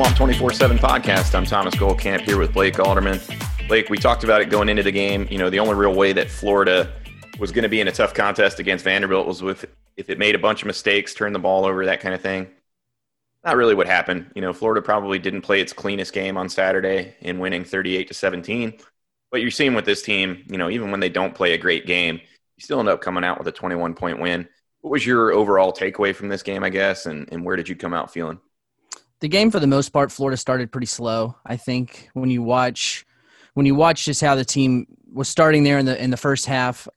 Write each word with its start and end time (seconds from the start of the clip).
Swamp 0.00 0.16
24 0.16 0.52
7 0.54 0.78
podcast. 0.78 1.34
I'm 1.34 1.44
Thomas 1.44 1.74
Goldkamp 1.74 2.22
here 2.22 2.38
with 2.38 2.54
Blake 2.54 2.78
Alderman. 2.80 3.20
Blake, 3.68 3.90
we 3.90 3.98
talked 3.98 4.24
about 4.24 4.40
it 4.40 4.48
going 4.48 4.70
into 4.70 4.82
the 4.82 4.90
game. 4.90 5.28
You 5.30 5.36
know, 5.36 5.50
the 5.50 5.58
only 5.58 5.74
real 5.74 5.94
way 5.94 6.14
that 6.14 6.30
Florida 6.30 6.90
was 7.38 7.52
going 7.52 7.64
to 7.64 7.68
be 7.68 7.82
in 7.82 7.88
a 7.88 7.92
tough 7.92 8.14
contest 8.14 8.60
against 8.60 8.82
Vanderbilt 8.82 9.26
was 9.26 9.42
with 9.42 9.66
if 9.98 10.08
it 10.08 10.18
made 10.18 10.34
a 10.34 10.38
bunch 10.38 10.62
of 10.62 10.66
mistakes, 10.68 11.12
turned 11.12 11.34
the 11.34 11.38
ball 11.38 11.66
over, 11.66 11.84
that 11.84 12.00
kind 12.00 12.14
of 12.14 12.22
thing. 12.22 12.48
Not 13.44 13.58
really 13.58 13.74
what 13.74 13.86
happened. 13.86 14.30
You 14.34 14.40
know, 14.40 14.54
Florida 14.54 14.80
probably 14.80 15.18
didn't 15.18 15.42
play 15.42 15.60
its 15.60 15.74
cleanest 15.74 16.14
game 16.14 16.38
on 16.38 16.48
Saturday 16.48 17.14
in 17.20 17.38
winning 17.38 17.64
38 17.64 18.08
to 18.08 18.14
17. 18.14 18.78
But 19.30 19.42
you're 19.42 19.50
seeing 19.50 19.74
with 19.74 19.84
this 19.84 20.00
team, 20.00 20.46
you 20.48 20.56
know, 20.56 20.70
even 20.70 20.90
when 20.90 21.00
they 21.00 21.10
don't 21.10 21.34
play 21.34 21.52
a 21.52 21.58
great 21.58 21.84
game, 21.84 22.14
you 22.56 22.62
still 22.62 22.80
end 22.80 22.88
up 22.88 23.02
coming 23.02 23.22
out 23.22 23.36
with 23.36 23.48
a 23.48 23.52
21 23.52 23.92
point 23.92 24.18
win. 24.18 24.48
What 24.80 24.92
was 24.92 25.04
your 25.04 25.32
overall 25.32 25.74
takeaway 25.74 26.14
from 26.14 26.30
this 26.30 26.42
game, 26.42 26.64
I 26.64 26.70
guess, 26.70 27.04
and, 27.04 27.28
and 27.30 27.44
where 27.44 27.56
did 27.56 27.68
you 27.68 27.76
come 27.76 27.92
out 27.92 28.10
feeling? 28.10 28.40
The 29.20 29.28
game 29.28 29.50
for 29.50 29.60
the 29.60 29.66
most 29.66 29.90
part 29.90 30.10
florida 30.10 30.36
started 30.36 30.70
pretty 30.72 30.86
slow 30.86 31.34
i 31.46 31.56
think 31.56 32.08
when 32.14 32.30
you 32.30 32.42
watch 32.42 33.06
when 33.54 33.66
you 33.66 33.74
watch 33.74 34.04
just 34.04 34.20
how 34.20 34.34
the 34.34 34.44
team 34.44 34.86
was 35.12 35.28
starting 35.28 35.64
there 35.64 35.78
in 35.78 35.86
the 35.86 36.02
in 36.02 36.10
the 36.10 36.16
first 36.16 36.46
half 36.46 36.88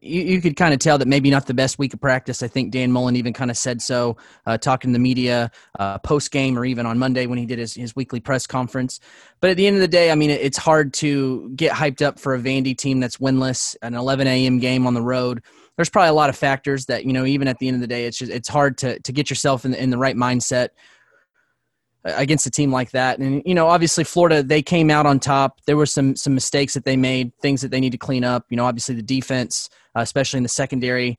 you, 0.00 0.22
you 0.22 0.40
could 0.40 0.56
kind 0.56 0.72
of 0.72 0.80
tell 0.80 0.98
that 0.98 1.08
maybe 1.08 1.30
not 1.30 1.46
the 1.46 1.54
best 1.54 1.78
week 1.78 1.92
of 1.92 2.00
practice. 2.00 2.42
I 2.42 2.48
think 2.48 2.72
Dan 2.72 2.90
Mullen 2.90 3.16
even 3.16 3.32
kind 3.32 3.50
of 3.50 3.56
said 3.56 3.82
so, 3.82 4.16
uh, 4.46 4.56
talking 4.56 4.90
to 4.90 4.92
the 4.94 4.98
media 4.98 5.50
uh, 5.78 5.98
post 5.98 6.30
game 6.30 6.58
or 6.58 6.64
even 6.64 6.86
on 6.86 6.98
Monday 6.98 7.26
when 7.26 7.38
he 7.38 7.46
did 7.46 7.58
his, 7.58 7.74
his 7.74 7.94
weekly 7.94 8.20
press 8.20 8.46
conference. 8.46 9.00
But 9.40 9.50
at 9.50 9.56
the 9.56 9.66
end 9.66 9.76
of 9.76 9.80
the 9.80 9.88
day, 9.88 10.10
I 10.10 10.14
mean, 10.14 10.30
it, 10.30 10.40
it's 10.40 10.56
hard 10.56 10.94
to 10.94 11.50
get 11.54 11.72
hyped 11.72 12.02
up 12.02 12.18
for 12.18 12.34
a 12.34 12.38
Vandy 12.38 12.76
team 12.76 13.00
that's 13.00 13.18
winless, 13.18 13.76
an 13.82 13.94
11 13.94 14.26
a.m. 14.26 14.58
game 14.58 14.86
on 14.86 14.94
the 14.94 15.02
road. 15.02 15.42
There's 15.76 15.90
probably 15.90 16.10
a 16.10 16.14
lot 16.14 16.30
of 16.30 16.36
factors 16.36 16.86
that 16.86 17.04
you 17.04 17.12
know. 17.12 17.24
Even 17.24 17.48
at 17.48 17.58
the 17.58 17.66
end 17.66 17.74
of 17.74 17.80
the 17.80 17.88
day, 17.88 18.06
it's 18.06 18.16
just 18.16 18.30
it's 18.30 18.48
hard 18.48 18.78
to 18.78 19.00
to 19.00 19.12
get 19.12 19.28
yourself 19.28 19.64
in 19.64 19.72
the, 19.72 19.82
in 19.82 19.90
the 19.90 19.98
right 19.98 20.14
mindset 20.14 20.68
against 22.04 22.46
a 22.46 22.50
team 22.50 22.70
like 22.70 22.90
that. 22.90 23.18
And 23.18 23.42
you 23.44 23.54
know, 23.54 23.66
obviously 23.68 24.04
Florida 24.04 24.42
they 24.42 24.62
came 24.62 24.90
out 24.90 25.06
on 25.06 25.18
top. 25.18 25.60
There 25.66 25.76
were 25.76 25.86
some 25.86 26.16
some 26.16 26.34
mistakes 26.34 26.74
that 26.74 26.84
they 26.84 26.96
made, 26.96 27.32
things 27.40 27.62
that 27.62 27.70
they 27.70 27.80
need 27.80 27.92
to 27.92 27.98
clean 27.98 28.24
up. 28.24 28.46
You 28.50 28.56
know, 28.56 28.66
obviously 28.66 28.94
the 28.94 29.02
defense, 29.02 29.68
uh, 29.96 30.00
especially 30.00 30.38
in 30.38 30.42
the 30.42 30.48
secondary. 30.48 31.18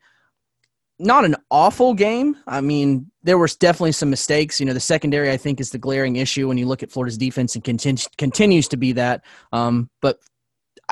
Not 0.97 1.25
an 1.25 1.35
awful 1.51 1.93
game. 1.93 2.37
I 2.47 2.61
mean, 2.61 3.11
there 3.21 3.37
was 3.37 3.53
definitely 3.57 3.91
some 3.91 4.09
mistakes. 4.09 4.61
You 4.61 4.65
know, 4.65 4.71
the 4.71 4.79
secondary 4.79 5.29
I 5.29 5.35
think 5.35 5.59
is 5.59 5.71
the 5.71 5.77
glaring 5.77 6.15
issue 6.15 6.47
when 6.47 6.57
you 6.57 6.67
look 6.67 6.83
at 6.83 6.91
Florida's 6.91 7.17
defense 7.17 7.53
and 7.53 7.63
continu- 7.63 8.07
continues 8.17 8.69
to 8.69 8.77
be 8.77 8.93
that. 8.93 9.25
Um, 9.51 9.89
but 10.01 10.19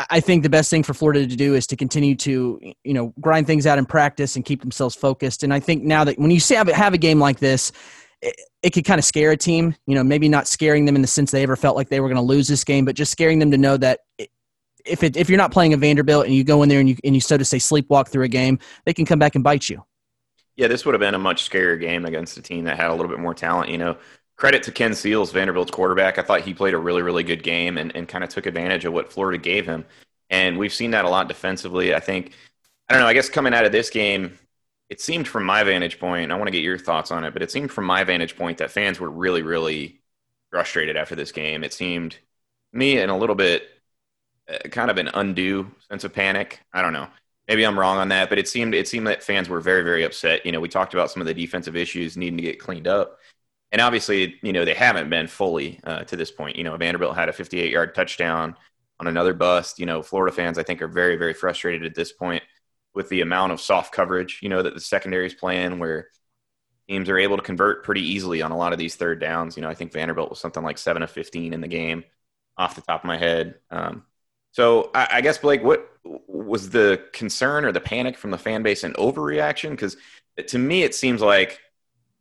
I 0.09 0.19
think 0.19 0.43
the 0.43 0.49
best 0.49 0.69
thing 0.69 0.83
for 0.83 0.93
Florida 0.93 1.27
to 1.27 1.35
do 1.35 1.53
is 1.53 1.67
to 1.67 1.75
continue 1.75 2.15
to, 2.15 2.59
you 2.83 2.93
know, 2.93 3.13
grind 3.21 3.47
things 3.47 3.67
out 3.67 3.77
in 3.77 3.85
practice 3.85 4.35
and 4.35 4.43
keep 4.43 4.61
themselves 4.61 4.95
focused. 4.95 5.43
And 5.43 5.53
I 5.53 5.59
think 5.59 5.83
now 5.83 6.03
that 6.03 6.17
when 6.17 6.31
you 6.31 6.39
have, 6.49 6.67
have 6.69 6.93
a 6.93 6.97
game 6.97 7.19
like 7.19 7.39
this, 7.39 7.71
it, 8.23 8.41
it 8.63 8.69
could 8.71 8.85
kind 8.85 8.99
of 8.99 9.05
scare 9.05 9.31
a 9.31 9.37
team. 9.37 9.75
You 9.85 9.95
know, 9.95 10.03
maybe 10.03 10.29
not 10.29 10.47
scaring 10.47 10.85
them 10.85 10.95
in 10.95 11.01
the 11.01 11.07
sense 11.07 11.31
they 11.31 11.43
ever 11.43 11.55
felt 11.55 11.75
like 11.75 11.89
they 11.89 11.99
were 11.99 12.07
going 12.07 12.15
to 12.15 12.21
lose 12.21 12.47
this 12.47 12.63
game, 12.63 12.85
but 12.85 12.95
just 12.95 13.11
scaring 13.11 13.39
them 13.39 13.51
to 13.51 13.57
know 13.57 13.77
that 13.77 13.99
if 14.85 15.03
it, 15.03 15.15
if 15.15 15.29
you're 15.29 15.37
not 15.37 15.51
playing 15.51 15.73
a 15.73 15.77
Vanderbilt 15.77 16.25
and 16.25 16.33
you 16.33 16.43
go 16.43 16.63
in 16.63 16.69
there 16.69 16.79
and 16.79 16.89
you 16.89 16.97
and 17.03 17.13
you 17.15 17.21
so 17.21 17.37
to 17.37 17.45
say 17.45 17.57
sleepwalk 17.57 18.07
through 18.07 18.23
a 18.23 18.29
game, 18.29 18.59
they 18.85 18.93
can 18.93 19.05
come 19.05 19.19
back 19.19 19.35
and 19.35 19.43
bite 19.43 19.69
you. 19.69 19.83
Yeah, 20.55 20.67
this 20.67 20.85
would 20.85 20.93
have 20.93 20.99
been 20.99 21.15
a 21.15 21.19
much 21.19 21.49
scarier 21.49 21.79
game 21.79 22.05
against 22.05 22.37
a 22.37 22.41
team 22.41 22.65
that 22.65 22.77
had 22.77 22.89
a 22.89 22.93
little 22.93 23.09
bit 23.09 23.19
more 23.19 23.33
talent. 23.33 23.69
You 23.69 23.77
know, 23.77 23.97
credit 24.35 24.63
to 24.63 24.71
Ken 24.71 24.93
Seals, 24.93 25.31
Vanderbilt's 25.31 25.71
quarterback. 25.71 26.17
I 26.17 26.21
thought 26.21 26.41
he 26.41 26.53
played 26.53 26.73
a 26.73 26.77
really, 26.77 27.01
really 27.01 27.23
good 27.23 27.43
game 27.43 27.77
and, 27.77 27.95
and 27.95 28.07
kind 28.07 28.23
of 28.23 28.29
took 28.29 28.45
advantage 28.45 28.85
of 28.85 28.93
what 28.93 29.11
Florida 29.11 29.37
gave 29.37 29.65
him. 29.65 29.85
And 30.29 30.57
we've 30.57 30.73
seen 30.73 30.91
that 30.91 31.05
a 31.05 31.09
lot 31.09 31.27
defensively. 31.27 31.93
I 31.93 31.99
think, 31.99 32.33
I 32.89 32.93
don't 32.93 33.01
know, 33.01 33.07
I 33.07 33.13
guess 33.13 33.29
coming 33.29 33.53
out 33.53 33.65
of 33.65 33.71
this 33.71 33.89
game, 33.89 34.37
it 34.93 35.01
seemed 35.01 35.27
from 35.27 35.43
my 35.43 35.63
vantage 35.63 35.99
point, 35.99 36.31
I 36.31 36.35
want 36.35 36.45
to 36.45 36.51
get 36.51 36.61
your 36.61 36.77
thoughts 36.77 37.09
on 37.09 37.23
it, 37.23 37.33
but 37.33 37.41
it 37.41 37.49
seemed 37.49 37.71
from 37.71 37.83
my 37.85 38.03
vantage 38.03 38.37
point 38.37 38.59
that 38.59 38.69
fans 38.69 38.99
were 38.99 39.09
really, 39.09 39.41
really 39.41 40.03
frustrated 40.51 40.95
after 40.95 41.15
this 41.15 41.31
game. 41.31 41.63
It 41.63 41.73
seemed 41.73 42.15
me 42.71 42.99
in 42.99 43.09
a 43.09 43.17
little 43.17 43.33
bit 43.33 43.63
uh, 44.47 44.59
kind 44.69 44.91
of 44.91 44.99
an 44.99 45.09
undue 45.15 45.71
sense 45.89 46.03
of 46.03 46.13
panic. 46.13 46.59
I 46.71 46.83
don't 46.83 46.93
know. 46.93 47.07
Maybe 47.47 47.65
I'm 47.65 47.79
wrong 47.79 47.97
on 47.97 48.09
that, 48.09 48.29
but 48.29 48.37
it 48.37 48.47
seemed 48.47 48.75
it 48.75 48.87
seemed 48.87 49.07
that 49.07 49.23
fans 49.23 49.49
were 49.49 49.59
very, 49.59 49.81
very 49.81 50.03
upset. 50.03 50.45
You 50.45 50.51
know, 50.51 50.59
we 50.59 50.69
talked 50.69 50.93
about 50.93 51.09
some 51.09 51.21
of 51.21 51.27
the 51.27 51.33
defensive 51.33 51.75
issues 51.75 52.15
needing 52.15 52.37
to 52.37 52.43
get 52.43 52.59
cleaned 52.59 52.87
up, 52.87 53.17
and 53.71 53.81
obviously, 53.81 54.35
you 54.43 54.53
know, 54.53 54.63
they 54.63 54.75
haven't 54.75 55.09
been 55.09 55.25
fully 55.25 55.79
uh, 55.85 56.03
to 56.03 56.15
this 56.15 56.29
point. 56.29 56.55
You 56.55 56.65
know, 56.65 56.77
Vanderbilt 56.77 57.15
had 57.15 57.29
a 57.29 57.33
58 57.33 57.71
yard 57.71 57.95
touchdown 57.95 58.55
on 58.99 59.07
another 59.07 59.33
bust. 59.33 59.79
You 59.79 59.87
know, 59.87 60.03
Florida 60.03 60.35
fans, 60.35 60.59
I 60.59 60.63
think, 60.63 60.83
are 60.83 60.87
very, 60.87 61.15
very 61.15 61.33
frustrated 61.33 61.83
at 61.83 61.95
this 61.95 62.11
point 62.11 62.43
with 62.93 63.09
the 63.09 63.21
amount 63.21 63.51
of 63.51 63.61
soft 63.61 63.93
coverage, 63.93 64.39
you 64.41 64.49
know, 64.49 64.61
that 64.61 64.73
the 64.73 64.79
secondary 64.79 65.25
is 65.25 65.33
playing 65.33 65.79
where 65.79 66.07
teams 66.87 67.09
are 67.09 67.17
able 67.17 67.37
to 67.37 67.43
convert 67.43 67.83
pretty 67.83 68.01
easily 68.01 68.41
on 68.41 68.51
a 68.51 68.57
lot 68.57 68.73
of 68.73 68.79
these 68.79 68.95
third 68.95 69.19
downs. 69.19 69.55
You 69.55 69.63
know, 69.63 69.69
I 69.69 69.73
think 69.73 69.91
Vanderbilt 69.91 70.29
was 70.29 70.39
something 70.39 70.63
like 70.63 70.77
seven 70.77 71.03
of 71.03 71.11
15 71.11 71.53
in 71.53 71.61
the 71.61 71.67
game 71.67 72.03
off 72.57 72.75
the 72.75 72.81
top 72.81 73.01
of 73.01 73.07
my 73.07 73.17
head. 73.17 73.55
Um, 73.71 74.03
so 74.51 74.91
I, 74.93 75.07
I, 75.13 75.21
guess 75.21 75.39
Blake, 75.39 75.63
what 75.63 75.89
was 76.03 76.69
the 76.69 77.03
concern 77.11 77.65
or 77.65 77.71
the 77.71 77.79
panic 77.79 78.17
from 78.17 78.31
the 78.31 78.37
fan 78.37 78.61
base 78.61 78.83
and 78.83 78.93
overreaction? 78.95 79.71
Because 79.71 79.97
to 80.47 80.59
me, 80.59 80.83
it 80.83 80.93
seems 80.93 81.21
like 81.21 81.59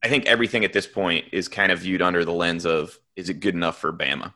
I 0.03 0.09
think 0.09 0.27
everything 0.27 0.65
at 0.65 0.73
this 0.73 0.87
point 0.87 1.27
is 1.33 1.49
kind 1.49 1.71
of 1.71 1.81
viewed 1.81 2.03
under 2.03 2.25
the 2.25 2.33
lens 2.33 2.65
of 2.65 2.99
is 3.17 3.29
it 3.29 3.41
good 3.41 3.55
enough 3.55 3.79
for 3.79 3.93
Bama? 3.93 4.33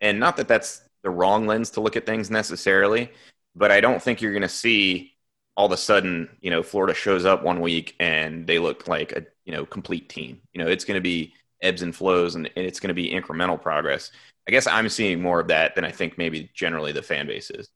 And 0.00 0.18
not 0.18 0.36
that 0.36 0.48
that's 0.48 0.82
the 1.02 1.10
wrong 1.10 1.46
lens 1.46 1.70
to 1.70 1.80
look 1.80 1.96
at 1.96 2.06
things 2.06 2.30
necessarily, 2.30 3.10
but 3.54 3.70
I 3.70 3.80
don't 3.80 4.02
think 4.02 4.20
you're 4.20 4.32
going 4.32 4.42
to 4.42 4.48
see 4.48 5.16
all 5.58 5.66
of 5.66 5.72
a 5.72 5.76
sudden, 5.76 6.28
you 6.40 6.50
know, 6.50 6.62
Florida 6.62 6.94
shows 6.94 7.24
up 7.24 7.42
one 7.42 7.60
week 7.60 7.96
and 7.98 8.46
they 8.46 8.60
look 8.60 8.86
like 8.86 9.10
a, 9.10 9.26
you 9.44 9.52
know, 9.52 9.66
complete 9.66 10.08
team. 10.08 10.40
You 10.52 10.62
know, 10.62 10.70
it's 10.70 10.84
going 10.84 10.94
to 10.94 11.00
be 11.00 11.34
ebbs 11.60 11.82
and 11.82 11.94
flows 11.94 12.36
and, 12.36 12.48
and 12.54 12.64
it's 12.64 12.78
going 12.78 12.88
to 12.88 12.94
be 12.94 13.10
incremental 13.10 13.60
progress. 13.60 14.12
I 14.46 14.52
guess 14.52 14.68
I'm 14.68 14.88
seeing 14.88 15.20
more 15.20 15.40
of 15.40 15.48
that 15.48 15.74
than 15.74 15.84
I 15.84 15.90
think 15.90 16.16
maybe 16.16 16.48
generally 16.54 16.92
the 16.92 17.02
fan 17.02 17.26
base 17.26 17.50
is. 17.50 17.68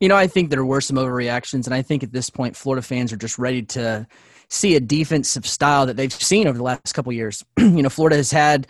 You 0.00 0.08
know, 0.08 0.16
I 0.16 0.26
think 0.26 0.50
there 0.50 0.64
were 0.64 0.80
some 0.80 0.96
overreactions, 0.96 1.66
and 1.66 1.74
I 1.74 1.82
think 1.82 2.02
at 2.02 2.12
this 2.12 2.30
point, 2.30 2.56
Florida 2.56 2.82
fans 2.82 3.12
are 3.12 3.16
just 3.16 3.38
ready 3.38 3.62
to 3.62 4.06
see 4.48 4.74
a 4.74 4.80
defensive 4.80 5.46
style 5.46 5.86
that 5.86 5.96
they've 5.96 6.12
seen 6.12 6.48
over 6.48 6.58
the 6.58 6.64
last 6.64 6.94
couple 6.94 7.12
years. 7.12 7.44
you 7.58 7.82
know, 7.82 7.88
Florida 7.88 8.16
has 8.16 8.30
had 8.30 8.66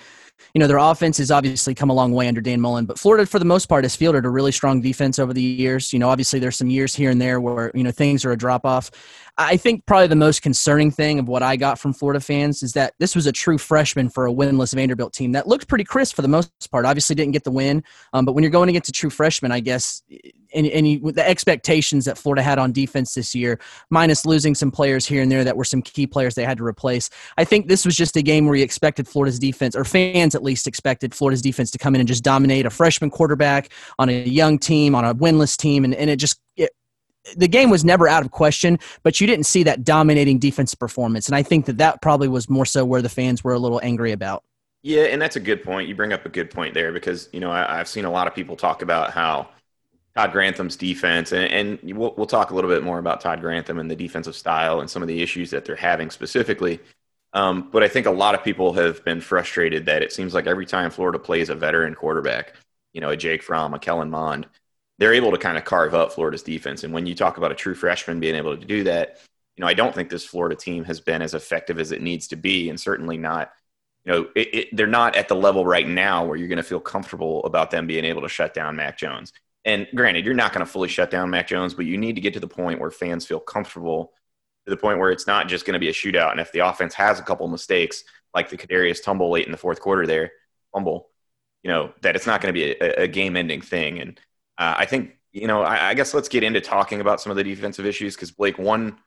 you 0.55 0.59
know, 0.59 0.67
their 0.67 0.79
offense 0.79 1.19
has 1.19 1.31
obviously 1.31 1.75
come 1.75 1.91
a 1.91 1.95
long 1.95 2.13
way 2.13 2.29
under 2.29 2.41
Dan 2.41 2.61
Mullen, 2.61 2.87
but 2.87 2.99
Florida, 2.99 3.27
for 3.27 3.39
the 3.39 3.45
most 3.45 3.67
part, 3.67 3.85
has 3.85 3.97
fielded 3.97 4.25
a 4.25 4.31
really 4.31 4.53
strong 4.53 4.81
defense 4.81 5.19
over 5.19 5.33
the 5.33 5.43
years. 5.43 5.93
You 5.93 5.99
know, 5.99 6.09
obviously 6.09 6.39
there's 6.39 6.57
some 6.57 6.71
years 6.71 6.95
here 6.95 7.11
and 7.11 7.21
there 7.21 7.41
where, 7.41 7.71
you 7.75 7.83
know, 7.83 7.91
things 7.91 8.25
are 8.25 8.33
a 8.33 8.37
drop 8.37 8.65
off. 8.65 8.91
I 9.37 9.57
think 9.57 9.85
probably 9.87 10.07
the 10.07 10.15
most 10.15 10.43
concerning 10.43 10.93
thing 10.93 11.19
of 11.19 11.27
what 11.27 11.43
I 11.43 11.57
got 11.57 11.81
from 11.81 11.93
Florida 11.93 12.21
fans 12.21 12.63
is 12.63 12.73
that 12.75 12.95
this 13.01 13.17
was 13.17 13.27
a 13.27 13.33
true 13.33 13.59
freshman 13.59 14.09
for 14.09 14.29
a 14.29 14.33
winless 14.33 14.73
Vanderbilt 14.75 15.13
team 15.13 15.33
that 15.33 15.49
looked 15.49 15.67
pretty 15.67 15.83
crisp 15.83 16.15
for 16.15 16.23
the 16.23 16.29
most 16.29 16.71
part. 16.71 16.87
Obviously, 16.87 17.17
didn't 17.17 17.33
get 17.33 17.43
the 17.43 17.51
win, 17.51 17.83
um, 18.13 18.25
but 18.25 18.35
when 18.35 18.45
you're 18.45 18.51
going 18.51 18.69
against 18.69 18.89
a 18.89 18.93
true 18.93 19.11
freshman, 19.11 19.51
I 19.51 19.59
guess, 19.59 20.03
and, 20.55 20.67
and 20.69 20.87
you, 20.87 21.11
the 21.11 21.29
expectations 21.29 22.05
that 22.05 22.17
Florida 22.17 22.43
had 22.43 22.61
on 22.61 22.71
defense 22.71 23.15
this 23.15 23.35
year, 23.35 23.59
minus 23.91 24.25
losing 24.25 24.55
some 24.55 24.71
players 24.71 25.05
here 25.05 25.21
and 25.21 25.33
there 25.33 25.43
that 25.43 25.57
were 25.57 25.65
some 25.65 25.83
key 25.83 26.07
players 26.07 26.37
they 26.37 26.45
had 26.45 26.59
to 26.59 26.65
replace, 26.65 27.11
I 27.37 27.45
think 27.45 27.67
this 27.67 27.85
was 27.85 27.97
just 27.97 28.17
a 28.17 28.23
game 28.23 28.47
where 28.47 28.55
you 28.55 28.63
expected 28.63 29.09
Florida's 29.09 29.41
defense, 29.41 29.75
or 29.75 29.85
fans 29.85 30.37
at 30.37 30.45
least 30.45 30.69
expected 30.69 31.13
Florida's 31.13 31.43
defense 31.43 31.73
to 31.73 31.79
come 31.79 31.97
in 31.97 32.01
and 32.01 32.07
just 32.07 32.23
dominate 32.23 32.67
a 32.67 32.71
freshman 32.71 33.11
quarterback 33.11 33.71
on 33.99 34.09
a 34.09 34.25
young 34.25 34.61
team, 34.61 34.95
on 34.95 35.05
a 35.05 35.13
winless 35.13 35.57
team, 35.57 35.85
and, 35.85 35.93
and 35.95 36.09
it 36.09 36.17
just 36.17 36.41
it, 36.57 36.71
the 37.37 37.49
game 37.49 37.71
was 37.71 37.85
never 37.85 38.07
out 38.09 38.25
of 38.25 38.31
question, 38.31 38.79
but 39.03 39.21
you 39.21 39.27
didn't 39.27 39.47
see 39.47 39.63
that 39.65 39.85
dominating 39.85 40.39
defensive 40.39 40.79
performance. 40.79 41.27
And 41.27 41.37
I 41.37 41.43
think 41.43 41.67
that 41.67 41.79
that 41.79 42.03
probably 42.03 42.29
was 42.29 42.49
more 42.49 42.67
so 42.67 42.85
where 42.85 43.03
the 43.03 43.09
fans 43.09 43.43
were 43.43 43.55
a 43.55 43.59
little 43.59 43.81
angry 43.83 44.13
about. 44.13 44.45
Yeah, 44.83 45.05
and 45.05 45.21
that's 45.21 45.37
a 45.37 45.41
good 45.41 45.63
point. 45.63 45.89
You 45.89 45.95
bring 45.95 46.13
up 46.13 46.27
a 46.27 46.29
good 46.29 46.51
point 46.51 46.75
there 46.75 46.93
because, 46.93 47.31
you 47.33 47.41
know, 47.41 47.51
I, 47.51 47.79
have 47.79 47.89
seen 47.89 48.05
a 48.05 48.11
lot 48.11 48.27
of 48.27 48.35
people 48.35 48.55
talk 48.55 48.83
about 48.83 49.13
how 49.13 49.49
Todd 50.15 50.33
Grantham's 50.33 50.77
defense, 50.77 51.33
and, 51.33 51.81
and 51.83 51.99
we'll, 51.99 52.15
we'll 52.19 52.27
talk 52.27 52.51
a 52.51 52.55
little 52.55 52.71
bit 52.71 52.83
more 52.83 52.99
about 52.99 53.23
Todd 53.23 53.41
Grantham 53.41 53.79
and 53.79 53.91
the 53.91 53.97
defensive 53.97 54.37
style 54.37 54.81
and 54.81 54.91
some 54.91 55.01
of 55.01 55.09
the 55.09 55.23
issues 55.23 55.51
that 55.51 55.65
they're 55.65 55.75
having 55.75 56.11
specifically. 56.11 56.81
Um, 57.33 57.71
but 57.73 57.83
I 57.83 57.89
think 57.89 58.07
a 58.07 58.11
lot 58.11 58.35
of 58.35 58.45
people 58.45 58.75
have 58.75 59.03
been 59.05 59.23
frustrated 59.23 59.87
that 59.87 60.03
it 60.03 60.13
seems 60.13 60.35
like 60.35 60.47
every 60.47 60.67
time 60.67 60.91
Florida 60.91 61.19
plays 61.19 61.49
a 61.49 61.55
veteran 61.55 61.95
quarterback, 61.95 62.53
you 62.93 63.01
know, 63.01 63.09
a 63.09 63.17
Jake 63.17 63.43
Fromm, 63.43 63.73
a 63.73 63.79
Kellen 63.79 64.11
Mond– 64.11 64.47
they're 64.99 65.15
able 65.15 65.33
to 65.33 65.39
kind 65.39 65.59
of 65.59 65.65
carve 65.65 65.95
up 65.95 66.13
Florida's 66.13 66.43
defense. 66.43 66.85
And 66.85 66.93
when 66.93 67.07
you 67.07 67.15
talk 67.15 67.37
about 67.37 67.53
a 67.53 67.57
true 67.57 67.75
freshman 67.75 68.21
being 68.21 68.37
able 68.37 68.57
to 68.57 68.67
do 68.67 68.85
that, 68.85 69.21
you 69.57 69.63
know, 69.63 69.69
I 69.69 69.75
don't 69.75 69.95
think 69.95 70.09
this 70.09 70.25
Florida 70.25 70.57
team 70.57 70.85
has 70.85 71.01
been 71.01 71.23
as 71.23 71.35
effective 71.35 71.79
as 71.79 71.93
it 71.93 72.03
needs 72.03 72.29
to 72.29 72.37
be, 72.37 72.69
and 72.71 72.79
certainly 72.79 73.17
not. 73.17 73.53
You 74.05 74.13
know, 74.13 74.29
it, 74.37 74.55
it, 74.55 74.69
they're 74.77 74.87
not 74.87 75.17
at 75.17 75.29
the 75.29 75.37
level 75.37 75.65
right 75.65 75.89
now 75.89 76.25
where 76.25 76.37
you're 76.37 76.49
going 76.49 76.57
to 76.59 76.63
feel 76.63 76.81
comfortable 76.81 77.43
about 77.45 77.71
them 77.71 77.87
being 77.87 78.05
able 78.05 78.23
to 78.23 78.29
shut 78.29 78.53
down 78.53 78.77
Mac 78.77 78.99
Jones. 78.99 79.33
And 79.65 79.87
granted, 79.95 80.27
you're 80.27 80.35
not 80.35 80.53
going 80.53 80.65
to 80.65 80.71
fully 80.71 80.89
shut 80.89 81.11
down 81.11 81.31
Mac 81.31 81.49
Jones, 81.49 81.73
but 81.73 81.87
you 81.87 81.97
need 81.97 82.17
to 82.17 82.21
get 82.21 82.35
to 82.35 82.41
the 82.41 82.49
point 82.49 82.81
where 82.81 82.91
fans 82.91 83.25
feel 83.25 83.41
comfortable 83.41 84.13
to 84.67 84.71
the 84.71 84.77
point 84.77 84.99
where 84.99 85.11
it's 85.11 85.27
not 85.27 85.49
just 85.49 85.65
going 85.65 85.73
to 85.75 85.79
be 85.79 85.89
a 85.89 85.93
shootout. 85.93 86.33
And 86.33 86.41
if 86.41 86.53
the 86.53 86.61
offense 86.61 86.95
has 86.95 87.19
a 87.19 87.23
couple 87.23 87.49
mistakes, 87.49 88.05
like 88.35 88.51
the 88.51 88.59
Kadarius 88.59 89.03
tumble 89.03 89.31
late 89.31 89.47
in 89.47 89.53
the 89.53 89.59
fourth 89.59 89.81
quarter 89.81 90.07
there, 90.07 90.33
fumble, 90.73 91.09
you 91.63 91.71
know, 91.71 91.93
that 92.03 92.17
it's 92.17 92.27
not 92.27 92.43
going 92.43 92.53
to 92.53 92.61
be 92.61 92.73
a, 92.73 93.05
a 93.05 93.09
game 93.09 93.37
ending 93.37 93.63
thing. 93.63 94.01
And 94.01 94.21
uh, 94.59 94.75
I 94.79 94.87
think, 94.87 95.17
you 95.33 95.47
know, 95.47 95.63
I, 95.63 95.91
I, 95.91 95.95
guess 95.95 96.15
let's 96.15 96.29
get 96.29 96.43
into 96.43 96.61
talking 96.61 97.01
about 97.01 97.21
some 97.21 97.31
of 97.31 97.37
the 97.37 97.45
defensive 97.45 97.87
issues 97.87 98.15
because, 98.15 98.31
Blake, 98.31 98.59
one, 98.59 98.99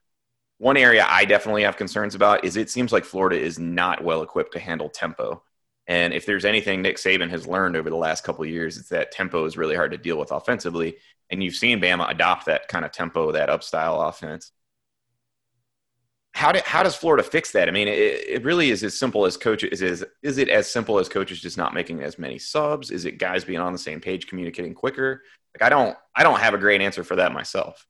one 0.58 0.78
area 0.78 1.06
I 1.08 1.26
definitely 1.26 1.64
have 1.64 1.78
concerns 1.78 2.16
about 2.16 2.44
is 2.44 2.58
it 2.58 2.70
seems 2.70 2.92
like 2.92 3.06
Florida 3.06 3.40
is 3.40 3.60
not 3.60 4.04
well 4.04 4.24
equipped 4.24 4.54
to 4.54 4.60
handle 4.60 4.90
tempo. 4.90 5.42
And 5.88 6.14
if 6.14 6.26
there's 6.26 6.44
anything 6.44 6.82
Nick 6.82 6.98
Saban 6.98 7.30
has 7.30 7.48
learned 7.48 7.78
over 7.78 7.90
the 7.90 7.96
last 7.96 8.24
couple 8.24 8.46
years, 8.46 8.78
it's 8.78 8.90
that 8.90 9.12
tempo 9.12 9.46
is 9.46 9.56
really 9.56 9.76
hard 9.76 9.92
to 9.92 9.98
deal 9.98 10.18
with 10.18 10.32
offensively. 10.32 10.98
And 11.30 11.42
you've 11.42 11.56
seen 11.56 11.80
Bama 11.80 12.10
adopt 12.10 12.46
that 12.48 12.68
kind 12.68 12.84
of 12.84 12.92
tempo, 12.92 13.32
that 13.32 13.50
up 13.50 13.64
style 13.64 14.02
offense 14.02 14.52
how, 16.34 16.52
do, 16.52 16.60
how 16.66 16.84
does 16.84 16.96
Florida 16.96 17.24
fix 17.24 17.52
that? 17.54 17.68
I 17.68 17.72
mean, 17.72 17.88
it, 17.88 17.94
it 17.94 18.44
really 18.44 18.70
is 18.70 18.84
as 18.84 18.98
simple 18.98 19.26
as 19.26 19.38
coaches. 19.38 19.82
Is, 19.82 20.06
is 20.22 20.38
it 20.38 20.50
as 20.50 20.72
simple 20.72 21.00
as 21.00 21.10
coaches 21.10 21.42
just 21.42 21.58
not 21.58 21.74
making 21.74 22.04
as 22.04 22.20
many 22.20 22.38
subs? 22.38 22.92
Is 22.92 23.06
it 23.06 23.14
guys 23.14 23.44
being 23.44 23.60
on 23.60 23.74
the 23.74 23.80
same 23.80 24.00
page, 24.00 24.28
communicating 24.28 24.74
quicker? 24.74 25.24
Like, 25.56 25.66
I 25.66 25.70
don't, 25.70 25.98
I 26.16 26.24
don't 26.24 26.40
have 26.40 26.54
a 26.54 26.60
great 26.60 26.82
answer 26.82 27.04
for 27.04 27.16
that 27.16 27.32
myself. 27.32 27.86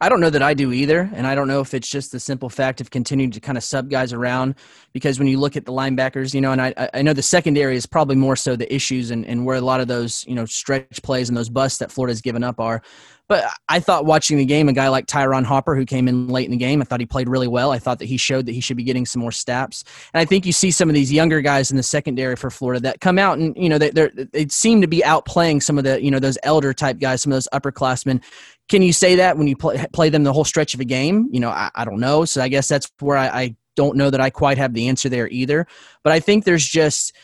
I 0.00 0.08
don't 0.08 0.20
know 0.20 0.30
that 0.30 0.42
I 0.42 0.54
do 0.54 0.72
either. 0.72 1.10
And 1.14 1.26
I 1.26 1.34
don't 1.34 1.48
know 1.48 1.60
if 1.60 1.74
it's 1.74 1.88
just 1.88 2.12
the 2.12 2.20
simple 2.20 2.48
fact 2.48 2.80
of 2.80 2.90
continuing 2.90 3.30
to 3.32 3.40
kind 3.40 3.58
of 3.58 3.64
sub 3.64 3.90
guys 3.90 4.12
around 4.12 4.54
because 4.92 5.18
when 5.18 5.28
you 5.28 5.38
look 5.38 5.56
at 5.56 5.64
the 5.64 5.72
linebackers, 5.72 6.34
you 6.34 6.40
know, 6.40 6.52
and 6.52 6.60
I, 6.60 6.90
I 6.94 7.02
know 7.02 7.12
the 7.12 7.22
secondary 7.22 7.76
is 7.76 7.86
probably 7.86 8.16
more 8.16 8.36
so 8.36 8.54
the 8.54 8.72
issues 8.72 9.10
and, 9.10 9.24
and 9.26 9.44
where 9.44 9.56
a 9.56 9.60
lot 9.60 9.80
of 9.80 9.88
those, 9.88 10.24
you 10.26 10.34
know, 10.34 10.44
stretch 10.44 11.02
plays 11.02 11.28
and 11.28 11.36
those 11.36 11.48
busts 11.48 11.78
that 11.78 11.90
Florida's 11.90 12.20
given 12.20 12.44
up 12.44 12.60
are. 12.60 12.82
But 13.28 13.44
I 13.68 13.78
thought 13.78 14.06
watching 14.06 14.38
the 14.38 14.46
game, 14.46 14.68
a 14.70 14.72
guy 14.72 14.88
like 14.88 15.06
Ty'Ron 15.06 15.44
Hopper, 15.44 15.76
who 15.76 15.84
came 15.84 16.08
in 16.08 16.28
late 16.28 16.46
in 16.46 16.50
the 16.50 16.56
game, 16.56 16.80
I 16.80 16.86
thought 16.86 16.98
he 16.98 17.06
played 17.06 17.28
really 17.28 17.46
well. 17.46 17.70
I 17.70 17.78
thought 17.78 17.98
that 17.98 18.06
he 18.06 18.16
showed 18.16 18.46
that 18.46 18.52
he 18.52 18.60
should 18.60 18.78
be 18.78 18.84
getting 18.84 19.04
some 19.04 19.20
more 19.20 19.32
snaps. 19.32 19.84
And 20.14 20.20
I 20.20 20.24
think 20.24 20.46
you 20.46 20.52
see 20.52 20.70
some 20.70 20.88
of 20.88 20.94
these 20.94 21.12
younger 21.12 21.42
guys 21.42 21.70
in 21.70 21.76
the 21.76 21.82
secondary 21.82 22.36
for 22.36 22.50
Florida 22.50 22.80
that 22.80 23.00
come 23.00 23.18
out 23.18 23.38
and, 23.38 23.54
you 23.54 23.68
know, 23.68 23.76
they 23.76 23.90
they 23.90 24.48
seem 24.48 24.80
to 24.80 24.86
be 24.86 25.02
outplaying 25.02 25.62
some 25.62 25.76
of 25.76 25.84
the, 25.84 26.02
you 26.02 26.10
know, 26.10 26.18
those 26.18 26.38
elder 26.42 26.72
type 26.72 26.98
guys, 26.98 27.20
some 27.20 27.30
of 27.30 27.36
those 27.36 27.48
upperclassmen. 27.52 28.22
Can 28.68 28.80
you 28.80 28.94
say 28.94 29.14
that 29.16 29.36
when 29.36 29.46
you 29.46 29.56
play, 29.56 29.84
play 29.92 30.08
them 30.08 30.24
the 30.24 30.32
whole 30.32 30.44
stretch 30.44 30.72
of 30.72 30.80
a 30.80 30.84
game? 30.86 31.28
You 31.30 31.40
know, 31.40 31.50
I, 31.50 31.70
I 31.74 31.84
don't 31.84 32.00
know. 32.00 32.24
So 32.24 32.40
I 32.42 32.48
guess 32.48 32.66
that's 32.66 32.90
where 33.00 33.18
I, 33.18 33.28
I 33.28 33.56
don't 33.76 33.96
know 33.96 34.08
that 34.10 34.20
I 34.20 34.30
quite 34.30 34.56
have 34.56 34.72
the 34.72 34.88
answer 34.88 35.08
there 35.10 35.28
either. 35.28 35.66
But 36.02 36.12
I 36.12 36.20
think 36.20 36.44
there's 36.44 36.66
just 36.66 37.14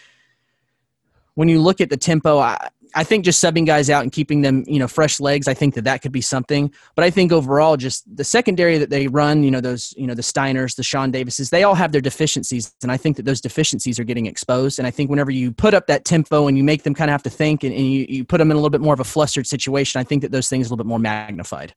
when 1.34 1.48
you 1.48 1.60
look 1.60 1.80
at 1.80 1.90
the 1.90 1.96
tempo, 1.96 2.38
I, 2.38 2.68
I 2.94 3.04
think 3.04 3.24
just 3.24 3.42
subbing 3.42 3.66
guys 3.66 3.90
out 3.90 4.02
and 4.02 4.12
keeping 4.12 4.42
them, 4.42 4.64
you 4.66 4.78
know, 4.78 4.86
fresh 4.86 5.18
legs, 5.20 5.48
I 5.48 5.54
think 5.54 5.74
that 5.74 5.84
that 5.84 6.02
could 6.02 6.12
be 6.12 6.20
something. 6.20 6.72
But 6.94 7.04
I 7.04 7.10
think 7.10 7.32
overall, 7.32 7.76
just 7.76 8.04
the 8.16 8.24
secondary 8.24 8.78
that 8.78 8.90
they 8.90 9.08
run, 9.08 9.42
you 9.42 9.50
know, 9.50 9.60
those, 9.60 9.92
you 9.96 10.06
know, 10.06 10.14
the 10.14 10.22
Stiners, 10.22 10.74
the 10.74 10.82
Shawn 10.82 11.10
Davises, 11.10 11.50
they 11.50 11.64
all 11.64 11.74
have 11.74 11.92
their 11.92 12.00
deficiencies. 12.00 12.72
And 12.82 12.92
I 12.92 12.96
think 12.96 13.16
that 13.16 13.24
those 13.24 13.40
deficiencies 13.40 13.98
are 13.98 14.04
getting 14.04 14.26
exposed. 14.26 14.78
And 14.78 14.86
I 14.86 14.90
think 14.90 15.10
whenever 15.10 15.30
you 15.30 15.52
put 15.52 15.74
up 15.74 15.86
that 15.88 16.04
tempo 16.04 16.46
and 16.46 16.56
you 16.56 16.64
make 16.64 16.84
them 16.84 16.94
kind 16.94 17.10
of 17.10 17.12
have 17.12 17.22
to 17.24 17.30
think 17.30 17.64
and, 17.64 17.74
and 17.74 17.84
you, 17.84 18.06
you 18.08 18.24
put 18.24 18.38
them 18.38 18.50
in 18.50 18.56
a 18.56 18.60
little 18.60 18.70
bit 18.70 18.80
more 18.80 18.94
of 18.94 19.00
a 19.00 19.04
flustered 19.04 19.46
situation, 19.46 20.00
I 20.00 20.04
think 20.04 20.22
that 20.22 20.30
those 20.30 20.48
things 20.48 20.66
are 20.66 20.68
a 20.68 20.70
little 20.70 20.84
bit 20.84 20.88
more 20.88 20.98
magnified. 20.98 21.74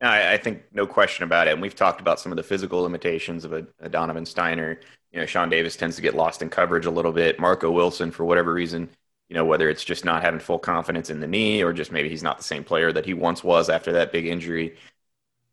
I, 0.00 0.34
I 0.34 0.36
think 0.36 0.62
no 0.72 0.86
question 0.86 1.24
about 1.24 1.48
it. 1.48 1.52
And 1.52 1.62
we've 1.62 1.74
talked 1.74 2.00
about 2.00 2.20
some 2.20 2.32
of 2.32 2.36
the 2.36 2.42
physical 2.42 2.82
limitations 2.82 3.44
of 3.44 3.52
a, 3.52 3.66
a 3.80 3.88
Donovan 3.88 4.24
Stiner. 4.24 4.76
You 5.12 5.20
know, 5.20 5.26
Shawn 5.26 5.48
Davis 5.48 5.76
tends 5.76 5.96
to 5.96 6.02
get 6.02 6.14
lost 6.14 6.42
in 6.42 6.50
coverage 6.50 6.86
a 6.86 6.90
little 6.90 7.12
bit. 7.12 7.40
Marco 7.40 7.70
Wilson, 7.70 8.10
for 8.10 8.24
whatever 8.24 8.52
reason, 8.52 8.90
you 9.28 9.34
know, 9.34 9.44
whether 9.44 9.68
it's 9.68 9.84
just 9.84 10.04
not 10.04 10.22
having 10.22 10.40
full 10.40 10.58
confidence 10.58 11.10
in 11.10 11.20
the 11.20 11.26
knee 11.26 11.62
or 11.62 11.72
just 11.72 11.92
maybe 11.92 12.08
he's 12.08 12.22
not 12.22 12.38
the 12.38 12.44
same 12.44 12.64
player 12.64 12.92
that 12.92 13.04
he 13.04 13.14
once 13.14 13.44
was 13.44 13.68
after 13.68 13.92
that 13.92 14.12
big 14.12 14.26
injury. 14.26 14.76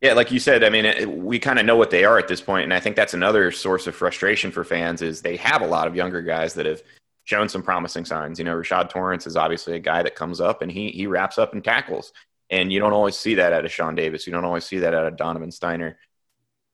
Yeah, 0.01 0.13
like 0.13 0.31
you 0.31 0.39
said, 0.39 0.63
I 0.63 0.69
mean, 0.69 0.85
it, 0.85 1.09
we 1.09 1.39
kind 1.39 1.59
of 1.59 1.65
know 1.65 1.75
what 1.75 1.89
they 1.89 2.05
are 2.05 2.17
at 2.17 2.27
this 2.27 2.41
point, 2.41 2.65
and 2.65 2.73
I 2.73 2.79
think 2.79 2.95
that's 2.95 3.13
another 3.13 3.51
source 3.51 3.87
of 3.87 3.95
frustration 3.95 4.51
for 4.51 4.63
fans 4.63 5.01
is 5.01 5.21
they 5.21 5.37
have 5.37 5.61
a 5.61 5.67
lot 5.67 5.87
of 5.87 5.95
younger 5.95 6.21
guys 6.21 6.53
that 6.55 6.65
have 6.65 6.83
shown 7.23 7.49
some 7.49 7.63
promising 7.63 8.05
signs. 8.05 8.37
You 8.37 8.45
know, 8.45 8.55
Rashad 8.55 8.89
Torrence 8.89 9.25
is 9.25 9.35
obviously 9.35 9.75
a 9.75 9.79
guy 9.79 10.03
that 10.03 10.15
comes 10.15 10.39
up 10.39 10.61
and 10.61 10.71
he 10.71 10.91
he 10.91 11.07
wraps 11.07 11.37
up 11.37 11.53
and 11.53 11.63
tackles, 11.63 12.13
and 12.49 12.71
you 12.71 12.79
don't 12.79 12.93
always 12.93 13.17
see 13.17 13.35
that 13.35 13.53
out 13.53 13.65
of 13.65 13.71
Shawn 13.71 13.95
Davis. 13.95 14.27
You 14.27 14.33
don't 14.33 14.45
always 14.45 14.65
see 14.65 14.79
that 14.79 14.93
out 14.93 15.07
of 15.07 15.17
Donovan 15.17 15.49
Stiner. 15.49 15.95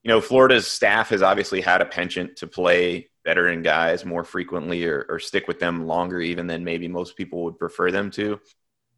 You 0.04 0.10
know, 0.10 0.20
Florida's 0.20 0.68
staff 0.68 1.10
has 1.10 1.22
obviously 1.22 1.62
had 1.62 1.82
a 1.82 1.86
penchant 1.86 2.38
to 2.38 2.48
play 2.48 3.11
veteran 3.26 3.62
guys 3.62 4.06
more 4.06 4.24
frequently 4.24 4.86
or, 4.86 5.06
or 5.10 5.20
stick 5.20 5.48
with 5.48 5.60
them 5.60 5.86
longer 5.86 6.20
even 6.20 6.48
than 6.48 6.64
maybe 6.64 6.88
most 6.88 7.16
people 7.16 7.44
would 7.44 7.60
prefer 7.60 7.92
them 7.92 8.12
to. 8.12 8.40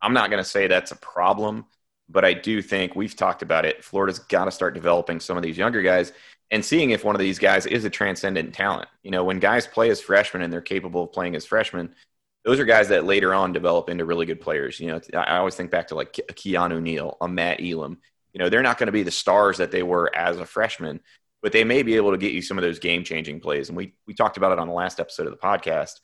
I'm 0.01 0.13
not 0.13 0.29
going 0.29 0.43
to 0.43 0.49
say 0.49 0.67
that's 0.67 0.91
a 0.91 0.97
problem, 0.97 1.65
but 2.09 2.25
I 2.25 2.33
do 2.33 2.61
think 2.61 2.95
we've 2.95 3.15
talked 3.15 3.41
about 3.41 3.65
it. 3.65 3.83
Florida's 3.83 4.19
got 4.19 4.45
to 4.45 4.51
start 4.51 4.73
developing 4.73 5.19
some 5.19 5.37
of 5.37 5.43
these 5.43 5.57
younger 5.57 5.81
guys 5.81 6.13
and 6.51 6.63
seeing 6.63 6.91
if 6.91 7.03
one 7.03 7.15
of 7.15 7.19
these 7.19 7.39
guys 7.39 7.65
is 7.65 7.85
a 7.85 7.89
transcendent 7.89 8.53
talent. 8.53 8.87
You 9.01 9.11
know, 9.11 9.23
when 9.23 9.39
guys 9.39 9.65
play 9.65 9.89
as 9.89 10.01
freshmen 10.01 10.43
and 10.43 10.51
they're 10.51 10.61
capable 10.61 11.03
of 11.03 11.11
playing 11.11 11.35
as 11.35 11.45
freshmen, 11.45 11.95
those 12.43 12.59
are 12.59 12.65
guys 12.65 12.89
that 12.89 13.05
later 13.05 13.33
on 13.33 13.53
develop 13.53 13.89
into 13.89 14.05
really 14.05 14.25
good 14.25 14.41
players. 14.41 14.79
You 14.79 14.87
know, 14.87 15.01
I 15.15 15.37
always 15.37 15.55
think 15.55 15.71
back 15.71 15.87
to 15.87 15.95
like 15.95 16.13
Keanu 16.13 16.81
Neal, 16.81 17.17
a 17.21 17.27
Matt 17.27 17.61
Elam. 17.61 17.97
You 18.33 18.39
know, 18.39 18.49
they're 18.49 18.61
not 18.61 18.77
going 18.77 18.87
to 18.87 18.93
be 18.93 19.03
the 19.03 19.11
stars 19.11 19.57
that 19.57 19.71
they 19.71 19.83
were 19.83 20.13
as 20.15 20.37
a 20.37 20.45
freshman, 20.45 20.99
but 21.43 21.51
they 21.51 21.65
may 21.65 21.83
be 21.83 21.95
able 21.97 22.11
to 22.11 22.17
get 22.17 22.31
you 22.31 22.41
some 22.41 22.57
of 22.57 22.63
those 22.63 22.79
game 22.79 23.03
changing 23.03 23.41
plays. 23.41 23.67
And 23.67 23.77
we 23.77 23.93
we 24.07 24.15
talked 24.15 24.37
about 24.37 24.53
it 24.53 24.59
on 24.59 24.67
the 24.67 24.73
last 24.73 24.99
episode 24.99 25.27
of 25.27 25.33
the 25.33 25.37
podcast. 25.37 25.99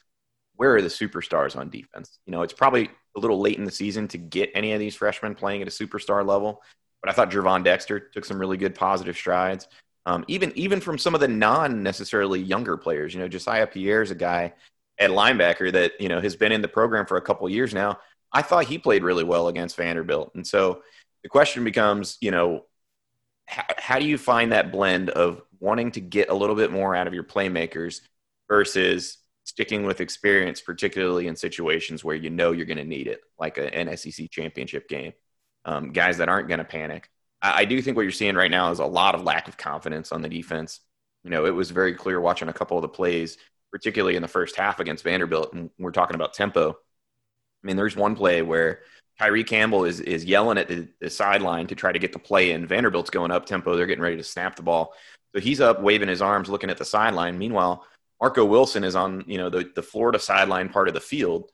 Where 0.55 0.75
are 0.75 0.81
the 0.81 0.89
superstars 0.89 1.55
on 1.55 1.69
defense? 1.69 2.19
You 2.25 2.31
know, 2.31 2.41
it's 2.41 2.53
probably 2.53 2.89
a 3.15 3.19
little 3.19 3.39
late 3.39 3.57
in 3.57 3.63
the 3.63 3.71
season 3.71 4.09
to 4.09 4.17
get 4.17 4.51
any 4.53 4.73
of 4.73 4.79
these 4.79 4.95
freshmen 4.95 5.33
playing 5.33 5.61
at 5.61 5.69
a 5.69 5.71
superstar 5.71 6.27
level. 6.27 6.61
But 7.01 7.09
I 7.09 7.13
thought 7.13 7.31
Gervon 7.31 7.63
Dexter 7.63 7.99
took 7.99 8.25
some 8.25 8.37
really 8.37 8.57
good 8.57 8.75
positive 8.75 9.15
strides. 9.15 9.69
Um, 10.05 10.25
even 10.27 10.51
even 10.55 10.81
from 10.81 10.97
some 10.97 11.15
of 11.15 11.21
the 11.21 11.29
non 11.29 11.81
necessarily 11.81 12.41
younger 12.41 12.75
players, 12.75 13.13
you 13.13 13.21
know, 13.21 13.29
Josiah 13.29 13.65
Pierre 13.65 14.01
is 14.01 14.11
a 14.11 14.15
guy 14.15 14.53
at 14.99 15.11
linebacker 15.11 15.71
that 15.71 15.93
you 16.01 16.09
know 16.09 16.19
has 16.19 16.35
been 16.35 16.51
in 16.51 16.61
the 16.61 16.67
program 16.67 17.05
for 17.05 17.15
a 17.15 17.21
couple 17.21 17.47
years 17.49 17.73
now. 17.73 17.97
I 18.33 18.41
thought 18.41 18.65
he 18.65 18.77
played 18.77 19.03
really 19.03 19.23
well 19.23 19.47
against 19.47 19.77
Vanderbilt, 19.77 20.31
and 20.35 20.45
so 20.45 20.81
the 21.23 21.29
question 21.29 21.63
becomes, 21.63 22.17
you 22.21 22.31
know, 22.31 22.65
how, 23.49 23.63
how 23.77 23.99
do 23.99 24.05
you 24.05 24.17
find 24.17 24.51
that 24.51 24.71
blend 24.71 25.09
of 25.09 25.41
wanting 25.59 25.91
to 25.91 25.99
get 25.99 26.29
a 26.29 26.33
little 26.33 26.55
bit 26.55 26.71
more 26.71 26.95
out 26.95 27.07
of 27.07 27.13
your 27.13 27.23
playmakers 27.23 28.01
versus 28.47 29.17
sticking 29.43 29.83
with 29.83 30.01
experience, 30.01 30.61
particularly 30.61 31.27
in 31.27 31.35
situations 31.35 32.03
where 32.03 32.15
you 32.15 32.29
know 32.29 32.51
you're 32.51 32.67
going 32.67 32.77
to 32.77 32.85
need 32.85 33.07
it, 33.07 33.21
like 33.39 33.57
a, 33.57 33.73
an 33.73 33.95
SEC 33.97 34.29
championship 34.29 34.87
game. 34.87 35.13
Um, 35.65 35.91
guys 35.91 36.17
that 36.17 36.29
aren't 36.29 36.47
going 36.47 36.59
to 36.59 36.63
panic. 36.63 37.09
I, 37.41 37.61
I, 37.61 37.65
do 37.65 37.81
think 37.81 37.97
what 37.97 38.03
you're 38.03 38.11
seeing 38.11 38.35
right 38.35 38.49
now 38.49 38.71
is 38.71 38.79
a 38.79 38.85
lot 38.85 39.13
of 39.13 39.23
lack 39.23 39.47
of 39.47 39.57
confidence 39.57 40.11
on 40.11 40.21
the 40.21 40.29
defense. 40.29 40.79
You 41.23 41.31
know, 41.31 41.45
it 41.45 41.53
was 41.53 41.71
very 41.71 41.93
clear 41.93 42.21
watching 42.21 42.47
a 42.47 42.53
couple 42.53 42.77
of 42.77 42.81
the 42.81 42.87
plays, 42.87 43.37
particularly 43.71 44.15
in 44.15 44.21
the 44.21 44.27
first 44.27 44.55
half 44.55 44.79
against 44.79 45.03
Vanderbilt, 45.03 45.53
and 45.53 45.69
we're 45.77 45.91
talking 45.91 46.15
about 46.15 46.33
tempo. 46.33 46.71
I 46.71 47.67
mean, 47.67 47.75
there's 47.75 47.95
one 47.95 48.15
play 48.15 48.41
where 48.41 48.81
Kyree 49.19 49.45
Campbell 49.45 49.85
is 49.85 49.99
is 49.99 50.23
yelling 50.23 50.57
at 50.57 50.67
the, 50.67 50.87
the 51.01 51.09
sideline 51.09 51.67
to 51.67 51.75
try 51.75 51.91
to 51.91 51.99
get 51.99 52.13
the 52.13 52.19
play 52.19 52.51
in. 52.51 52.65
Vanderbilt's 52.65 53.09
going 53.09 53.31
up 53.31 53.45
tempo. 53.45 53.75
They're 53.75 53.85
getting 53.85 54.03
ready 54.03 54.17
to 54.17 54.23
snap 54.23 54.55
the 54.55 54.63
ball. 54.63 54.93
So 55.35 55.41
he's 55.41 55.61
up 55.61 55.81
waving 55.81 56.07
his 56.07 56.21
arms, 56.21 56.49
looking 56.49 56.69
at 56.69 56.77
the 56.77 56.85
sideline. 56.85 57.37
Meanwhile, 57.37 57.85
Marco 58.21 58.43
Wilson 58.45 58.83
is 58.83 58.95
on, 58.95 59.23
you 59.27 59.37
know, 59.37 59.49
the, 59.49 59.69
the 59.75 59.83
Florida 59.83 60.19
sideline 60.19 60.69
part 60.69 60.87
of 60.87 60.93
the 60.93 60.99
field. 60.99 61.51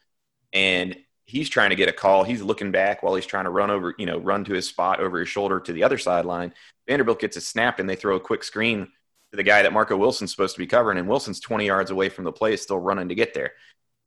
And 0.54 0.96
he's 1.26 1.50
trying 1.50 1.72
to 1.72 1.76
get 1.76 1.90
a 1.90 1.94
call. 1.94 2.24
He's 2.24 2.42
looking 2.42 2.72
back 2.72 3.04
while 3.04 3.16
he's 3.16 3.26
trying 3.26 3.46
to 3.46 3.50
run 3.50 3.72
over, 3.72 3.94
you 3.98 4.06
know, 4.06 4.18
run 4.18 4.46
to 4.46 4.54
his 4.54 4.68
spot 4.68 5.00
over 5.00 5.20
his 5.20 5.30
shoulder 5.30 5.60
to 5.60 5.74
the 5.74 5.84
other 5.84 5.98
sideline. 5.98 6.54
Vanderbilt 6.88 7.20
gets 7.20 7.36
a 7.36 7.42
snap 7.42 7.80
and 7.80 7.90
they 7.90 7.96
throw 7.96 8.16
a 8.16 8.20
quick 8.20 8.44
screen 8.44 8.88
to 9.32 9.38
the 9.38 9.44
guy 9.44 9.64
that 9.64 9.74
Marco 9.74 9.98
Wilson's 9.98 10.32
supposed 10.32 10.56
to 10.56 10.60
be 10.60 10.68
covering. 10.68 10.98
And 10.98 11.10
Wilson's 11.10 11.40
20 11.40 11.66
yards 11.66 11.92
away 11.92 12.10
from 12.10 12.24
the 12.24 12.32
play, 12.32 12.54
is 12.54 12.62
still 12.62 12.80
running 12.80 13.10
to 13.10 13.16
get 13.16 13.34
there. 13.34 13.54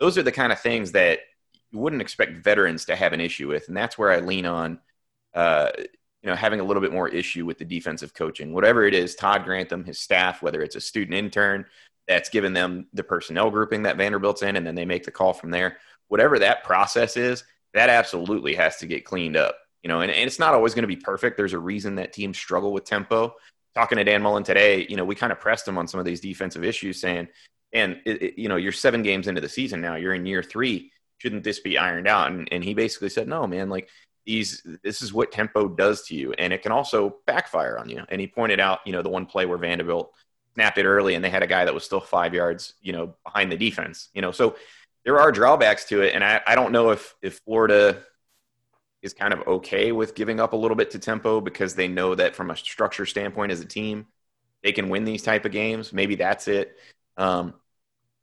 Those 0.01 0.17
are 0.17 0.23
the 0.23 0.33
kind 0.33 0.53
of 0.53 0.61
things 0.61 0.93
that 0.93 1.21
you 1.71 1.79
wouldn't 1.79 2.03
expect 2.03 2.39
veterans 2.39 2.87
to 2.87 2.97
have 2.97 3.13
an 3.13 3.21
issue 3.21 3.49
with, 3.49 3.69
and 3.69 3.77
that's 3.77 3.99
where 3.99 4.11
I 4.11 4.21
lean 4.21 4.47
on. 4.47 4.79
Uh, 5.35 5.71
you 6.23 6.29
know, 6.29 6.35
having 6.35 6.59
a 6.59 6.65
little 6.65 6.81
bit 6.81 6.93
more 6.93 7.09
issue 7.09 7.47
with 7.47 7.59
the 7.59 7.65
defensive 7.65 8.13
coaching, 8.13 8.53
whatever 8.53 8.85
it 8.85 8.95
is, 8.95 9.15
Todd 9.15 9.45
Grantham, 9.45 9.85
his 9.85 10.01
staff, 10.01 10.43
whether 10.43 10.63
it's 10.63 10.75
a 10.75 10.81
student 10.81 11.15
intern 11.15 11.65
that's 12.09 12.29
given 12.29 12.53
them 12.53 12.89
the 12.93 13.05
personnel 13.05 13.51
grouping 13.51 13.83
that 13.85 13.97
Vanderbilt's 13.97 14.43
in, 14.43 14.57
and 14.57 14.67
then 14.67 14.75
they 14.75 14.85
make 14.85 15.05
the 15.05 15.11
call 15.11 15.33
from 15.33 15.51
there. 15.51 15.77
Whatever 16.09 16.39
that 16.39 16.65
process 16.65 17.17
is, 17.17 17.45
that 17.75 17.91
absolutely 17.91 18.55
has 18.55 18.79
to 18.79 18.87
get 18.87 19.05
cleaned 19.05 19.37
up. 19.37 19.57
You 19.83 19.89
know, 19.89 20.01
and, 20.01 20.11
and 20.11 20.27
it's 20.27 20.41
not 20.41 20.55
always 20.55 20.75
going 20.75 20.83
to 20.83 20.89
be 20.89 20.97
perfect. 20.97 21.37
There's 21.37 21.53
a 21.53 21.59
reason 21.59 21.95
that 21.97 22.13
teams 22.13 22.37
struggle 22.37 22.73
with 22.73 22.85
tempo. 22.85 23.35
Talking 23.75 23.99
to 23.99 24.05
Dan 24.05 24.23
Mullen 24.23 24.43
today, 24.43 24.87
you 24.89 24.97
know, 24.97 25.05
we 25.05 25.15
kind 25.15 25.31
of 25.31 25.39
pressed 25.39 25.69
him 25.69 25.79
on 25.79 25.87
some 25.87 26.01
of 26.01 26.07
these 26.07 26.21
defensive 26.21 26.65
issues, 26.65 27.01
saying, 27.01 27.29
and 27.73 28.01
it, 28.05 28.23
it, 28.23 28.41
you 28.41 28.49
know, 28.49 28.57
you're 28.57 28.73
seven 28.73 29.03
games 29.03 29.29
into 29.29 29.41
the 29.41 29.49
season 29.49 29.81
now. 29.81 29.95
You're 29.95 30.15
in 30.15 30.27
year 30.27 30.43
three 30.43 30.91
shouldn't 31.19 31.45
this 31.45 31.61
be 31.61 31.79
ironed 31.79 32.09
out? 32.09 32.31
And, 32.31 32.49
and 32.51 32.65
he 32.65 32.75
basically 32.75 33.11
said, 33.11 33.29
no, 33.29 33.47
man, 33.47 33.69
like 33.69 33.89
these 34.25 34.63
this 34.83 35.01
is 35.03 35.13
what 35.13 35.33
tempo 35.33 35.69
does 35.69 36.03
to 36.07 36.15
you, 36.15 36.33
and 36.35 36.53
it 36.53 36.63
can 36.63 36.73
also 36.73 37.17
backfire 37.27 37.79
on 37.79 37.89
you. 37.89 38.05
And 38.09 38.21
he 38.21 38.27
pointed 38.27 38.61
out, 38.61 38.81
you 38.85 38.93
know, 38.93 39.03
the 39.03 39.09
one 39.09 39.27
play 39.27 39.47
where 39.47 39.59
Vanderbilt 39.59 40.13
snapped 40.55 40.79
it 40.79 40.85
early, 40.85 41.15
and 41.15 41.25
they 41.25 41.31
had 41.31 41.43
a 41.43 41.47
guy 41.47 41.65
that 41.65 41.73
was 41.75 41.85
still 41.85 42.01
five 42.01 42.35
yards, 42.35 42.75
you 42.83 42.93
know, 42.93 43.15
behind 43.25 43.51
the 43.51 43.57
defense. 43.57 44.11
You 44.13 44.21
know, 44.21 44.31
so 44.31 44.57
there 45.05 45.19
are 45.19 45.33
drawbacks 45.33 45.87
to 45.87 46.03
it, 46.03 46.15
and 46.15 46.23
I, 46.23 46.43
I 46.47 46.55
don't 46.55 46.73
know 46.73 46.91
if 46.91 47.15
if 47.23 47.41
Florida 47.47 48.03
is 49.01 49.15
kind 49.15 49.33
of 49.33 49.47
okay 49.47 49.93
with 49.93 50.15
giving 50.15 50.41
up 50.41 50.53
a 50.53 50.57
little 50.57 50.77
bit 50.77 50.91
to 50.91 50.99
tempo 50.99 51.41
because 51.41 51.75
they 51.75 51.89
know 51.89 52.15
that 52.15 52.35
from 52.35 52.51
a 52.51 52.57
structure 52.57 53.07
standpoint 53.07 53.53
as 53.53 53.61
a 53.61 53.65
team, 53.65 54.07
they 54.63 54.73
can 54.73 54.91
win 54.91 55.05
these 55.05 55.23
type 55.23 55.47
of 55.47 55.53
games. 55.53 55.93
Maybe 55.93 56.17
that's 56.17 56.49
it. 56.49 56.77
Um, 57.17 57.55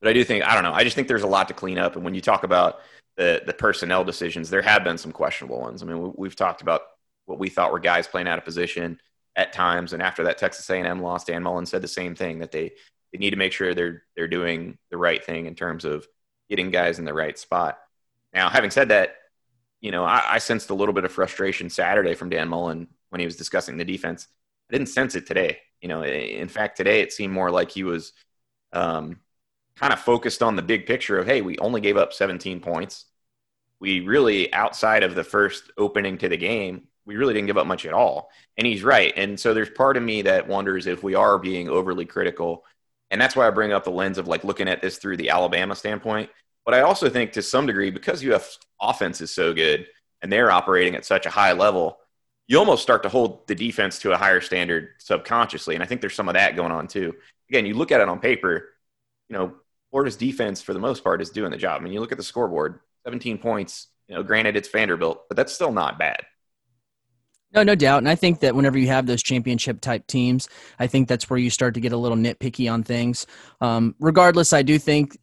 but 0.01 0.09
I 0.09 0.13
do 0.13 0.23
think 0.23 0.43
I 0.45 0.53
don't 0.53 0.63
know. 0.63 0.73
I 0.73 0.83
just 0.83 0.95
think 0.95 1.07
there's 1.07 1.23
a 1.23 1.27
lot 1.27 1.47
to 1.47 1.53
clean 1.53 1.77
up. 1.77 1.95
And 1.95 2.03
when 2.03 2.15
you 2.15 2.21
talk 2.21 2.43
about 2.43 2.81
the 3.17 3.43
the 3.45 3.53
personnel 3.53 4.03
decisions, 4.03 4.49
there 4.49 4.61
have 4.61 4.83
been 4.83 4.97
some 4.97 5.11
questionable 5.11 5.59
ones. 5.59 5.81
I 5.81 5.85
mean, 5.85 6.13
we, 6.15 6.27
have 6.27 6.35
talked 6.35 6.61
about 6.61 6.81
what 7.25 7.39
we 7.39 7.49
thought 7.49 7.71
were 7.71 7.79
guys 7.79 8.07
playing 8.07 8.27
out 8.27 8.37
of 8.37 8.45
position 8.45 8.99
at 9.35 9.53
times, 9.53 9.93
and 9.93 10.01
after 10.01 10.23
that 10.25 10.37
Texas 10.37 10.69
A&M 10.69 11.01
loss, 11.01 11.25
Dan 11.25 11.43
Mullen 11.43 11.65
said 11.65 11.81
the 11.81 11.87
same 11.87 12.15
thing 12.15 12.39
that 12.39 12.51
they 12.51 12.73
they 13.11 13.17
need 13.19 13.31
to 13.31 13.37
make 13.37 13.53
sure 13.53 13.73
they're 13.73 14.03
they're 14.15 14.27
doing 14.27 14.77
the 14.91 14.97
right 14.97 15.23
thing 15.23 15.45
in 15.45 15.55
terms 15.55 15.85
of 15.85 16.07
getting 16.49 16.71
guys 16.71 16.99
in 16.99 17.05
the 17.05 17.13
right 17.13 17.37
spot. 17.37 17.77
Now, 18.33 18.49
having 18.49 18.69
said 18.69 18.89
that, 18.89 19.15
you 19.81 19.91
know, 19.91 20.03
I, 20.03 20.23
I 20.33 20.37
sensed 20.39 20.69
a 20.69 20.73
little 20.73 20.93
bit 20.93 21.05
of 21.05 21.11
frustration 21.11 21.69
Saturday 21.69 22.13
from 22.13 22.29
Dan 22.29 22.49
Mullen 22.49 22.87
when 23.09 23.19
he 23.19 23.25
was 23.25 23.37
discussing 23.37 23.77
the 23.77 23.85
defense. 23.85 24.27
I 24.69 24.73
didn't 24.73 24.89
sense 24.89 25.15
it 25.15 25.25
today. 25.25 25.59
You 25.81 25.87
know, 25.87 26.03
in 26.03 26.47
fact, 26.47 26.77
today 26.77 27.01
it 27.01 27.13
seemed 27.13 27.33
more 27.33 27.51
like 27.51 27.71
he 27.71 27.83
was 27.83 28.13
um, 28.73 29.19
kind 29.75 29.93
of 29.93 29.99
focused 29.99 30.41
on 30.41 30.55
the 30.55 30.61
big 30.61 30.85
picture 30.85 31.17
of, 31.17 31.25
hey, 31.25 31.41
we 31.41 31.57
only 31.59 31.81
gave 31.81 31.97
up 31.97 32.13
17 32.13 32.59
points. 32.59 33.05
We 33.79 34.01
really, 34.01 34.53
outside 34.53 35.03
of 35.03 35.15
the 35.15 35.23
first 35.23 35.71
opening 35.77 36.17
to 36.19 36.29
the 36.29 36.37
game, 36.37 36.87
we 37.05 37.17
really 37.17 37.33
didn't 37.33 37.47
give 37.47 37.57
up 37.57 37.67
much 37.67 37.85
at 37.85 37.93
all. 37.93 38.29
And 38.57 38.65
he's 38.65 38.83
right. 38.83 39.13
And 39.15 39.39
so 39.39 39.53
there's 39.53 39.69
part 39.69 39.97
of 39.97 40.03
me 40.03 40.23
that 40.23 40.47
wonders 40.47 40.87
if 40.87 41.03
we 41.03 41.13
are 41.13 41.37
being 41.37 41.69
overly 41.69 42.05
critical. 42.05 42.65
And 43.11 43.21
that's 43.21 43.35
why 43.35 43.47
I 43.47 43.51
bring 43.51 43.73
up 43.73 43.83
the 43.83 43.91
lens 43.91 44.17
of 44.17 44.27
like 44.27 44.43
looking 44.43 44.67
at 44.67 44.81
this 44.81 44.97
through 44.97 45.17
the 45.17 45.29
Alabama 45.29 45.75
standpoint. 45.75 46.29
But 46.65 46.73
I 46.73 46.81
also 46.81 47.09
think 47.09 47.33
to 47.33 47.41
some 47.41 47.67
degree, 47.67 47.91
because 47.91 48.23
have 48.23 48.47
offense 48.81 49.21
is 49.21 49.31
so 49.31 49.53
good 49.53 49.87
and 50.21 50.31
they're 50.31 50.51
operating 50.51 50.95
at 50.95 51.05
such 51.05 51.27
a 51.27 51.29
high 51.29 51.53
level, 51.53 51.99
you 52.47 52.57
almost 52.57 52.81
start 52.81 53.03
to 53.03 53.09
hold 53.09 53.47
the 53.47 53.55
defense 53.55 53.99
to 53.99 54.11
a 54.13 54.17
higher 54.17 54.41
standard 54.41 54.89
subconsciously. 54.97 55.75
And 55.75 55.83
I 55.83 55.87
think 55.87 56.01
there's 56.01 56.15
some 56.15 56.29
of 56.29 56.33
that 56.33 56.55
going 56.55 56.71
on 56.71 56.87
too. 56.87 57.13
Again, 57.49 57.67
you 57.67 57.75
look 57.75 57.91
at 57.91 58.01
it 58.01 58.09
on 58.09 58.19
paper, 58.19 58.69
you 59.29 59.37
know, 59.37 59.53
Florida's 59.95 60.17
defense 60.17 60.61
for 60.61 60.73
the 60.73 60.79
most 60.79 61.05
part 61.05 61.21
is 61.21 61.29
doing 61.29 61.51
the 61.51 61.57
job. 61.57 61.79
I 61.79 61.83
mean, 61.85 61.93
you 61.93 62.01
look 62.01 62.11
at 62.11 62.17
the 62.17 62.23
scoreboard, 62.23 62.81
17 63.05 63.37
points, 63.37 63.87
you 64.09 64.15
know, 64.15 64.23
granted 64.23 64.57
it's 64.57 64.67
Vanderbilt, 64.67 65.23
but 65.29 65.37
that's 65.37 65.53
still 65.53 65.71
not 65.71 65.97
bad. 65.97 66.17
No, 67.53 67.63
no 67.63 67.75
doubt. 67.75 67.99
And 67.99 68.09
I 68.09 68.15
think 68.15 68.41
that 68.41 68.55
whenever 68.55 68.77
you 68.77 68.87
have 68.87 69.05
those 69.05 69.23
championship 69.23 69.79
type 69.79 70.05
teams, 70.05 70.49
I 70.79 70.87
think 70.87 71.07
that's 71.07 71.29
where 71.29 71.39
you 71.39 71.49
start 71.49 71.75
to 71.75 71.79
get 71.79 71.93
a 71.93 71.97
little 71.97 72.17
nitpicky 72.17 72.69
on 72.69 72.83
things. 72.83 73.25
Um, 73.61 73.95
regardless, 74.01 74.51
I 74.51 74.63
do 74.63 74.77
think 74.77 75.17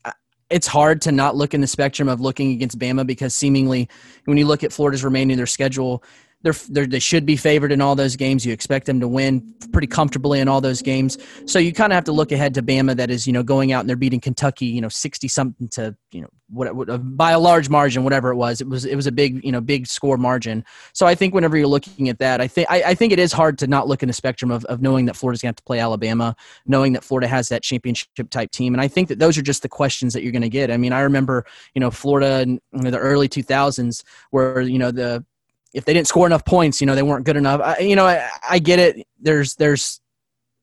it's 0.49 0.69
hard 0.69 1.03
to 1.03 1.13
not 1.13 1.37
look 1.37 1.53
in 1.53 1.61
the 1.61 1.67
spectrum 1.67 2.09
of 2.09 2.23
looking 2.23 2.53
against 2.53 2.79
Bama 2.79 3.07
because 3.07 3.35
seemingly 3.35 3.91
when 4.25 4.39
you 4.39 4.47
look 4.47 4.65
at 4.65 4.73
Florida's 4.73 5.05
remaining 5.05 5.37
their 5.37 5.45
schedule, 5.45 6.03
they're, 6.43 6.55
they're, 6.69 6.87
they 6.87 6.99
should 6.99 7.27
be 7.27 7.37
favored 7.37 7.73
in 7.73 7.81
all 7.81 7.95
those 7.95 8.17
games. 8.17 8.45
You 8.45 8.53
expect 8.53 8.87
them 8.87 9.01
to 9.01 9.09
win 9.09 9.55
pretty 9.73 9.87
comfortably 9.87 10.41
in 10.41 10.49
all 10.49 10.61
those 10.61 10.83
games. 10.83 11.19
So 11.47 11.59
you 11.59 11.73
kind 11.73 11.93
of 11.93 11.95
have 11.95 12.05
to 12.05 12.13
look 12.13 12.33
ahead 12.33 12.55
to 12.55 12.63
Bama 12.63 12.97
that 12.97 13.11
is, 13.11 13.27
you 13.27 13.33
know, 13.33 13.43
going 13.43 13.73
out 13.73 13.81
and 13.81 13.89
they're 13.89 13.97
beating 13.97 14.21
Kentucky, 14.21 14.67
you 14.67 14.81
know, 14.81 14.89
60 14.89 15.29
something 15.29 15.69
to, 15.71 15.97
you 16.11 16.23
know, 16.23 16.29
what, 16.53 16.75
what, 16.75 16.91
uh, 16.91 16.99
by 16.99 17.33
a 17.33 17.39
large 17.39 17.69
margin, 17.69 18.05
whatever 18.05 18.31
it 18.31 18.37
was. 18.37 18.61
It 18.61 18.69
was 18.69 18.85
it 18.85 18.95
was 18.95 19.07
a 19.07 19.13
big, 19.13 19.43
you 19.43 19.51
know, 19.51 19.61
big 19.61 19.87
score 19.87 20.19
margin. 20.19 20.65
So 20.93 21.07
I 21.07 21.15
think 21.15 21.35
whenever 21.35 21.57
you're 21.57 21.67
looking 21.67 22.09
at 22.09 22.19
that, 22.19 22.41
I 22.41 22.47
think 22.47 22.71
I, 22.71 22.95
think 22.95 23.13
it 23.13 23.19
is 23.19 23.33
hard 23.33 23.59
to 23.59 23.67
not 23.67 23.89
look 23.89 24.03
in 24.03 24.07
the 24.07 24.13
spectrum 24.13 24.51
of, 24.51 24.65
of 24.67 24.83
knowing 24.83 25.07
that 25.07 25.17
Florida's 25.17 25.41
going 25.41 25.49
to 25.49 25.51
have 25.51 25.57
to 25.57 25.63
play 25.63 25.79
Alabama, 25.79 26.37
knowing 26.67 26.93
that 26.93 27.05
Florida 27.05 27.27
has 27.27 27.49
that 27.49 27.63
championship 27.63 28.29
type 28.31 28.51
team. 28.51 28.75
And 28.75 28.81
I 28.83 28.89
think 28.89 29.09
that 29.09 29.19
those 29.19 29.39
are 29.39 29.43
just 29.43 29.63
the 29.63 29.69
questions 29.69 30.13
that 30.13 30.23
you're 30.23 30.33
going 30.33 30.43
to 30.43 30.51
get. 30.51 30.71
I 30.71 30.77
mean, 30.77 30.93
I 30.93 31.01
remember, 31.01 31.47
you 31.75 31.81
know, 31.81 31.91
Florida 31.91 32.43
in 32.43 32.61
you 32.73 32.83
know, 32.83 32.91
the 32.91 32.99
early 32.99 33.29
2000s 33.29 34.05
where, 34.31 34.61
you 34.61 34.79
know, 34.79 34.91
the 34.91 35.25
if 35.75 35.85
they 35.85 35.95
didn't 35.95 36.09
score 36.09 36.27
enough 36.27 36.45
points, 36.45 36.81
you 36.81 36.87
know, 36.87 36.95
they 36.95 37.03
weren't 37.03 37.25
good 37.25 37.37
enough. 37.37 37.61
I, 37.61 37.79
you 37.79 37.97
know, 37.97 38.07
I, 38.07 38.29
I 38.49 38.59
get 38.59 38.79
it. 38.79 39.07
There's, 39.21 39.55
there's, 39.55 40.01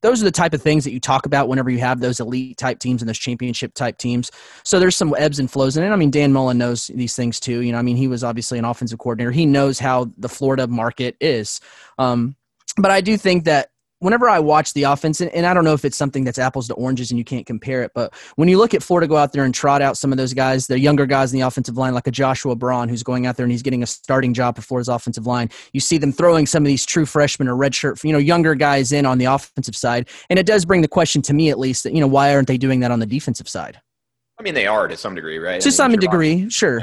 those 0.02 0.22
are 0.22 0.24
the 0.24 0.30
type 0.30 0.54
of 0.54 0.62
things 0.62 0.84
that 0.84 0.92
you 0.92 1.00
talk 1.00 1.26
about 1.26 1.48
whenever 1.48 1.68
you 1.68 1.78
have 1.78 2.00
those 2.00 2.20
elite 2.20 2.56
type 2.56 2.78
teams 2.78 3.02
and 3.02 3.08
those 3.08 3.18
championship 3.18 3.74
type 3.74 3.98
teams. 3.98 4.30
So 4.64 4.80
there's 4.80 4.96
some 4.96 5.14
ebbs 5.18 5.38
and 5.38 5.50
flows 5.50 5.76
in 5.76 5.84
it. 5.84 5.90
I 5.90 5.96
mean, 5.96 6.10
Dan 6.10 6.32
Mullen 6.32 6.56
knows 6.56 6.86
these 6.86 7.14
things 7.14 7.38
too. 7.38 7.60
You 7.60 7.72
know, 7.72 7.78
I 7.78 7.82
mean, 7.82 7.96
he 7.96 8.08
was 8.08 8.24
obviously 8.24 8.58
an 8.58 8.64
offensive 8.64 8.98
coordinator. 8.98 9.30
He 9.30 9.44
knows 9.44 9.78
how 9.78 10.10
the 10.16 10.28
Florida 10.28 10.66
market 10.66 11.16
is. 11.20 11.60
Um, 11.98 12.34
but 12.78 12.90
I 12.90 13.02
do 13.02 13.18
think 13.18 13.44
that 13.44 13.70
whenever 14.00 14.28
I 14.28 14.40
watch 14.40 14.72
the 14.72 14.82
offense, 14.84 15.20
and, 15.20 15.30
and, 15.30 15.46
I 15.46 15.54
don't 15.54 15.64
know 15.64 15.72
if 15.72 15.84
it's 15.84 15.96
something 15.96 16.24
that's 16.24 16.38
apples 16.38 16.68
to 16.68 16.74
oranges 16.74 17.10
and 17.10 17.18
you 17.18 17.24
can't 17.24 17.46
compare 17.46 17.82
it, 17.82 17.92
but 17.94 18.12
when 18.36 18.48
you 18.48 18.58
look 18.58 18.74
at 18.74 18.82
Florida 18.82 19.06
go 19.06 19.16
out 19.16 19.32
there 19.32 19.44
and 19.44 19.54
trot 19.54 19.82
out 19.82 19.96
some 19.96 20.12
of 20.12 20.18
those 20.18 20.34
guys, 20.34 20.66
the 20.66 20.78
younger 20.78 21.06
guys 21.06 21.32
in 21.32 21.38
the 21.38 21.46
offensive 21.46 21.76
line, 21.76 21.94
like 21.94 22.06
a 22.06 22.10
Joshua 22.10 22.56
Braun, 22.56 22.88
who's 22.88 23.02
going 23.02 23.26
out 23.26 23.36
there 23.36 23.44
and 23.44 23.52
he's 23.52 23.62
getting 23.62 23.82
a 23.82 23.86
starting 23.86 24.34
job 24.34 24.56
for 24.56 24.62
Florida's 24.62 24.88
offensive 24.88 25.26
line, 25.26 25.48
you 25.72 25.80
see 25.80 25.98
them 25.98 26.12
throwing 26.12 26.46
some 26.46 26.62
of 26.62 26.66
these 26.66 26.84
true 26.84 27.06
freshmen 27.06 27.48
or 27.48 27.54
redshirt, 27.54 28.02
you 28.02 28.12
know, 28.12 28.18
younger 28.18 28.54
guys 28.54 28.92
in 28.92 29.06
on 29.06 29.18
the 29.18 29.26
offensive 29.26 29.76
side. 29.76 30.08
And 30.28 30.38
it 30.38 30.46
does 30.46 30.64
bring 30.64 30.82
the 30.82 30.88
question 30.88 31.22
to 31.22 31.34
me, 31.34 31.50
at 31.50 31.58
least, 31.58 31.84
that, 31.84 31.94
you 31.94 32.00
know, 32.00 32.08
why 32.08 32.34
aren't 32.34 32.48
they 32.48 32.58
doing 32.58 32.80
that 32.80 32.90
on 32.90 32.98
the 32.98 33.06
defensive 33.06 33.48
side? 33.48 33.80
I 34.38 34.42
mean, 34.42 34.54
they 34.54 34.66
are 34.66 34.88
to 34.88 34.96
some 34.96 35.14
degree, 35.14 35.38
right? 35.38 35.60
To 35.60 35.66
I 35.66 35.70
mean, 35.70 35.72
some 35.72 35.92
degree, 35.96 36.48
sure. 36.48 36.82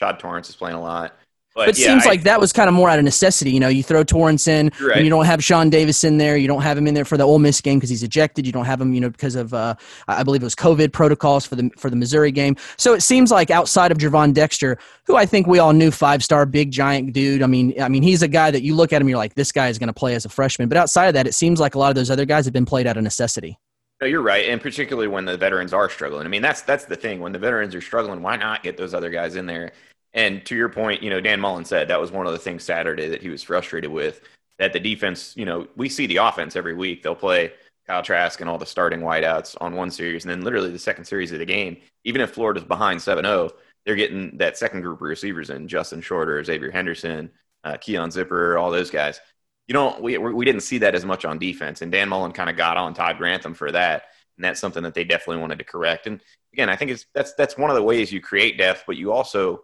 Rashad 0.00 0.18
Torrence 0.18 0.48
is 0.48 0.56
playing 0.56 0.76
a 0.76 0.82
lot. 0.82 1.14
But, 1.54 1.66
but 1.66 1.68
it 1.70 1.78
yeah, 1.78 1.88
seems 1.88 2.06
I, 2.06 2.10
like 2.10 2.22
that 2.22 2.40
was 2.40 2.52
kind 2.52 2.68
of 2.68 2.74
more 2.74 2.88
out 2.88 2.98
of 2.98 3.04
necessity. 3.04 3.50
You 3.50 3.60
know, 3.60 3.68
you 3.68 3.82
throw 3.82 4.02
Torrence 4.04 4.48
in, 4.48 4.70
right. 4.80 4.96
and 4.96 5.04
you 5.04 5.10
don't 5.10 5.26
have 5.26 5.44
Shawn 5.44 5.68
Davis 5.68 6.02
in 6.02 6.16
there. 6.16 6.36
You 6.36 6.48
don't 6.48 6.62
have 6.62 6.78
him 6.78 6.86
in 6.86 6.94
there 6.94 7.04
for 7.04 7.18
the 7.18 7.24
Ole 7.24 7.38
Miss 7.38 7.60
game 7.60 7.78
because 7.78 7.90
he's 7.90 8.02
ejected. 8.02 8.46
You 8.46 8.52
don't 8.52 8.64
have 8.64 8.80
him, 8.80 8.94
you 8.94 9.00
know, 9.00 9.10
because 9.10 9.34
of 9.34 9.52
uh, 9.52 9.74
I 10.08 10.22
believe 10.22 10.42
it 10.42 10.46
was 10.46 10.54
COVID 10.54 10.92
protocols 10.92 11.44
for 11.44 11.56
the 11.56 11.70
for 11.76 11.90
the 11.90 11.96
Missouri 11.96 12.32
game. 12.32 12.56
So 12.78 12.94
it 12.94 13.02
seems 13.02 13.30
like 13.30 13.50
outside 13.50 13.92
of 13.92 13.98
Gervon 13.98 14.32
Dexter, 14.32 14.78
who 15.06 15.16
I 15.16 15.26
think 15.26 15.46
we 15.46 15.58
all 15.58 15.74
knew 15.74 15.90
five 15.90 16.24
star 16.24 16.46
big 16.46 16.70
giant 16.70 17.12
dude. 17.12 17.42
I 17.42 17.46
mean, 17.46 17.80
I 17.80 17.88
mean 17.88 18.02
he's 18.02 18.22
a 18.22 18.28
guy 18.28 18.50
that 18.50 18.62
you 18.62 18.74
look 18.74 18.92
at 18.92 19.02
him, 19.02 19.08
you're 19.08 19.18
like, 19.18 19.34
this 19.34 19.52
guy 19.52 19.68
is 19.68 19.78
going 19.78 19.88
to 19.88 19.92
play 19.92 20.14
as 20.14 20.24
a 20.24 20.30
freshman. 20.30 20.68
But 20.68 20.78
outside 20.78 21.06
of 21.06 21.14
that, 21.14 21.26
it 21.26 21.34
seems 21.34 21.60
like 21.60 21.74
a 21.74 21.78
lot 21.78 21.90
of 21.90 21.96
those 21.96 22.10
other 22.10 22.24
guys 22.24 22.46
have 22.46 22.54
been 22.54 22.66
played 22.66 22.86
out 22.86 22.96
of 22.96 23.02
necessity. 23.02 23.58
No, 24.00 24.08
you're 24.08 24.22
right, 24.22 24.48
and 24.48 24.60
particularly 24.60 25.06
when 25.06 25.24
the 25.24 25.36
veterans 25.36 25.72
are 25.72 25.88
struggling. 25.88 26.26
I 26.26 26.28
mean, 26.28 26.42
that's 26.42 26.62
that's 26.62 26.86
the 26.86 26.96
thing. 26.96 27.20
When 27.20 27.30
the 27.30 27.38
veterans 27.38 27.72
are 27.74 27.80
struggling, 27.80 28.20
why 28.20 28.36
not 28.36 28.64
get 28.64 28.76
those 28.76 28.94
other 28.94 29.10
guys 29.10 29.36
in 29.36 29.46
there? 29.46 29.72
And 30.14 30.44
to 30.46 30.54
your 30.54 30.68
point, 30.68 31.02
you 31.02 31.10
know, 31.10 31.20
Dan 31.20 31.40
Mullen 31.40 31.64
said 31.64 31.88
that 31.88 32.00
was 32.00 32.12
one 32.12 32.26
of 32.26 32.32
the 32.32 32.38
things 32.38 32.64
Saturday 32.64 33.08
that 33.08 33.22
he 33.22 33.30
was 33.30 33.42
frustrated 33.42 33.90
with 33.90 34.20
that 34.58 34.72
the 34.72 34.80
defense, 34.80 35.34
you 35.36 35.44
know, 35.44 35.66
we 35.76 35.88
see 35.88 36.06
the 36.06 36.18
offense 36.18 36.54
every 36.54 36.74
week. 36.74 37.02
They'll 37.02 37.14
play 37.14 37.52
Kyle 37.86 38.02
Trask 38.02 38.40
and 38.40 38.48
all 38.48 38.58
the 38.58 38.66
starting 38.66 39.00
wideouts 39.00 39.56
on 39.60 39.74
one 39.74 39.90
series. 39.90 40.24
And 40.24 40.30
then 40.30 40.42
literally 40.42 40.70
the 40.70 40.78
second 40.78 41.04
series 41.04 41.32
of 41.32 41.38
the 41.38 41.46
game, 41.46 41.78
even 42.04 42.20
if 42.20 42.30
Florida's 42.30 42.64
behind 42.64 43.00
7 43.02 43.24
0, 43.24 43.50
they're 43.84 43.96
getting 43.96 44.36
that 44.38 44.56
second 44.56 44.82
group 44.82 44.98
of 44.98 45.08
receivers 45.08 45.50
in 45.50 45.66
Justin 45.66 46.00
Shorter, 46.00 46.40
Xzavier 46.42 46.72
Henderson, 46.72 47.30
uh, 47.64 47.76
Keon 47.78 48.10
Zipperer, 48.10 48.60
all 48.60 48.70
those 48.70 48.90
guys. 48.90 49.20
You 49.66 49.72
don't, 49.72 50.00
we, 50.02 50.18
we 50.18 50.44
didn't 50.44 50.62
see 50.62 50.78
that 50.78 50.94
as 50.94 51.04
much 51.04 51.24
on 51.24 51.38
defense. 51.38 51.82
And 51.82 51.90
Dan 51.90 52.08
Mullen 52.08 52.32
kind 52.32 52.50
of 52.50 52.56
got 52.56 52.76
on 52.76 52.94
Todd 52.94 53.18
Grantham 53.18 53.54
for 53.54 53.72
that. 53.72 54.04
And 54.36 54.44
that's 54.44 54.60
something 54.60 54.82
that 54.82 54.94
they 54.94 55.04
definitely 55.04 55.40
wanted 55.40 55.58
to 55.58 55.64
correct. 55.64 56.06
And 56.06 56.20
again, 56.52 56.68
I 56.68 56.76
think 56.76 56.90
it's, 56.90 57.06
that's, 57.14 57.34
that's 57.34 57.56
one 57.56 57.70
of 57.70 57.76
the 57.76 57.82
ways 57.82 58.12
you 58.12 58.20
create 58.20 58.58
depth, 58.58 58.84
but 58.86 58.96
you 58.96 59.12
also, 59.12 59.62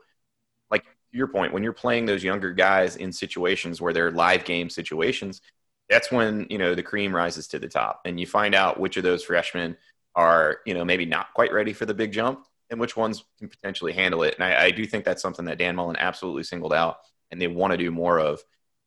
your 1.12 1.28
point, 1.28 1.52
when 1.52 1.62
you're 1.62 1.72
playing 1.72 2.06
those 2.06 2.22
younger 2.22 2.52
guys 2.52 2.96
in 2.96 3.12
situations 3.12 3.80
where 3.80 3.92
they're 3.92 4.10
live 4.10 4.44
game 4.44 4.68
situations, 4.70 5.40
that's 5.88 6.12
when 6.12 6.46
you 6.50 6.58
know 6.58 6.74
the 6.74 6.82
cream 6.82 7.14
rises 7.14 7.48
to 7.48 7.58
the 7.58 7.68
top, 7.68 8.02
and 8.04 8.20
you 8.20 8.26
find 8.26 8.54
out 8.54 8.78
which 8.78 8.96
of 8.96 9.02
those 9.02 9.24
freshmen 9.24 9.76
are 10.14 10.58
you 10.66 10.74
know 10.74 10.84
maybe 10.84 11.06
not 11.06 11.32
quite 11.34 11.52
ready 11.52 11.72
for 11.72 11.86
the 11.86 11.94
big 11.94 12.12
jump, 12.12 12.44
and 12.70 12.78
which 12.78 12.96
ones 12.96 13.24
can 13.38 13.48
potentially 13.48 13.92
handle 13.92 14.22
it. 14.22 14.34
And 14.34 14.44
I, 14.44 14.64
I 14.66 14.70
do 14.70 14.86
think 14.86 15.04
that's 15.04 15.22
something 15.22 15.46
that 15.46 15.58
Dan 15.58 15.76
Mullen 15.76 15.96
absolutely 15.98 16.44
singled 16.44 16.74
out, 16.74 16.98
and 17.30 17.40
they 17.40 17.48
want 17.48 17.72
to 17.72 17.78
do 17.78 17.90
more 17.90 18.18
of. 18.18 18.42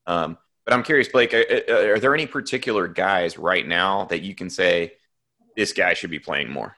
Um, 0.06 0.38
but 0.66 0.74
I'm 0.74 0.84
curious, 0.84 1.08
Blake, 1.08 1.34
are, 1.34 1.94
are 1.94 2.00
there 2.00 2.14
any 2.14 2.28
particular 2.28 2.88
guys 2.88 3.38
right 3.38 3.68
now 3.68 4.06
that 4.06 4.22
you 4.22 4.36
can 4.36 4.50
say 4.50 4.94
this 5.58 5.74
guy 5.74 5.96
should 5.96 6.12
be 6.12 6.20
playing 6.20 6.52
more? 6.52 6.78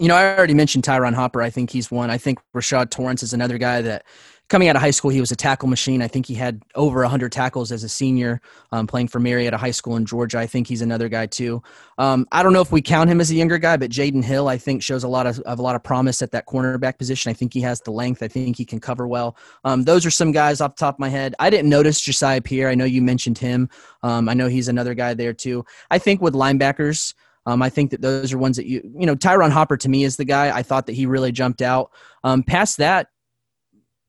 You 0.00 0.08
know, 0.08 0.16
I 0.16 0.36
already 0.36 0.54
mentioned 0.54 0.84
Ty'Ron 0.84 1.14
Hopper. 1.14 1.40
I 1.40 1.50
think 1.50 1.70
he's 1.70 1.90
one. 1.90 2.10
I 2.10 2.18
think 2.18 2.40
Rashad 2.54 2.90
Torrence 2.90 3.22
is 3.22 3.32
another 3.32 3.58
guy 3.58 3.80
that 3.82 4.04
coming 4.48 4.68
out 4.68 4.76
of 4.76 4.82
high 4.82 4.90
school, 4.90 5.10
he 5.10 5.20
was 5.20 5.30
a 5.30 5.36
tackle 5.36 5.68
machine. 5.68 6.02
I 6.02 6.08
think 6.08 6.26
he 6.26 6.34
had 6.34 6.62
over 6.74 7.00
100 7.00 7.32
tackles 7.32 7.72
as 7.72 7.82
a 7.82 7.88
senior 7.88 8.40
um, 8.72 8.86
playing 8.86 9.08
for 9.08 9.18
Marietta 9.18 9.56
High 9.56 9.70
School 9.70 9.96
in 9.96 10.04
Georgia. 10.04 10.38
I 10.38 10.46
think 10.46 10.66
he's 10.66 10.82
another 10.82 11.08
guy 11.08 11.26
too. 11.26 11.62
Um, 11.96 12.26
I 12.30 12.42
don't 12.42 12.52
know 12.52 12.60
if 12.60 12.70
we 12.70 12.82
count 12.82 13.08
him 13.08 13.20
as 13.20 13.30
a 13.30 13.34
younger 13.34 13.56
guy, 13.56 13.76
but 13.76 13.90
Jaydon 13.90 14.22
Hill, 14.22 14.48
I 14.48 14.58
think, 14.58 14.82
shows 14.82 15.02
a 15.02 15.08
lot 15.08 15.26
of, 15.26 15.38
of, 15.40 15.58
a 15.58 15.62
lot 15.62 15.76
of 15.76 15.82
promise 15.82 16.20
at 16.20 16.32
that 16.32 16.46
cornerback 16.46 16.98
position. 16.98 17.30
I 17.30 17.32
think 17.32 17.54
he 17.54 17.60
has 17.62 17.80
the 17.80 17.90
length. 17.90 18.22
I 18.22 18.28
think 18.28 18.56
he 18.56 18.64
can 18.64 18.80
cover 18.80 19.08
well. 19.08 19.36
Um, 19.64 19.84
those 19.84 20.04
are 20.04 20.10
some 20.10 20.32
guys 20.32 20.60
off 20.60 20.76
the 20.76 20.80
top 20.80 20.96
of 20.96 21.00
my 21.00 21.08
head. 21.08 21.34
I 21.38 21.48
didn't 21.48 21.70
notice 21.70 22.00
Josiah 22.00 22.42
Pierre. 22.42 22.68
I 22.68 22.74
know 22.74 22.84
you 22.84 23.00
mentioned 23.00 23.38
him. 23.38 23.70
Um, 24.02 24.28
I 24.28 24.34
know 24.34 24.48
he's 24.48 24.68
another 24.68 24.94
guy 24.94 25.14
there 25.14 25.32
too. 25.32 25.64
I 25.90 25.98
think 25.98 26.20
with 26.20 26.34
linebackers, 26.34 27.14
um, 27.46 27.62
I 27.62 27.68
think 27.68 27.90
that 27.90 28.00
those 28.00 28.32
are 28.32 28.38
ones 28.38 28.56
that 28.56 28.66
you, 28.66 28.80
you 28.98 29.06
know, 29.06 29.14
Ty'Ron 29.14 29.50
Hopper 29.50 29.76
to 29.76 29.88
me 29.88 30.04
is 30.04 30.16
the 30.16 30.24
guy. 30.24 30.56
I 30.56 30.62
thought 30.62 30.86
that 30.86 30.94
he 30.94 31.06
really 31.06 31.32
jumped 31.32 31.62
out. 31.62 31.90
Um, 32.22 32.42
past 32.42 32.78
that, 32.78 33.08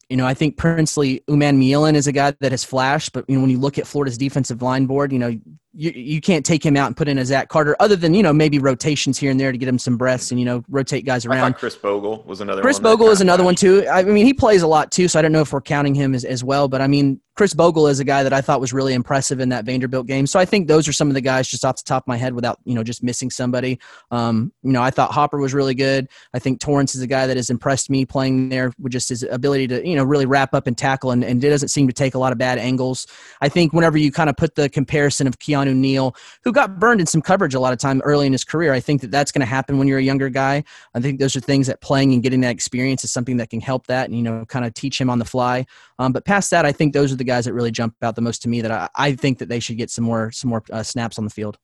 you 0.09 0.17
know, 0.17 0.25
I 0.25 0.33
think 0.33 0.57
Princely 0.57 1.23
Uman 1.27 1.59
Umanmielen 1.59 1.95
is 1.95 2.07
a 2.07 2.11
guy 2.11 2.33
that 2.39 2.51
has 2.51 2.63
flashed, 2.63 3.13
but 3.13 3.25
you 3.27 3.35
know, 3.35 3.41
when 3.41 3.49
you 3.49 3.59
look 3.59 3.77
at 3.77 3.87
Florida's 3.87 4.17
defensive 4.17 4.61
line 4.61 4.85
board, 4.85 5.11
you 5.11 5.19
know, 5.19 5.37
you, 5.75 5.91
you 5.91 6.21
can't 6.21 6.45
take 6.45 6.65
him 6.65 6.77
out 6.77 6.87
and 6.87 6.97
put 6.97 7.07
in 7.07 7.17
a 7.17 7.25
Zach 7.25 7.49
Carter, 7.49 7.75
other 7.79 7.95
than 7.95 8.13
you 8.13 8.23
know 8.23 8.33
maybe 8.33 8.59
rotations 8.59 9.17
here 9.17 9.29
and 9.29 9.39
there 9.39 9.51
to 9.51 9.57
get 9.57 9.67
him 9.67 9.77
some 9.77 9.97
breaths 9.97 10.31
and 10.31 10.39
you 10.39 10.45
know 10.45 10.63
rotate 10.69 11.05
guys 11.05 11.25
around. 11.25 11.53
Khris 11.53 11.75
Bogle 11.75 12.23
was 12.25 12.41
another. 12.41 12.61
Khris 12.61 12.79
Bogle 12.79 13.09
is 13.09 13.21
another 13.21 13.43
one 13.43 13.55
too. 13.55 13.87
I 13.89 14.03
mean, 14.03 14.25
he 14.25 14.33
plays 14.33 14.61
a 14.61 14.67
lot 14.67 14.91
too, 14.91 15.07
so 15.07 15.19
I 15.19 15.21
don't 15.21 15.31
know 15.31 15.41
if 15.41 15.51
we're 15.51 15.61
counting 15.61 15.93
him 15.93 16.15
as, 16.15 16.23
as 16.23 16.43
well. 16.43 16.67
But 16.67 16.81
I 16.81 16.87
mean, 16.87 17.19
Khris 17.35 17.53
Bogle 17.53 17.87
is 17.87 17.99
a 17.99 18.05
guy 18.05 18.23
that 18.23 18.31
I 18.31 18.39
thought 18.39 18.61
was 18.61 18.71
really 18.71 18.93
impressive 18.93 19.41
in 19.41 19.49
that 19.49 19.65
Vanderbilt 19.65 20.07
game. 20.07 20.25
So 20.25 20.39
I 20.39 20.45
think 20.45 20.69
those 20.69 20.87
are 20.87 20.93
some 20.93 21.09
of 21.09 21.15
the 21.15 21.21
guys 21.21 21.49
just 21.49 21.65
off 21.65 21.75
the 21.75 21.83
top 21.83 22.03
of 22.03 22.07
my 22.07 22.15
head 22.15 22.33
without 22.33 22.59
you 22.63 22.73
know 22.73 22.83
just 22.83 23.03
missing 23.03 23.29
somebody. 23.29 23.79
Um, 24.09 24.53
you 24.63 24.71
know, 24.71 24.81
I 24.81 24.89
thought 24.89 25.11
Hopper 25.11 25.37
was 25.37 25.53
really 25.53 25.75
good. 25.75 26.07
I 26.33 26.39
think 26.39 26.61
Torrence 26.61 26.95
is 26.95 27.01
a 27.01 27.07
guy 27.07 27.27
that 27.27 27.35
has 27.35 27.49
impressed 27.49 27.89
me 27.89 28.05
playing 28.05 28.49
there 28.49 28.71
with 28.79 28.93
just 28.93 29.09
his 29.09 29.23
ability 29.23 29.67
to 29.67 29.87
you 29.87 29.95
know 29.95 30.05
really 30.05 30.25
wrap 30.25 30.53
up 30.53 30.67
and 30.67 30.77
tackle, 30.77 31.11
and, 31.11 31.23
and 31.23 31.43
it 31.43 31.49
doesn't 31.49 31.67
seem 31.67 31.87
to 31.87 31.93
take 31.93 32.15
a 32.15 32.19
lot 32.19 32.31
of 32.31 32.37
bad 32.37 32.57
angles. 32.57 33.05
I 33.41 33.49
think 33.49 33.73
whenever 33.73 33.97
you 33.97 34.11
kind 34.13 34.29
of 34.29 34.37
put 34.37 34.55
the 34.55 34.69
comparison 34.69 35.27
of 35.27 35.37
Keanu 35.65 35.75
Neal 35.75 36.15
who 36.43 36.51
got 36.51 36.79
burned 36.79 37.01
in 37.01 37.07
some 37.07 37.21
coverage 37.21 37.53
a 37.53 37.59
lot 37.59 37.73
of 37.73 37.79
time 37.79 38.01
early 38.03 38.27
in 38.27 38.31
his 38.31 38.43
career. 38.43 38.73
I 38.73 38.79
think 38.79 39.01
that 39.01 39.11
that's 39.11 39.31
going 39.31 39.41
to 39.41 39.45
happen 39.45 39.77
when 39.77 39.87
you're 39.87 39.99
a 39.99 40.03
younger 40.03 40.29
guy. 40.29 40.63
I 40.93 40.99
think 40.99 41.19
those 41.19 41.35
are 41.35 41.39
things 41.39 41.67
that 41.67 41.81
playing 41.81 42.13
and 42.13 42.23
getting 42.23 42.41
that 42.41 42.51
experience 42.51 43.03
is 43.03 43.11
something 43.11 43.37
that 43.37 43.49
can 43.49 43.61
help 43.61 43.87
that 43.87 44.09
and, 44.09 44.17
you 44.17 44.23
know, 44.23 44.45
kind 44.45 44.65
of 44.65 44.73
teach 44.73 44.99
him 44.99 45.09
on 45.09 45.19
the 45.19 45.25
fly. 45.25 45.65
Um, 45.99 46.11
but 46.11 46.25
past 46.25 46.51
that, 46.51 46.65
I 46.65 46.71
think 46.71 46.93
those 46.93 47.11
are 47.11 47.17
the 47.17 47.23
guys 47.23 47.45
that 47.45 47.53
really 47.53 47.71
jump 47.71 47.95
out 48.01 48.15
the 48.15 48.21
most 48.21 48.41
to 48.43 48.49
me 48.49 48.61
that 48.61 48.71
I, 48.71 48.89
I 48.95 49.15
think 49.15 49.39
that 49.39 49.49
they 49.49 49.59
should 49.59 49.77
get 49.77 49.89
some 49.89 50.05
more, 50.05 50.31
some 50.31 50.49
more 50.49 50.63
uh, 50.71 50.83
snaps 50.83 51.17
on 51.17 51.23
the 51.23 51.29
field. 51.29 51.57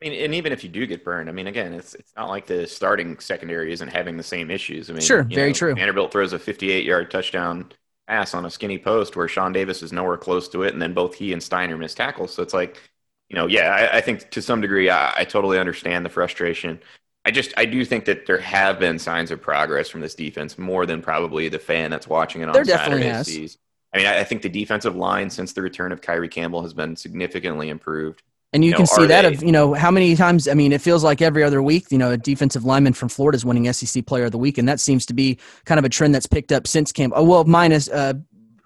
I 0.00 0.08
mean, 0.08 0.20
and 0.22 0.34
even 0.34 0.52
if 0.52 0.62
you 0.62 0.70
do 0.70 0.86
get 0.86 1.04
burned, 1.04 1.28
I 1.28 1.32
mean, 1.32 1.48
again, 1.48 1.72
it's 1.72 1.94
it's 1.94 2.12
not 2.16 2.28
like 2.28 2.46
the 2.46 2.68
starting 2.68 3.18
secondary 3.18 3.72
isn't 3.72 3.88
having 3.88 4.16
the 4.16 4.22
same 4.22 4.48
issues. 4.48 4.90
I 4.90 4.92
mean, 4.92 5.02
sure, 5.02 5.24
very 5.24 5.48
know, 5.48 5.54
true. 5.54 5.74
Vanderbilt 5.74 6.12
throws 6.12 6.32
a 6.32 6.38
58 6.38 6.84
yard 6.84 7.10
touchdown 7.10 7.72
pass 8.06 8.32
on 8.32 8.46
a 8.46 8.50
skinny 8.50 8.78
post 8.78 9.16
where 9.16 9.28
Shawn 9.28 9.52
Davis 9.52 9.82
is 9.82 9.92
nowhere 9.92 10.16
close 10.16 10.48
to 10.50 10.62
it, 10.62 10.72
and 10.72 10.80
then 10.80 10.94
both 10.94 11.14
he 11.14 11.32
and 11.32 11.42
Stiner 11.42 11.78
miss 11.78 11.94
tackles. 11.94 12.32
So 12.32 12.42
it's 12.42 12.54
like 12.54 12.80
you 13.28 13.36
know, 13.36 13.46
yeah, 13.46 13.70
I, 13.92 13.98
I 13.98 14.00
think 14.00 14.30
to 14.30 14.42
some 14.42 14.60
degree, 14.60 14.88
I, 14.88 15.12
I, 15.18 15.24
totally 15.24 15.58
understand 15.58 16.04
the 16.04 16.10
frustration. 16.10 16.80
I 17.24 17.30
just, 17.30 17.52
I 17.56 17.66
do 17.66 17.84
think 17.84 18.06
that 18.06 18.26
there 18.26 18.38
have 18.38 18.78
been 18.78 18.98
signs 18.98 19.30
of 19.30 19.42
progress 19.42 19.88
from 19.88 20.00
this 20.00 20.14
defense 20.14 20.58
more 20.58 20.86
than 20.86 21.02
probably 21.02 21.48
the 21.48 21.58
fan 21.58 21.90
that's 21.90 22.08
watching 22.08 22.40
it 22.40 22.48
on 22.48 22.54
there 22.54 22.64
Saturday 22.64 23.22
sees. 23.24 23.58
I 23.92 23.98
mean, 23.98 24.06
I, 24.06 24.20
I 24.20 24.24
think 24.24 24.42
the 24.42 24.48
defensive 24.48 24.96
line 24.96 25.28
since 25.28 25.52
the 25.52 25.62
return 25.62 25.92
of 25.92 26.00
Kyree 26.00 26.30
Campbell 26.30 26.62
has 26.62 26.72
been 26.72 26.96
significantly 26.96 27.68
improved. 27.68 28.22
And 28.52 28.64
you, 28.64 28.68
you 28.68 28.72
know, 28.72 28.76
can 28.78 28.86
see 28.86 29.06
that 29.06 29.22
they, 29.22 29.34
of 29.34 29.42
you 29.42 29.52
know 29.52 29.74
how 29.74 29.90
many 29.90 30.16
times. 30.16 30.48
I 30.48 30.54
mean, 30.54 30.72
it 30.72 30.80
feels 30.80 31.04
like 31.04 31.20
every 31.20 31.44
other 31.44 31.62
week, 31.62 31.84
you 31.90 31.98
know, 31.98 32.12
a 32.12 32.16
defensive 32.16 32.64
lineman 32.64 32.94
from 32.94 33.10
Florida 33.10 33.36
is 33.36 33.44
winning 33.44 33.70
SEC 33.70 34.06
Player 34.06 34.24
of 34.24 34.32
the 34.32 34.38
Week, 34.38 34.56
and 34.56 34.66
that 34.70 34.80
seems 34.80 35.04
to 35.06 35.14
be 35.14 35.38
kind 35.66 35.78
of 35.78 35.84
a 35.84 35.90
trend 35.90 36.14
that's 36.14 36.26
picked 36.26 36.50
up 36.50 36.66
since 36.66 36.90
Campbell. 36.90 37.18
Oh, 37.18 37.24
well, 37.24 37.44
minus 37.44 37.90
uh, 37.90 38.14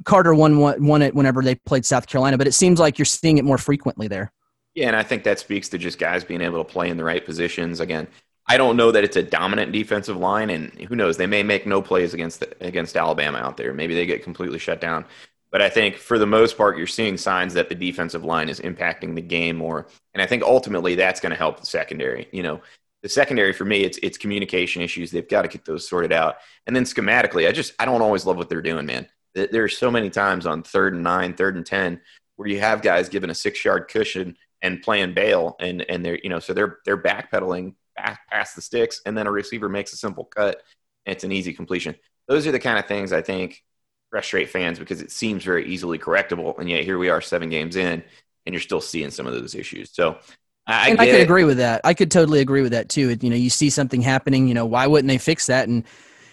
Carter 0.05 0.35
won 0.35 0.59
won 0.59 1.03
it 1.03 1.17
whenever 1.17 1.43
they 1.43 1.57
played 1.57 1.85
South 1.85 2.07
Carolina, 2.07 2.39
but 2.39 2.47
it 2.47 2.53
seems 2.53 2.79
like 2.79 2.97
you're 2.97 3.07
seeing 3.07 3.39
it 3.39 3.45
more 3.45 3.59
frequently 3.59 4.07
there. 4.07 4.33
Yeah, 4.75 4.87
and 4.87 4.97
I 4.97 5.03
think 5.03 5.25
that 5.25 5.39
speaks 5.39 5.69
to 5.71 5.79
just 5.79 5.99
guys 5.99 6.25
being 6.25 6.41
able 6.41 6.65
to 6.65 6.71
play 6.71 6.89
in 6.89 6.97
the 6.97 7.05
right 7.05 7.25
positions. 7.25 7.81
Again, 7.81 8.09
I 8.47 8.57
don't 8.57 8.77
know 8.77 8.91
that 8.91 9.05
it's 9.05 9.17
a 9.17 9.23
dominant 9.23 9.73
defensive 9.73 10.17
line, 10.17 10.51
and 10.51 10.73
who 10.89 10.97
knows? 10.97 11.17
They 11.17 11.27
may 11.27 11.43
make 11.43 11.67
no 11.67 11.83
plays 11.83 12.15
against 12.15 12.45
against 12.61 12.97
Alabama 12.97 13.39
out 13.39 13.57
there. 13.57 13.73
Maybe 13.73 13.95
they 13.95 14.07
get 14.07 14.25
completely 14.25 14.59
shut 14.59 14.81
down. 14.81 15.05
But 15.51 15.61
I 15.61 15.69
think 15.69 15.97
for 15.97 16.19
the 16.19 16.27
most 16.27 16.57
part, 16.57 16.79
you're 16.79 16.87
seeing 16.87 17.19
signs 17.19 17.53
that 17.55 17.69
the 17.69 17.75
defensive 17.75 18.25
line 18.25 18.49
is 18.49 18.61
impacting 18.61 19.15
the 19.15 19.21
game 19.21 19.57
more, 19.57 19.87
and 20.15 20.23
I 20.23 20.27
think 20.27 20.43
ultimately 20.43 20.95
that's 20.95 21.21
going 21.21 21.31
to 21.31 21.37
help 21.37 21.61
the 21.61 21.67
secondary. 21.67 22.29
You 22.33 22.43
know, 22.43 22.63
the 23.03 23.09
secondary 23.09 23.53
for 23.53 23.67
me, 23.67 23.83
it's 23.83 23.99
it's 24.03 24.17
communication 24.17 24.81
issues. 24.81 25.11
They've 25.11 25.29
got 25.29 25.43
to 25.43 25.49
get 25.49 25.67
those 25.67 25.87
sorted 25.87 26.13
out, 26.13 26.37
and 26.67 26.75
then 26.75 26.85
schematically, 26.85 27.47
I 27.47 27.53
just 27.53 27.75
I 27.79 27.85
don't 27.85 28.03
always 28.03 28.25
love 28.25 28.39
what 28.39 28.49
they're 28.49 28.63
doing, 28.63 28.87
man. 28.87 29.07
There 29.35 29.65
are 29.65 29.69
so 29.69 29.91
many 29.91 30.11
times 30.11 30.47
on 30.47 30.63
third 30.63 30.95
and 30.95 31.03
nine, 31.03 31.35
third 31.35 31.57
and 31.57 31.65
ten, 31.65 32.01
where 32.37 32.49
you 32.49 32.61
have 32.61 32.83
guys 32.83 33.09
given 33.09 33.31
a 33.31 33.35
six 33.35 33.65
yard 33.65 33.89
cushion 33.89 34.37
and 34.63 34.83
playing 34.83 35.15
bail 35.15 35.57
and 35.61 35.83
and 35.83 36.05
they're 36.05 36.19
you 36.23 36.31
know 36.31 36.39
so 36.39 36.55
they're 36.55 36.79
they're 36.85 37.01
backpedaling 37.01 37.75
back 37.97 38.21
past 38.31 38.57
the 38.57 38.63
sticks 38.63 39.03
and 39.05 39.17
then 39.17 39.27
a 39.27 39.31
receiver 39.31 39.69
makes 39.69 39.93
a 39.93 39.97
simple 39.97 40.25
cut 40.25 40.63
and 41.05 41.15
it's 41.15 41.25
an 41.25 41.33
easy 41.33 41.53
completion 41.53 41.95
those 42.29 42.47
are 42.47 42.53
the 42.53 42.59
kind 42.59 42.79
of 42.79 42.87
things 42.87 43.13
i 43.13 43.21
think 43.21 43.63
frustrate 44.11 44.49
fans 44.49 44.79
because 44.79 45.03
it 45.03 45.11
seems 45.11 45.45
very 45.45 45.67
easily 45.67 45.99
correctable 45.99 46.59
and 46.59 46.71
yet 46.71 46.85
here 46.85 46.99
we 46.99 47.09
are 47.09 47.21
seven 47.21 47.51
games 47.51 47.77
in 47.77 48.03
and 48.47 48.53
you're 48.53 48.61
still 48.61 48.81
seeing 48.81 49.11
some 49.11 49.27
of 49.27 49.33
those 49.33 49.55
issues 49.55 49.91
so 49.93 50.19
I, 50.67 50.91
and 50.91 51.01
I 51.01 51.07
could 51.07 51.17
it. 51.17 51.23
agree 51.23 51.43
with 51.43 51.57
that. 51.57 51.81
I 51.83 51.93
could 51.93 52.09
totally 52.11 52.39
agree 52.39 52.63
with 52.63 52.71
that 52.71 52.89
too. 52.89 53.17
You 53.21 53.31
know, 53.31 53.37
you 53.37 53.51
see 53.51 53.69
something 53.69 54.01
happening. 54.01 54.47
You 54.47 54.55
know, 54.55 54.65
why 54.65 54.87
wouldn't 54.87 55.09
they 55.09 55.19
fix 55.19 55.47
that? 55.47 55.69
And 55.69 55.83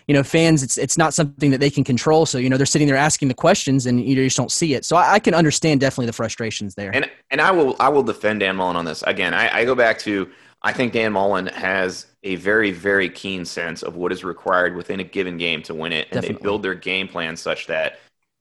you 0.10 0.16
know, 0.16 0.24
fans, 0.24 0.64
it's 0.64 0.80
it's 0.80 0.98
not 0.98 1.14
something 1.14 1.52
that 1.52 1.60
they 1.60 1.70
can 1.70 1.84
control. 1.84 2.26
So 2.26 2.40
you 2.40 2.50
know, 2.50 2.58
they're 2.58 2.66
sitting 2.66 2.88
there 2.88 2.98
asking 2.98 3.28
the 3.28 3.36
questions, 3.36 3.86
and 3.86 4.04
you 4.04 4.16
just 4.16 4.36
don't 4.36 4.52
see 4.52 4.74
it. 4.74 4.84
So 4.84 4.96
I, 4.96 5.14
I 5.14 5.20
can 5.20 5.36
understand 5.36 5.82
definitely 5.82 6.08
the 6.08 6.14
frustrations 6.14 6.74
there. 6.74 6.90
And 6.96 7.08
and 7.30 7.40
I 7.40 7.52
will 7.52 7.76
I 7.80 7.90
will 7.90 8.02
defend 8.02 8.40
Dan 8.40 8.56
Mullen 8.56 8.76
on 8.76 8.86
this 8.86 9.04
again. 9.04 9.36
I, 9.36 9.60
I 9.60 9.66
go 9.66 9.76
back 9.76 10.00
to 10.00 10.28
I 10.64 10.74
think 10.74 10.94
Dan 10.94 11.14
Mullen 11.14 11.46
has 11.46 12.08
a 12.24 12.38
very 12.38 12.72
very 12.72 13.08
keen 13.08 13.46
sense 13.46 13.84
of 13.84 13.98
what 13.98 14.12
is 14.12 14.24
required 14.24 14.76
within 14.76 15.00
a 15.00 15.04
given 15.04 15.38
game 15.38 15.62
to 15.62 15.76
win 15.76 15.94
it, 15.94 16.08
and 16.08 16.24
definitely. 16.24 16.38
they 16.38 16.42
build 16.42 16.64
their 16.64 16.74
game 16.74 17.08
plan 17.08 17.38
such 17.38 17.68
that 17.68 18.00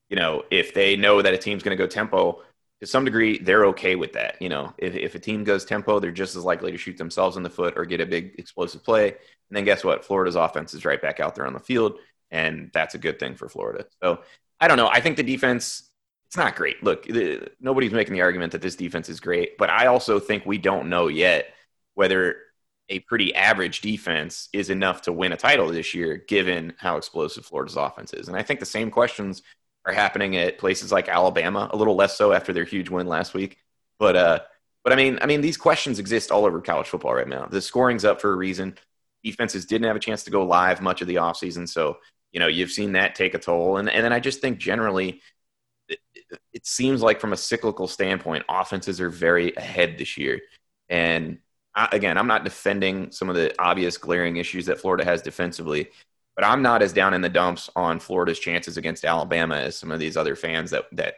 you 0.08 0.16
know 0.16 0.44
if 0.50 0.72
they 0.72 0.96
know 0.96 1.20
that 1.20 1.34
a 1.34 1.38
team's 1.38 1.62
going 1.62 1.76
to 1.76 1.84
go 1.84 1.86
tempo 1.86 2.40
to 2.80 2.86
some 2.86 3.04
degree, 3.04 3.38
they're 3.38 3.66
okay 3.66 3.96
with 3.96 4.12
that. 4.12 4.40
You 4.40 4.48
know, 4.48 4.72
if, 4.78 4.94
if 4.94 5.14
a 5.14 5.18
team 5.18 5.44
goes 5.44 5.64
tempo, 5.64 5.98
they're 5.98 6.12
just 6.12 6.36
as 6.36 6.44
likely 6.44 6.70
to 6.72 6.78
shoot 6.78 6.96
themselves 6.96 7.36
in 7.36 7.42
the 7.42 7.50
foot 7.50 7.74
or 7.76 7.84
get 7.84 8.00
a 8.00 8.06
big 8.06 8.36
explosive 8.38 8.84
play. 8.84 9.08
And 9.08 9.56
then 9.56 9.64
guess 9.64 9.82
what? 9.82 10.04
Florida's 10.04 10.36
offense 10.36 10.74
is 10.74 10.84
right 10.84 11.00
back 11.00 11.20
out 11.20 11.34
there 11.34 11.46
on 11.46 11.54
the 11.54 11.60
field, 11.60 11.98
and 12.30 12.70
that's 12.72 12.94
a 12.94 12.98
good 12.98 13.18
thing 13.18 13.34
for 13.34 13.48
Florida. 13.48 13.86
So 14.02 14.20
I 14.60 14.68
don't 14.68 14.76
know. 14.76 14.88
I 14.88 15.00
think 15.00 15.16
the 15.16 15.22
defense, 15.22 15.90
it's 16.28 16.36
not 16.36 16.54
great. 16.54 16.82
Look, 16.82 17.04
the, 17.04 17.48
nobody's 17.60 17.92
making 17.92 18.14
the 18.14 18.20
argument 18.20 18.52
that 18.52 18.62
this 18.62 18.76
defense 18.76 19.08
is 19.08 19.18
great, 19.18 19.58
but 19.58 19.70
I 19.70 19.86
also 19.86 20.20
think 20.20 20.46
we 20.46 20.58
don't 20.58 20.88
know 20.88 21.08
yet 21.08 21.54
whether 21.94 22.36
a 22.90 23.00
pretty 23.00 23.34
average 23.34 23.80
defense 23.80 24.48
is 24.52 24.70
enough 24.70 25.02
to 25.02 25.12
win 25.12 25.32
a 25.32 25.36
title 25.36 25.68
this 25.68 25.94
year, 25.94 26.24
given 26.28 26.74
how 26.78 26.96
explosive 26.96 27.44
Florida's 27.44 27.76
offense 27.76 28.12
is. 28.12 28.28
And 28.28 28.36
I 28.36 28.42
think 28.42 28.60
the 28.60 28.66
same 28.66 28.90
questions 28.90 29.42
are 29.88 29.92
happening 29.92 30.36
at 30.36 30.58
places 30.58 30.92
like 30.92 31.08
Alabama, 31.08 31.70
a 31.72 31.76
little 31.76 31.96
less 31.96 32.16
so 32.16 32.32
after 32.32 32.52
their 32.52 32.64
huge 32.64 32.90
win 32.90 33.06
last 33.06 33.32
week. 33.32 33.58
But 33.98 34.16
uh, 34.16 34.40
but 34.84 34.92
I 34.92 34.96
mean, 34.96 35.18
I 35.22 35.26
mean, 35.26 35.40
these 35.40 35.56
questions 35.56 35.98
exist 35.98 36.30
all 36.30 36.44
over 36.44 36.60
college 36.60 36.88
football 36.88 37.14
right 37.14 37.26
now. 37.26 37.46
The 37.46 37.62
scoring's 37.62 38.04
up 38.04 38.20
for 38.20 38.32
a 38.32 38.36
reason. 38.36 38.76
Defenses 39.24 39.64
didn't 39.64 39.86
have 39.86 39.96
a 39.96 40.00
chance 40.00 40.24
to 40.24 40.30
go 40.30 40.44
live 40.44 40.80
much 40.80 41.00
of 41.00 41.08
the 41.08 41.16
offseason, 41.16 41.68
so 41.68 41.98
you 42.32 42.38
know 42.38 42.46
you've 42.46 42.70
seen 42.70 42.92
that 42.92 43.14
take 43.14 43.34
a 43.34 43.38
toll. 43.38 43.78
And 43.78 43.88
and 43.88 44.04
then 44.04 44.12
I 44.12 44.20
just 44.20 44.40
think 44.40 44.58
generally, 44.58 45.22
it, 45.88 45.98
it 46.52 46.66
seems 46.66 47.02
like 47.02 47.20
from 47.20 47.32
a 47.32 47.36
cyclical 47.36 47.88
standpoint, 47.88 48.44
offenses 48.48 49.00
are 49.00 49.10
very 49.10 49.54
ahead 49.56 49.96
this 49.98 50.18
year. 50.18 50.40
And 50.90 51.38
I, 51.74 51.88
again, 51.92 52.18
I'm 52.18 52.26
not 52.26 52.44
defending 52.44 53.10
some 53.10 53.30
of 53.30 53.36
the 53.36 53.54
obvious 53.58 53.96
glaring 53.96 54.36
issues 54.36 54.66
that 54.66 54.80
Florida 54.80 55.04
has 55.04 55.22
defensively, 55.22 55.88
but 56.38 56.46
I'm 56.46 56.62
not 56.62 56.82
as 56.82 56.92
down 56.92 57.14
in 57.14 57.20
the 57.20 57.28
dumps 57.28 57.68
on 57.74 57.98
Florida's 57.98 58.38
chances 58.38 58.76
against 58.76 59.04
Alabama 59.04 59.56
as 59.56 59.76
some 59.76 59.90
of 59.90 59.98
these 59.98 60.16
other 60.16 60.36
fans 60.36 60.70
that 60.70 60.84
that. 60.92 61.14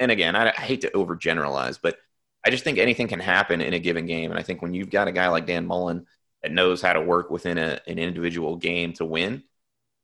And 0.00 0.10
again, 0.10 0.34
I, 0.34 0.48
I 0.48 0.60
hate 0.60 0.80
to 0.80 0.90
overgeneralize, 0.90 1.78
but 1.80 1.98
I 2.44 2.50
just 2.50 2.64
think 2.64 2.76
anything 2.76 3.06
can 3.06 3.20
happen 3.20 3.60
in 3.60 3.74
a 3.74 3.78
given 3.78 4.06
game. 4.06 4.32
And 4.32 4.40
I 4.40 4.42
think 4.42 4.62
when 4.62 4.74
you've 4.74 4.90
got 4.90 5.06
a 5.06 5.12
guy 5.12 5.28
like 5.28 5.46
Dan 5.46 5.66
Mullen 5.66 6.04
that 6.42 6.50
knows 6.50 6.82
how 6.82 6.94
to 6.94 7.00
work 7.00 7.30
within 7.30 7.58
a, 7.58 7.80
an 7.86 8.00
individual 8.00 8.56
game 8.56 8.92
to 8.94 9.04
win, 9.04 9.44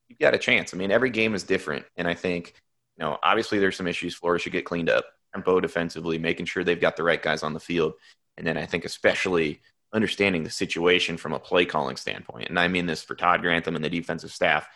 you've 0.09 0.21
got 0.21 0.33
a 0.33 0.39
chance. 0.39 0.73
I 0.73 0.77
mean, 0.77 0.93
every 0.93 1.11
game 1.11 1.35
is 1.35 1.43
different, 1.43 1.85
and 1.97 2.07
I 2.07 2.15
think 2.15 2.55
you 2.97 3.05
know 3.05 3.19
obviously 3.21 3.59
there's 3.59 3.77
some 3.77 3.89
issues 3.89 4.15
Florida 4.15 4.41
should 4.41 4.53
get 4.53 4.65
cleaned 4.65 4.91
up. 4.91 5.07
Tempo 5.35 5.59
defensively, 5.59 6.19
making 6.19 6.47
sure 6.47 6.63
they've 6.63 6.81
got 6.81 6.97
the 6.97 7.03
right 7.03 7.21
guys 7.21 7.43
on 7.43 7.53
the 7.53 7.59
field, 7.59 7.95
and 8.37 8.47
then 8.47 8.57
I 8.57 8.67
think 8.67 8.85
especially 8.85 9.61
understanding 9.93 10.43
the 10.43 10.51
situation 10.51 11.17
from 11.17 11.33
a 11.33 11.39
play 11.39 11.65
calling 11.65 11.97
standpoint. 11.97 12.49
And 12.49 12.59
I 12.59 12.69
mean 12.69 12.87
this 12.87 13.03
for 13.03 13.15
Todd 13.15 13.43
Grantham 13.43 13.77
and 13.77 13.85
the 13.85 13.91
defensive 13.91 14.33
staff. 14.33 14.67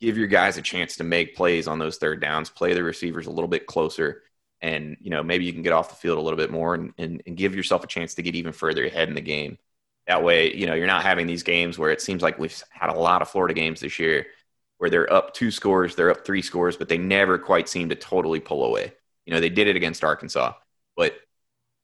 Give 0.00 0.16
your 0.16 0.26
guys 0.26 0.56
a 0.56 0.62
chance 0.62 0.96
to 0.96 1.04
make 1.04 1.36
plays 1.36 1.68
on 1.68 1.78
those 1.78 1.98
third 1.98 2.20
downs, 2.20 2.50
play 2.50 2.74
the 2.74 2.82
receivers 2.82 3.26
a 3.26 3.30
little 3.30 3.48
bit 3.48 3.66
closer, 3.66 4.22
and 4.62 4.96
you 5.00 5.10
know 5.10 5.22
maybe 5.22 5.44
you 5.44 5.52
can 5.52 5.62
get 5.62 5.72
off 5.72 5.90
the 5.90 5.94
field 5.94 6.18
a 6.18 6.22
little 6.22 6.38
bit 6.38 6.50
more 6.50 6.74
and, 6.74 6.92
and, 6.98 7.22
and 7.26 7.36
give 7.36 7.54
yourself 7.54 7.84
a 7.84 7.86
chance 7.86 8.14
to 8.14 8.22
get 8.22 8.34
even 8.34 8.52
further 8.52 8.84
ahead 8.84 9.08
in 9.08 9.14
the 9.14 9.20
game. 9.20 9.58
That 10.06 10.24
way, 10.24 10.54
you 10.54 10.66
know, 10.66 10.74
you're 10.74 10.86
not 10.86 11.02
having 11.02 11.26
these 11.26 11.42
games 11.42 11.78
where 11.78 11.90
it 11.90 12.00
seems 12.00 12.22
like 12.22 12.38
we've 12.38 12.62
had 12.70 12.90
a 12.90 12.98
lot 12.98 13.22
of 13.22 13.28
Florida 13.28 13.54
games 13.54 13.80
this 13.80 13.98
year 13.98 14.26
where 14.78 14.88
they're 14.88 15.12
up 15.12 15.34
two 15.34 15.50
scores, 15.50 15.94
they're 15.94 16.10
up 16.10 16.24
three 16.24 16.40
scores, 16.40 16.76
but 16.76 16.88
they 16.88 16.96
never 16.96 17.38
quite 17.38 17.68
seem 17.68 17.90
to 17.90 17.94
totally 17.94 18.40
pull 18.40 18.64
away. 18.64 18.92
You 19.26 19.34
know, 19.34 19.40
they 19.40 19.50
did 19.50 19.68
it 19.68 19.76
against 19.76 20.02
Arkansas, 20.02 20.54
but 20.96 21.14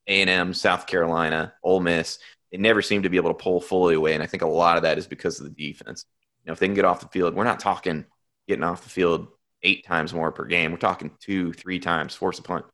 A&M, 0.06 0.54
South 0.54 0.86
Carolina, 0.86 1.52
Ole 1.62 1.80
Miss, 1.80 2.18
they 2.52 2.58
never 2.58 2.82
seem 2.82 3.02
to 3.02 3.08
be 3.08 3.16
able 3.16 3.30
to 3.30 3.42
pull 3.42 3.60
fully 3.60 3.94
away. 3.94 4.14
And 4.14 4.22
I 4.22 4.26
think 4.26 4.42
a 4.42 4.48
lot 4.48 4.76
of 4.76 4.82
that 4.84 4.98
is 4.98 5.06
because 5.06 5.40
of 5.40 5.44
the 5.44 5.72
defense. 5.72 6.04
You 6.44 6.48
know, 6.48 6.52
if 6.52 6.58
they 6.58 6.66
can 6.66 6.74
get 6.74 6.84
off 6.84 7.00
the 7.00 7.08
field, 7.08 7.34
we're 7.34 7.44
not 7.44 7.60
talking 7.60 8.04
getting 8.46 8.64
off 8.64 8.82
the 8.82 8.88
field 8.88 9.28
eight 9.62 9.84
times 9.84 10.14
more 10.14 10.30
per 10.30 10.44
game. 10.44 10.70
We're 10.70 10.78
talking 10.78 11.10
two, 11.20 11.52
three 11.52 11.80
times, 11.80 12.14
force 12.14 12.38
a 12.38 12.42
punt, 12.42 12.64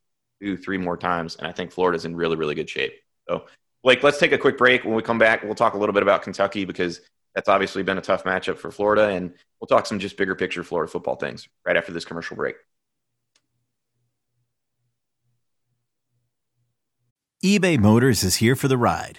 two, 0.40 0.56
three 0.56 0.78
more 0.78 0.96
times. 0.96 1.36
And 1.36 1.46
I 1.46 1.52
think 1.52 1.72
Florida's 1.72 2.04
in 2.04 2.14
really, 2.14 2.36
really 2.36 2.54
good 2.54 2.68
shape. 2.68 2.92
So, 3.28 3.46
Blake, 3.82 4.02
let's 4.02 4.18
take 4.18 4.32
a 4.32 4.38
quick 4.38 4.58
break. 4.58 4.84
When 4.84 4.94
we 4.94 5.02
come 5.02 5.18
back, 5.18 5.42
we'll 5.42 5.54
talk 5.54 5.74
a 5.74 5.78
little 5.78 5.94
bit 5.94 6.02
about 6.02 6.22
Kentucky 6.22 6.64
because 6.64 7.00
that's 7.34 7.48
obviously 7.48 7.82
been 7.82 7.98
a 7.98 8.02
tough 8.02 8.24
matchup 8.24 8.58
for 8.58 8.70
Florida. 8.70 9.08
And 9.08 9.32
we'll 9.60 9.68
talk 9.68 9.86
some 9.86 9.98
just 9.98 10.16
bigger 10.16 10.34
picture 10.34 10.62
Florida 10.62 10.90
football 10.90 11.16
things 11.16 11.48
right 11.64 11.76
after 11.76 11.92
this 11.92 12.04
commercial 12.04 12.36
break. 12.36 12.56
eBay 17.44 17.76
Motors 17.76 18.22
is 18.22 18.36
here 18.36 18.54
for 18.54 18.68
the 18.68 18.76
ride. 18.76 19.18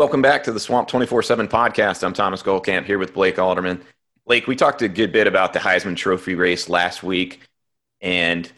Welcome 0.00 0.22
back 0.22 0.44
to 0.44 0.52
the 0.52 0.58
Swamp 0.58 0.88
24 0.88 1.22
7 1.22 1.46
podcast. 1.46 2.02
I'm 2.02 2.14
Thomas 2.14 2.42
Goldkamp 2.42 2.86
here 2.86 2.98
with 2.98 3.12
Blake 3.12 3.38
Alderman. 3.38 3.82
Blake, 4.26 4.46
we 4.46 4.56
talked 4.56 4.80
a 4.80 4.88
good 4.88 5.12
bit 5.12 5.26
about 5.26 5.52
the 5.52 5.58
Heisman 5.58 5.94
Trophy 5.94 6.34
race 6.34 6.70
last 6.70 7.02
week, 7.02 7.46
and 8.00 8.50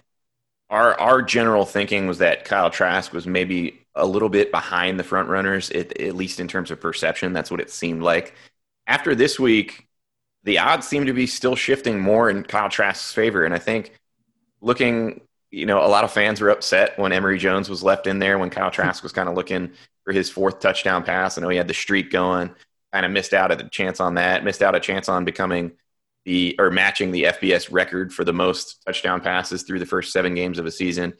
our, 0.70 0.94
our 1.00 1.20
general 1.20 1.66
thinking 1.66 2.06
was 2.06 2.18
that 2.18 2.44
Kyle 2.44 2.70
Trask 2.70 3.12
was 3.12 3.26
maybe 3.26 3.80
a 3.96 4.06
little 4.06 4.28
bit 4.28 4.52
behind 4.52 5.00
the 5.00 5.02
front 5.02 5.28
runners, 5.28 5.68
at, 5.72 6.00
at 6.00 6.14
least 6.14 6.38
in 6.38 6.46
terms 6.46 6.70
of 6.70 6.80
perception. 6.80 7.32
That's 7.32 7.50
what 7.50 7.60
it 7.60 7.70
seemed 7.70 8.04
like. 8.04 8.36
After 8.86 9.16
this 9.16 9.40
week, 9.40 9.88
the 10.44 10.60
odds 10.60 10.86
seem 10.86 11.06
to 11.06 11.12
be 11.12 11.26
still 11.26 11.56
shifting 11.56 11.98
more 11.98 12.30
in 12.30 12.44
Kyle 12.44 12.68
Trask's 12.68 13.12
favor. 13.12 13.44
And 13.44 13.52
I 13.52 13.58
think 13.58 13.98
looking, 14.60 15.22
you 15.50 15.66
know, 15.66 15.84
a 15.84 15.90
lot 15.90 16.04
of 16.04 16.12
fans 16.12 16.40
were 16.40 16.50
upset 16.50 16.96
when 17.00 17.10
Emory 17.10 17.38
Jones 17.38 17.68
was 17.68 17.82
left 17.82 18.06
in 18.06 18.20
there 18.20 18.38
when 18.38 18.48
Kyle 18.50 18.70
Trask 18.70 19.02
was 19.02 19.10
kind 19.10 19.28
of 19.28 19.34
looking 19.34 19.72
for 20.04 20.12
his 20.12 20.30
fourth 20.30 20.60
touchdown 20.60 21.04
pass. 21.04 21.36
I 21.36 21.42
know 21.42 21.48
he 21.48 21.56
had 21.56 21.68
the 21.68 21.74
streak 21.74 22.10
going, 22.10 22.54
kind 22.92 23.06
of 23.06 23.12
missed 23.12 23.32
out 23.32 23.50
at 23.50 23.58
the 23.58 23.68
chance 23.68 24.00
on 24.00 24.14
that, 24.14 24.44
missed 24.44 24.62
out 24.62 24.74
a 24.74 24.80
chance 24.80 25.08
on 25.08 25.24
becoming 25.24 25.72
the 26.24 26.54
or 26.58 26.70
matching 26.70 27.10
the 27.10 27.24
FBS 27.24 27.72
record 27.72 28.12
for 28.12 28.24
the 28.24 28.32
most 28.32 28.82
touchdown 28.86 29.20
passes 29.20 29.62
through 29.62 29.78
the 29.80 29.86
first 29.86 30.12
seven 30.12 30.34
games 30.34 30.58
of 30.58 30.66
a 30.66 30.70
season. 30.70 31.14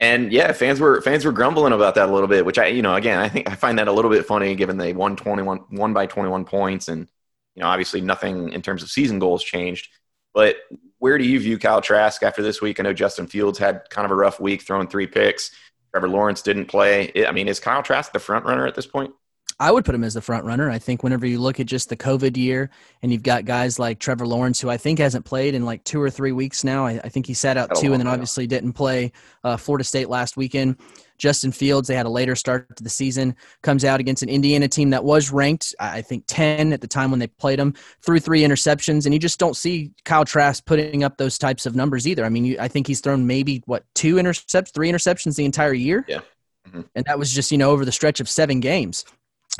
And 0.00 0.32
yeah, 0.32 0.52
fans 0.52 0.80
were 0.80 1.00
fans 1.02 1.24
were 1.24 1.32
grumbling 1.32 1.72
about 1.72 1.94
that 1.96 2.08
a 2.08 2.12
little 2.12 2.28
bit, 2.28 2.44
which 2.44 2.58
I 2.58 2.66
you 2.66 2.82
know 2.82 2.94
again 2.94 3.18
I 3.18 3.28
think 3.28 3.48
I 3.48 3.54
find 3.54 3.78
that 3.78 3.88
a 3.88 3.92
little 3.92 4.10
bit 4.10 4.26
funny 4.26 4.54
given 4.54 4.76
they 4.76 4.92
won 4.92 5.14
twenty 5.14 5.42
one 5.42 5.58
one 5.70 5.92
by 5.92 6.06
twenty 6.06 6.30
one 6.30 6.44
points 6.44 6.88
and 6.88 7.06
you 7.54 7.62
know 7.62 7.68
obviously 7.68 8.00
nothing 8.00 8.52
in 8.52 8.62
terms 8.62 8.82
of 8.82 8.90
season 8.90 9.18
goals 9.18 9.44
changed. 9.44 9.88
But 10.32 10.56
where 10.98 11.18
do 11.18 11.24
you 11.24 11.40
view 11.40 11.58
Kyle 11.58 11.80
Trask 11.80 12.22
after 12.22 12.42
this 12.42 12.60
week? 12.60 12.78
I 12.78 12.82
know 12.82 12.92
Justin 12.92 13.26
Fields 13.26 13.58
had 13.58 13.88
kind 13.90 14.04
of 14.04 14.10
a 14.10 14.14
rough 14.14 14.38
week, 14.38 14.62
throwing 14.62 14.86
three 14.86 15.06
picks. 15.06 15.50
Trevor 15.92 16.08
Lawrence 16.08 16.42
didn't 16.42 16.66
play. 16.66 17.12
I 17.26 17.32
mean, 17.32 17.48
is 17.48 17.60
Kyle 17.60 17.82
Trask 17.82 18.12
the 18.12 18.18
front 18.18 18.44
runner 18.44 18.66
at 18.66 18.74
this 18.74 18.86
point? 18.86 19.12
I 19.60 19.70
would 19.70 19.84
put 19.84 19.94
him 19.94 20.04
as 20.04 20.14
the 20.14 20.22
front 20.22 20.46
runner. 20.46 20.70
I 20.70 20.78
think 20.78 21.02
whenever 21.02 21.26
you 21.26 21.38
look 21.38 21.60
at 21.60 21.66
just 21.66 21.90
the 21.90 21.96
COVID 21.96 22.38
year 22.38 22.70
and 23.02 23.12
you've 23.12 23.22
got 23.22 23.44
guys 23.44 23.78
like 23.78 23.98
Trevor 23.98 24.26
Lawrence, 24.26 24.58
who 24.58 24.70
I 24.70 24.78
think 24.78 24.98
hasn't 24.98 25.26
played 25.26 25.54
in 25.54 25.66
like 25.66 25.84
two 25.84 26.00
or 26.00 26.08
three 26.08 26.32
weeks 26.32 26.64
now. 26.64 26.86
I, 26.86 26.92
I 27.04 27.10
think 27.10 27.26
he 27.26 27.34
sat 27.34 27.58
out 27.58 27.76
two 27.76 27.92
and 27.92 28.00
then 28.00 28.06
obviously 28.06 28.46
didn't 28.46 28.72
play 28.72 29.12
uh, 29.44 29.58
Florida 29.58 29.84
State 29.84 30.08
last 30.08 30.38
weekend. 30.38 30.76
Justin 31.20 31.52
Fields, 31.52 31.86
they 31.86 31.94
had 31.94 32.06
a 32.06 32.10
later 32.10 32.34
start 32.34 32.74
to 32.76 32.82
the 32.82 32.90
season, 32.90 33.36
comes 33.62 33.84
out 33.84 34.00
against 34.00 34.22
an 34.22 34.28
Indiana 34.28 34.66
team 34.66 34.90
that 34.90 35.04
was 35.04 35.30
ranked, 35.30 35.74
I 35.78 36.02
think, 36.02 36.24
10 36.26 36.72
at 36.72 36.80
the 36.80 36.88
time 36.88 37.10
when 37.10 37.20
they 37.20 37.28
played 37.28 37.60
him, 37.60 37.74
threw 38.02 38.18
three 38.18 38.42
interceptions. 38.42 39.04
And 39.04 39.14
you 39.14 39.20
just 39.20 39.38
don't 39.38 39.56
see 39.56 39.92
Kyle 40.04 40.24
Trask 40.24 40.64
putting 40.64 41.04
up 41.04 41.18
those 41.18 41.38
types 41.38 41.66
of 41.66 41.76
numbers 41.76 42.08
either. 42.08 42.24
I 42.24 42.30
mean, 42.30 42.44
you, 42.44 42.56
I 42.58 42.68
think 42.68 42.86
he's 42.86 43.00
thrown 43.00 43.26
maybe, 43.26 43.62
what, 43.66 43.84
two 43.94 44.16
interceptions, 44.16 44.72
three 44.72 44.90
interceptions 44.90 45.36
the 45.36 45.44
entire 45.44 45.74
year? 45.74 46.04
Yeah. 46.08 46.20
Mm-hmm. 46.68 46.82
And 46.94 47.04
that 47.06 47.18
was 47.18 47.32
just, 47.32 47.52
you 47.52 47.58
know, 47.58 47.70
over 47.70 47.84
the 47.84 47.92
stretch 47.92 48.20
of 48.20 48.28
seven 48.28 48.60
games. 48.60 49.04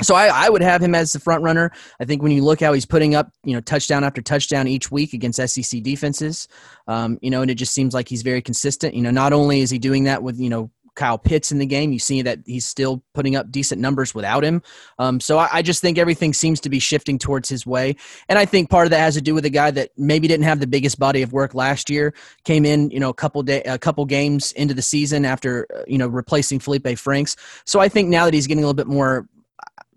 So 0.01 0.15
I, 0.15 0.27
I, 0.27 0.49
would 0.49 0.61
have 0.61 0.81
him 0.81 0.95
as 0.95 1.13
the 1.13 1.19
front 1.19 1.43
runner. 1.43 1.71
I 1.99 2.05
think 2.05 2.23
when 2.23 2.31
you 2.31 2.43
look 2.43 2.59
how 2.59 2.73
he's 2.73 2.85
putting 2.85 3.13
up, 3.13 3.31
you 3.43 3.53
know, 3.53 3.61
touchdown 3.61 4.03
after 4.03 4.21
touchdown 4.21 4.67
each 4.67 4.89
week 4.89 5.13
against 5.13 5.45
SEC 5.47 5.83
defenses, 5.83 6.47
um, 6.87 7.19
you 7.21 7.29
know, 7.29 7.41
and 7.41 7.51
it 7.51 7.55
just 7.55 7.73
seems 7.73 7.93
like 7.93 8.07
he's 8.07 8.23
very 8.23 8.41
consistent. 8.41 8.95
You 8.95 9.01
know, 9.01 9.11
not 9.11 9.33
only 9.33 9.61
is 9.61 9.69
he 9.69 9.77
doing 9.77 10.05
that 10.05 10.23
with, 10.23 10.39
you 10.39 10.49
know, 10.49 10.71
Kyle 10.95 11.17
Pitts 11.17 11.51
in 11.51 11.57
the 11.57 11.65
game. 11.65 11.91
You 11.91 11.99
see 11.99 12.21
that 12.21 12.39
he's 12.45 12.65
still 12.65 13.03
putting 13.13 13.35
up 13.35 13.51
decent 13.51 13.81
numbers 13.81 14.13
without 14.13 14.43
him. 14.43 14.61
Um, 14.99 15.19
so 15.19 15.37
I, 15.37 15.49
I, 15.53 15.61
just 15.61 15.81
think 15.81 15.97
everything 15.97 16.33
seems 16.33 16.59
to 16.61 16.69
be 16.69 16.79
shifting 16.79 17.17
towards 17.17 17.47
his 17.47 17.65
way. 17.65 17.95
And 18.27 18.37
I 18.37 18.45
think 18.45 18.69
part 18.69 18.87
of 18.87 18.91
that 18.91 18.99
has 18.99 19.15
to 19.15 19.21
do 19.21 19.33
with 19.33 19.45
a 19.45 19.49
guy 19.49 19.71
that 19.71 19.91
maybe 19.97 20.27
didn't 20.27 20.43
have 20.43 20.59
the 20.59 20.67
biggest 20.67 20.99
body 20.99 21.21
of 21.21 21.33
work 21.33 21.53
last 21.53 21.89
year. 21.89 22.13
Came 22.43 22.65
in, 22.65 22.89
you 22.91 22.99
know, 22.99 23.09
a 23.09 23.13
couple 23.13 23.41
day, 23.43 23.61
a 23.63 23.77
couple 23.77 24.05
games 24.05 24.51
into 24.53 24.73
the 24.73 24.81
season 24.81 25.25
after 25.25 25.67
uh, 25.75 25.83
you 25.87 25.97
know 25.97 26.07
replacing 26.07 26.59
Felipe 26.59 26.97
Franks. 26.97 27.35
So 27.65 27.79
I 27.79 27.87
think 27.89 28.09
now 28.09 28.25
that 28.25 28.33
he's 28.33 28.47
getting 28.47 28.63
a 28.63 28.67
little 28.67 28.73
bit 28.73 28.87
more, 28.87 29.27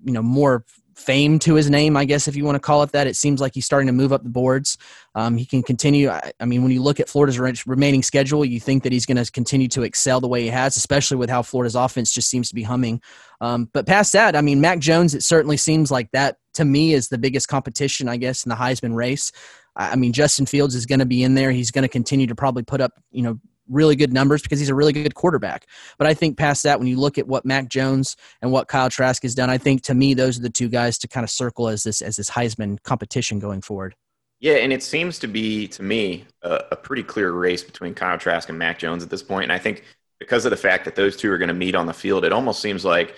you 0.05 0.13
know, 0.13 0.23
more 0.23 0.65
fame 0.95 1.39
to 1.41 1.55
his 1.55 1.69
name, 1.71 1.97
I 1.97 2.05
guess, 2.05 2.29
if 2.29 2.37
you 2.37 2.45
want 2.45 2.57
to 2.57 2.61
call 2.61 2.83
it 2.83 2.93
that. 2.93 3.07
It 3.07 3.17
seems 3.17 3.41
like 3.41 3.55
he's 3.55 3.65
starting 3.65 3.87
to 3.87 3.93
move 3.93 4.13
up 4.13 4.23
the 4.23 4.29
boards. 4.29 4.79
Um, 5.15 5.37
he 5.37 5.45
can 5.45 5.63
continue. 5.63 6.11
I, 6.11 6.33
I, 6.41 6.45
mean, 6.45 6.63
when 6.63 6.73
you 6.73 6.83
look 6.83 7.01
at 7.01 7.09
Florida's 7.09 7.67
remaining 7.67 8.03
schedule, 8.03 8.45
you 8.45 8.61
think 8.61 8.83
that 8.83 8.93
he's 8.93 9.07
going 9.07 9.23
to 9.23 9.31
continue 9.31 9.69
to 9.69 9.83
excel 9.83 10.21
the 10.21 10.29
way 10.29 10.43
he 10.43 10.49
has, 10.49 10.77
especially 10.77 11.17
with 11.17 11.31
how 11.31 11.43
Florida's 11.43 11.75
offense 11.75 12.13
just 12.13 12.29
seems 12.29 12.49
to 12.49 12.55
be 12.55 12.63
humming. 12.63 13.01
Um, 13.41 13.69
but 13.73 13.87
past 13.87 14.13
that, 14.13 14.37
I 14.37 14.41
mean, 14.41 14.61
Mac 14.61 14.79
Jones, 14.79 15.15
it 15.15 15.23
certainly 15.23 15.57
seems 15.57 15.91
like 15.91 16.11
that 16.13 16.37
to 16.55 16.65
me 16.65 16.95
is 16.95 17.09
the 17.09 17.19
biggest 17.19 17.49
competition, 17.49 18.09
I 18.09 18.17
guess, 18.17 18.45
in 18.45 18.51
the 18.51 18.57
Heisman 18.57 18.95
race. 18.95 19.33
I 19.77 19.97
mean, 19.97 20.13
Justin 20.13 20.47
Fields 20.47 20.75
is 20.77 20.87
going 20.87 21.01
to 21.01 21.07
be 21.07 21.25
in 21.25 21.35
there. 21.35 21.51
He's 21.51 21.73
going 21.73 21.83
to 21.83 21.89
continue 21.89 22.29
to 22.29 22.35
probably 22.35 22.63
put 22.63 22.81
up, 22.81 22.93
you 23.11 23.23
know, 23.23 23.41
really 23.69 23.97
good 23.97 24.13
numbers 24.13 24.43
because 24.43 24.59
he's 24.59 24.69
a 24.69 24.75
really 24.75 24.93
good 24.93 25.15
quarterback. 25.15 25.67
But 25.99 26.07
I 26.07 26.15
think 26.15 26.37
past 26.37 26.63
that, 26.65 26.79
when 26.79 26.89
you 26.89 26.99
look 26.99 27.19
at 27.19 27.27
what 27.27 27.45
Mac 27.45 27.69
Jones 27.69 28.17
and 28.43 28.53
what 28.53 28.69
Kyle 28.69 28.91
Trask 28.91 29.23
has 29.23 29.35
done, 29.35 29.51
I 29.51 29.59
think 29.59 29.83
to 29.83 29.95
me 29.95 30.15
those 30.15 30.39
are 30.39 30.43
the 30.43 30.51
two 30.51 30.69
guys 30.69 30.99
to 30.99 31.09
kind 31.09 31.25
of 31.25 31.31
circle 31.31 31.69
as 31.69 31.83
this 31.83 32.03
as 32.03 32.17
this 32.17 32.31
Heisman 32.31 32.83
competition 32.83 33.39
going 33.39 33.63
forward. 33.63 33.95
Yeah, 34.41 34.57
and 34.57 34.73
it 34.73 34.83
seems 34.83 35.19
to 35.21 35.27
be 35.27 35.69
to 35.69 35.83
me 35.83 36.25
a, 36.43 36.65
a 36.73 36.77
pretty 36.77 37.03
clear 37.03 37.33
race 37.33 37.63
between 37.63 37.95
Kyle 37.95 38.19
Trask 38.19 38.49
and 38.49 38.59
Mac 38.59 38.79
Jones 38.79 39.03
at 39.03 39.11
this 39.11 39.23
point. 39.23 39.45
And 39.45 39.53
I 39.53 39.59
think 39.59 39.85
because 40.19 40.45
of 40.45 40.51
the 40.51 40.57
fact 40.57 40.85
that 40.85 40.97
those 40.97 41.17
two 41.17 41.31
are 41.33 41.39
going 41.39 41.49
to 41.49 41.55
meet 41.55 41.75
on 41.75 41.87
the 41.87 41.95
field, 41.95 42.25
it 42.25 42.33
almost 42.33 42.61
seems 42.61 42.85
like 42.85 43.15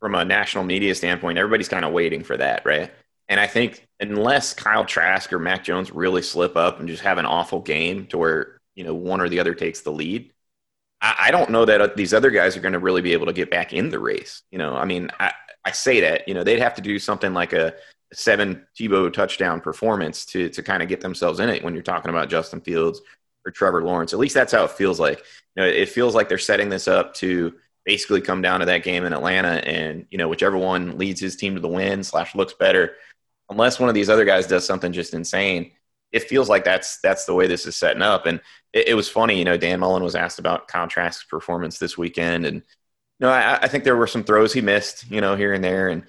from 0.00 0.14
a 0.14 0.24
national 0.24 0.64
media 0.64 0.94
standpoint, 0.94 1.38
everybody's 1.38 1.68
kind 1.68 1.84
of 1.84 1.92
waiting 1.92 2.24
for 2.24 2.36
that, 2.36 2.64
right? 2.64 2.90
And 3.28 3.38
I 3.38 3.46
think 3.46 3.86
unless 4.00 4.52
Kyle 4.52 4.84
Trask 4.84 5.32
or 5.32 5.38
Mac 5.38 5.64
Jones 5.64 5.92
really 5.92 6.22
slip 6.22 6.56
up 6.56 6.80
and 6.80 6.88
just 6.88 7.02
have 7.02 7.18
an 7.18 7.26
awful 7.26 7.60
game 7.60 8.06
to 8.06 8.18
where 8.18 8.60
you 8.74 8.84
know 8.84 8.94
one 8.94 9.20
or 9.20 9.28
the 9.28 9.40
other 9.40 9.54
takes 9.54 9.80
the 9.80 9.92
lead. 9.92 10.32
I, 11.00 11.16
I 11.20 11.30
don't 11.30 11.50
know 11.50 11.64
that 11.64 11.80
uh, 11.80 11.88
these 11.96 12.14
other 12.14 12.30
guys 12.30 12.56
are 12.56 12.60
going 12.60 12.72
to 12.72 12.78
really 12.78 13.02
be 13.02 13.12
able 13.12 13.26
to 13.26 13.32
get 13.32 13.50
back 13.50 13.72
in 13.72 13.90
the 13.90 13.98
race. 13.98 14.42
You 14.50 14.58
know, 14.58 14.74
I 14.74 14.84
mean, 14.84 15.10
I, 15.18 15.32
I 15.64 15.72
say 15.72 16.00
that 16.00 16.26
you 16.28 16.34
know 16.34 16.44
they'd 16.44 16.60
have 16.60 16.74
to 16.74 16.82
do 16.82 16.98
something 16.98 17.34
like 17.34 17.52
a 17.52 17.74
seven 18.12 18.66
Tebow 18.78 19.12
touchdown 19.12 19.60
performance 19.60 20.24
to 20.26 20.48
to 20.50 20.62
kind 20.62 20.82
of 20.82 20.88
get 20.88 21.00
themselves 21.00 21.40
in 21.40 21.48
it 21.48 21.64
when 21.64 21.74
you're 21.74 21.82
talking 21.82 22.10
about 22.10 22.28
Justin 22.28 22.60
Fields 22.60 23.00
or 23.44 23.50
Trevor 23.50 23.82
Lawrence. 23.82 24.12
At 24.12 24.18
least 24.18 24.34
that's 24.34 24.52
how 24.52 24.64
it 24.64 24.70
feels 24.70 25.00
like. 25.00 25.18
You 25.56 25.62
know, 25.62 25.68
it 25.68 25.88
feels 25.88 26.14
like 26.14 26.28
they're 26.28 26.38
setting 26.38 26.68
this 26.68 26.88
up 26.88 27.14
to 27.14 27.54
basically 27.84 28.20
come 28.20 28.42
down 28.42 28.60
to 28.60 28.66
that 28.66 28.84
game 28.84 29.04
in 29.04 29.12
Atlanta, 29.12 29.66
and 29.66 30.06
you 30.10 30.18
know, 30.18 30.28
whichever 30.28 30.56
one 30.56 30.98
leads 30.98 31.20
his 31.20 31.36
team 31.36 31.54
to 31.54 31.60
the 31.60 31.68
win 31.68 32.04
slash 32.04 32.34
looks 32.34 32.54
better, 32.54 32.94
unless 33.50 33.80
one 33.80 33.88
of 33.88 33.94
these 33.94 34.08
other 34.08 34.24
guys 34.24 34.46
does 34.46 34.66
something 34.66 34.92
just 34.92 35.14
insane, 35.14 35.72
it 36.10 36.24
feels 36.24 36.48
like 36.48 36.64
that's 36.64 36.98
that's 37.00 37.24
the 37.24 37.34
way 37.34 37.46
this 37.46 37.66
is 37.66 37.76
setting 37.76 38.02
up. 38.02 38.26
And 38.26 38.40
it, 38.72 38.88
it 38.88 38.94
was 38.94 39.08
funny, 39.08 39.38
you 39.38 39.44
know, 39.44 39.56
Dan 39.56 39.80
Mullen 39.80 40.02
was 40.02 40.14
asked 40.14 40.38
about 40.38 40.68
Kyle 40.68 40.88
Trask's 40.88 41.24
performance 41.24 41.78
this 41.78 41.98
weekend, 41.98 42.46
and 42.46 42.62
No, 43.20 43.30
I, 43.30 43.58
I, 43.62 43.68
think 43.68 43.84
there 43.84 43.96
were 43.96 44.06
some 44.06 44.24
throws 44.24 44.52
he 44.52 44.60
missed, 44.60 45.10
you 45.10 45.20
know, 45.20 45.36
here 45.36 45.52
and 45.52 45.62
there. 45.62 45.88
And 45.88 46.04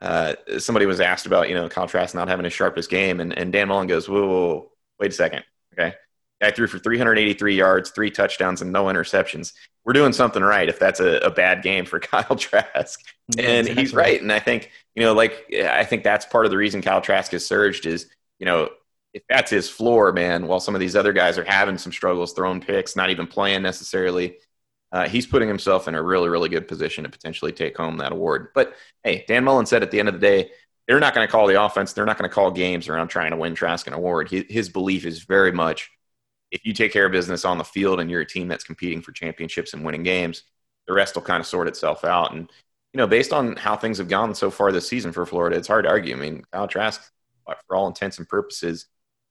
uh, 0.00 0.34
somebody 0.58 0.86
was 0.86 1.00
asked 1.00 1.26
about, 1.26 1.48
you 1.48 1.54
know, 1.54 1.68
Kyle 1.68 1.88
Trask 1.88 2.14
not 2.14 2.28
having 2.28 2.44
his 2.44 2.52
sharpest 2.52 2.90
game. 2.90 3.20
And, 3.20 3.36
and 3.36 3.52
Dan 3.52 3.68
Mullen 3.68 3.86
goes, 3.86 4.08
whoa, 4.08 4.26
whoa, 4.26 4.38
whoa, 4.38 4.72
wait 5.00 5.10
a 5.10 5.14
second. 5.14 5.44
Okay. 5.72 5.94
Guy 6.40 6.50
threw 6.52 6.68
for 6.68 6.78
383 6.78 7.54
yards, 7.54 7.90
three 7.90 8.10
touchdowns, 8.10 8.62
and 8.62 8.72
no 8.72 8.84
interceptions. 8.84 9.54
We're 9.84 9.92
doing 9.92 10.12
something 10.12 10.42
right 10.42 10.68
if 10.68 10.78
that's 10.78 11.00
a, 11.00 11.18
a 11.18 11.30
bad 11.30 11.62
game 11.62 11.84
for 11.84 11.98
Kyle 12.00 12.36
Trask. 12.36 13.00
Yeah, 13.36 13.44
and 13.44 13.60
exactly. 13.60 13.82
he's 13.82 13.94
right. 13.94 14.22
And 14.22 14.32
I 14.32 14.38
think, 14.38 14.70
you 14.94 15.02
know, 15.02 15.14
like, 15.14 15.52
I 15.52 15.84
think 15.84 16.04
that's 16.04 16.26
part 16.26 16.44
of 16.44 16.50
the 16.50 16.56
reason 16.56 16.82
Kyle 16.82 17.00
Trask 17.00 17.32
has 17.32 17.44
surged 17.44 17.86
is, 17.86 18.08
you 18.38 18.46
know, 18.46 18.68
if 19.14 19.22
that's 19.28 19.50
his 19.50 19.68
floor, 19.68 20.12
man, 20.12 20.46
while 20.46 20.60
some 20.60 20.74
of 20.74 20.80
these 20.80 20.96
other 20.96 21.12
guys 21.12 21.38
are 21.38 21.44
having 21.44 21.78
some 21.78 21.92
struggles, 21.92 22.32
throwing 22.32 22.60
picks, 22.60 22.96
not 22.96 23.10
even 23.10 23.26
playing 23.26 23.62
necessarily, 23.62 24.36
uh, 24.92 25.08
he's 25.08 25.26
putting 25.26 25.48
himself 25.48 25.88
in 25.88 25.94
a 25.94 26.02
really, 26.02 26.28
really 26.28 26.48
good 26.48 26.68
position 26.68 27.04
to 27.04 27.10
potentially 27.10 27.52
take 27.52 27.76
home 27.76 27.98
that 27.98 28.12
award. 28.12 28.48
But 28.54 28.74
hey, 29.04 29.24
Dan 29.26 29.44
Mullen 29.44 29.66
said 29.66 29.82
at 29.82 29.90
the 29.90 29.98
end 29.98 30.08
of 30.08 30.14
the 30.14 30.20
day, 30.20 30.50
they're 30.86 31.00
not 31.00 31.14
going 31.14 31.26
to 31.26 31.30
call 31.30 31.46
the 31.46 31.62
offense. 31.62 31.92
They're 31.92 32.06
not 32.06 32.16
going 32.18 32.28
to 32.28 32.34
call 32.34 32.50
games 32.50 32.88
around 32.88 33.08
trying 33.08 33.30
to 33.32 33.36
win 33.36 33.54
Trask 33.54 33.86
an 33.86 33.92
award. 33.92 34.30
He, 34.30 34.46
his 34.48 34.70
belief 34.70 35.04
is 35.04 35.24
very 35.24 35.52
much 35.52 35.90
if 36.50 36.64
you 36.64 36.72
take 36.72 36.92
care 36.92 37.04
of 37.04 37.12
business 37.12 37.44
on 37.44 37.58
the 37.58 37.64
field 37.64 38.00
and 38.00 38.10
you're 38.10 38.22
a 38.22 38.26
team 38.26 38.48
that's 38.48 38.64
competing 38.64 39.02
for 39.02 39.12
championships 39.12 39.74
and 39.74 39.84
winning 39.84 40.02
games, 40.02 40.44
the 40.86 40.94
rest 40.94 41.14
will 41.14 41.22
kind 41.22 41.40
of 41.40 41.46
sort 41.46 41.68
itself 41.68 42.04
out. 42.04 42.32
And, 42.32 42.50
you 42.94 42.98
know, 42.98 43.06
based 43.06 43.34
on 43.34 43.56
how 43.56 43.76
things 43.76 43.98
have 43.98 44.08
gone 44.08 44.34
so 44.34 44.50
far 44.50 44.72
this 44.72 44.88
season 44.88 45.12
for 45.12 45.26
Florida, 45.26 45.56
it's 45.56 45.68
hard 45.68 45.84
to 45.84 45.90
argue. 45.90 46.16
I 46.16 46.18
mean, 46.18 46.42
Kyle 46.50 46.66
Trask, 46.66 47.02
for 47.66 47.76
all 47.76 47.86
intents 47.86 48.18
and 48.18 48.26
purposes, 48.26 48.86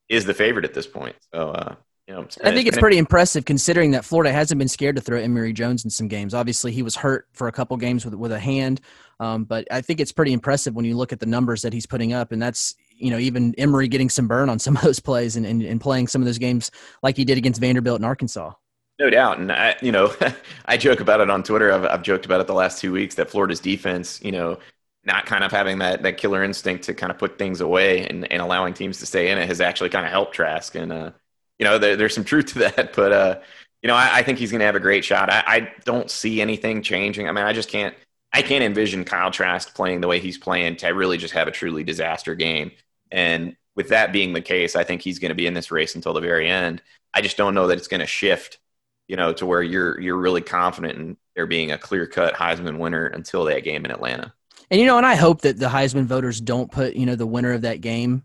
is 0.09 0.25
the 0.25 0.33
favorite 0.33 0.65
at 0.65 0.73
this 0.73 0.87
point. 0.87 1.15
So, 1.33 1.49
uh, 1.49 1.75
you 2.07 2.15
know, 2.15 2.25
I 2.41 2.51
think 2.51 2.69
it's 2.69 2.77
pretty 2.77 2.97
impressive 2.97 3.43
considering 3.43 3.91
that 3.91 4.05
Florida 4.05 4.31
hasn't 4.31 4.57
been 4.57 4.69
scared 4.69 4.95
to 4.95 5.01
throw 5.01 5.19
Emory 5.19 5.51
Jones 5.51 5.83
in 5.83 5.89
some 5.89 6.07
games. 6.07 6.33
Obviously, 6.33 6.71
he 6.71 6.81
was 6.81 6.95
hurt 6.95 7.27
for 7.33 7.49
a 7.49 7.51
couple 7.51 7.75
games 7.75 8.05
with 8.05 8.13
with 8.13 8.31
a 8.31 8.39
hand, 8.39 8.79
um, 9.19 9.43
but 9.43 9.67
I 9.69 9.81
think 9.81 9.99
it's 9.99 10.13
pretty 10.13 10.31
impressive 10.31 10.73
when 10.73 10.85
you 10.85 10.95
look 10.95 11.11
at 11.11 11.19
the 11.19 11.25
numbers 11.25 11.63
that 11.63 11.73
he's 11.73 11.85
putting 11.85 12.13
up, 12.13 12.31
and 12.31 12.41
that's 12.41 12.75
you 12.95 13.11
know 13.11 13.17
even 13.17 13.53
Emory 13.57 13.89
getting 13.89 14.09
some 14.09 14.25
burn 14.25 14.49
on 14.49 14.57
some 14.59 14.77
of 14.77 14.83
those 14.83 15.01
plays 15.01 15.35
and, 15.35 15.45
and, 15.45 15.61
and 15.61 15.81
playing 15.81 16.07
some 16.07 16.21
of 16.21 16.25
those 16.25 16.37
games 16.37 16.71
like 17.03 17.17
he 17.17 17.25
did 17.25 17.37
against 17.37 17.59
Vanderbilt 17.59 17.97
and 17.97 18.05
Arkansas. 18.05 18.53
No 18.99 19.09
doubt, 19.09 19.39
and 19.39 19.51
I, 19.51 19.75
you 19.81 19.91
know, 19.91 20.13
I 20.65 20.77
joke 20.77 21.01
about 21.01 21.19
it 21.19 21.29
on 21.29 21.43
Twitter. 21.43 21.73
I've, 21.73 21.85
I've 21.85 22.03
joked 22.03 22.25
about 22.25 22.39
it 22.39 22.47
the 22.47 22.53
last 22.53 22.79
two 22.79 22.93
weeks 22.93 23.15
that 23.15 23.29
Florida's 23.29 23.59
defense, 23.59 24.21
you 24.23 24.31
know, 24.31 24.59
not 25.07 25.25
kind 25.25 25.43
of 25.43 25.51
having 25.51 25.79
that 25.79 26.03
that 26.03 26.17
killer 26.17 26.43
instinct 26.43 26.83
to 26.83 26.93
kind 26.93 27.11
of 27.11 27.17
put 27.17 27.39
things 27.39 27.61
away 27.61 28.05
and, 28.05 28.29
and 28.31 28.41
allowing 28.41 28.73
teams 28.73 28.99
to 28.99 29.05
stay 29.05 29.31
in 29.31 29.37
it 29.37 29.47
has 29.47 29.61
actually 29.61 29.89
kind 29.89 30.05
of 30.05 30.11
helped 30.11 30.35
Trask. 30.35 30.75
And 30.75 30.91
uh, 30.91 31.11
you 31.57 31.63
know, 31.63 31.79
there, 31.79 31.95
there's 31.95 32.13
some 32.13 32.25
truth 32.25 32.47
to 32.47 32.59
that. 32.75 32.93
But 32.93 33.11
uh, 33.11 33.39
you 33.81 33.87
know, 33.87 33.95
I, 33.95 34.17
I 34.17 34.23
think 34.23 34.37
he's 34.37 34.51
going 34.51 34.59
to 34.59 34.65
have 34.65 34.75
a 34.75 34.81
great 34.81 35.05
shot. 35.05 35.31
I, 35.31 35.43
I, 35.47 35.73
don't 35.85 36.11
see 36.11 36.41
anything 36.41 36.81
changing. 36.81 37.29
I 37.29 37.31
mean, 37.31 37.45
I 37.45 37.53
just 37.53 37.69
can't. 37.69 37.95
I 38.33 38.41
can't 38.41 38.63
envision 38.63 39.05
Kyle 39.05 39.31
Trask 39.31 39.73
playing 39.73 40.01
the 40.01 40.07
way 40.07 40.19
he's 40.19 40.37
playing 40.37 40.75
to 40.77 40.87
really 40.89 41.17
just 41.17 41.33
have 41.33 41.47
a 41.47 41.51
truly 41.51 41.83
disaster 41.85 42.35
game. 42.35 42.71
And 43.09 43.55
with 43.75 43.89
that 43.89 44.11
being 44.11 44.33
the 44.33 44.41
case, 44.41 44.75
I 44.75 44.83
think 44.83 45.01
he's 45.01 45.17
going 45.17 45.29
to 45.29 45.35
be 45.35 45.47
in 45.47 45.53
this 45.53 45.71
race 45.71 45.95
until 45.95 46.13
the 46.13 46.19
very 46.19 46.49
end. 46.49 46.81
I 47.13 47.21
just 47.21 47.37
don't 47.37 47.55
know 47.55 47.67
that 47.67 47.77
it's 47.77 47.87
going 47.87 48.01
to 48.01 48.05
shift, 48.05 48.59
you 49.07 49.15
know, 49.15 49.31
to 49.33 49.45
where 49.45 49.63
you're 49.63 49.99
you're 50.01 50.17
really 50.17 50.41
confident 50.41 50.97
in 50.99 51.17
there 51.35 51.47
being 51.47 51.71
a 51.71 51.77
clear 51.77 52.05
cut 52.05 52.33
Heisman 52.33 52.79
winner 52.79 53.05
until 53.05 53.45
that 53.45 53.63
game 53.63 53.85
in 53.85 53.91
Atlanta. 53.91 54.33
And 54.69 54.79
you 54.79 54.85
know, 54.85 54.97
and 54.97 55.05
I 55.05 55.15
hope 55.15 55.41
that 55.41 55.57
the 55.57 55.67
Heisman 55.67 56.05
voters 56.05 56.41
don't 56.41 56.71
put 56.71 56.95
you 56.95 57.05
know 57.05 57.15
the 57.15 57.27
winner 57.27 57.53
of 57.53 57.61
that 57.61 57.81
game 57.81 58.23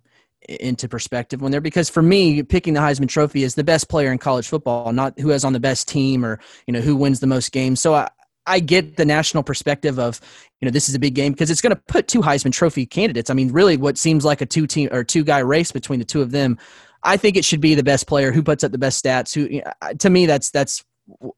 into 0.49 0.89
perspective 0.89 1.41
when 1.41 1.53
they're 1.53 1.61
because 1.61 1.89
for 1.89 2.03
me 2.03 2.43
picking 2.43 2.75
the 2.75 2.81
Heisman 2.81 3.09
trophy 3.09 3.45
is 3.45 3.55
the 3.55 3.63
best 3.63 3.89
player 3.89 4.11
in 4.11 4.19
college 4.19 4.49
football 4.49 4.93
not 4.93 5.17
who 5.21 5.29
has 5.29 5.45
on 5.45 5.53
the 5.53 5.61
best 5.61 5.87
team 5.87 6.25
or 6.25 6.41
you 6.67 6.73
know 6.73 6.81
who 6.81 6.97
wins 6.97 7.21
the 7.21 7.27
most 7.27 7.53
games. 7.53 7.81
So 7.81 7.95
I 7.95 8.09
I 8.47 8.59
get 8.59 8.97
the 8.97 9.05
national 9.05 9.45
perspective 9.45 10.01
of 10.01 10.21
you 10.61 10.67
know 10.67 10.73
this 10.73 10.89
is 10.89 10.95
a 10.95 10.99
big 10.99 11.15
game 11.15 11.33
because 11.33 11.51
it's 11.51 11.61
going 11.61 11.75
to 11.75 11.83
put 11.87 12.09
two 12.09 12.23
Heisman 12.23 12.53
trophy 12.53 12.87
candidates. 12.87 13.31
I 13.31 13.35
mean 13.35 13.53
really 13.53 13.77
what 13.77 13.99
seems 13.99 14.25
like 14.25 14.41
a 14.41 14.47
two 14.47 14.67
team 14.67 14.89
or 14.91 15.05
two 15.05 15.23
guy 15.23 15.39
race 15.39 15.71
between 15.71 16.01
the 16.01 16.05
two 16.05 16.23
of 16.23 16.33
them 16.33 16.59
I 17.05 17.17
think 17.17 17.37
it 17.37 17.45
should 17.45 17.61
be 17.61 17.75
the 17.75 17.83
best 17.83 18.07
player 18.07 18.33
who 18.33 18.43
puts 18.43 18.65
up 18.65 18.73
the 18.73 18.79
best 18.79 19.05
stats 19.05 19.35
who 19.35 19.61
to 19.99 20.11
me 20.11 20.27
that's 20.27 20.51
that's 20.51 20.85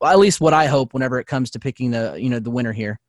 at 0.04 0.18
least 0.18 0.40
what 0.40 0.52
I 0.52 0.66
hope 0.66 0.94
whenever 0.94 1.18
it 1.18 1.26
comes 1.26 1.50
to 1.50 1.58
picking 1.58 1.90
the 1.90 2.16
you 2.18 2.30
know 2.30 2.38
the 2.38 2.50
winner 2.50 2.72
here 2.72 3.00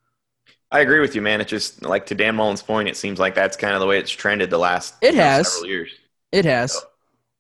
I 0.71 0.79
agree 0.79 0.99
with 0.99 1.15
you, 1.15 1.21
man. 1.21 1.41
It's 1.41 1.49
just 1.49 1.83
like 1.83 2.07
to 2.07 2.15
Dan 2.15 2.35
Mullen's 2.35 2.61
point, 2.61 2.89
it 2.89 2.97
seems 2.97 3.19
like 3.19 3.35
that's 3.35 3.55
kind 3.55 3.73
of 3.73 3.79
the 3.79 3.87
way 3.87 3.99
it's 3.99 4.11
trended 4.11 4.49
the 4.49 4.57
last 4.57 4.95
it 5.01 5.15
has 5.15 5.51
several 5.51 5.69
years. 5.69 5.91
It 6.31 6.45
has. 6.45 6.73
So, 6.73 6.79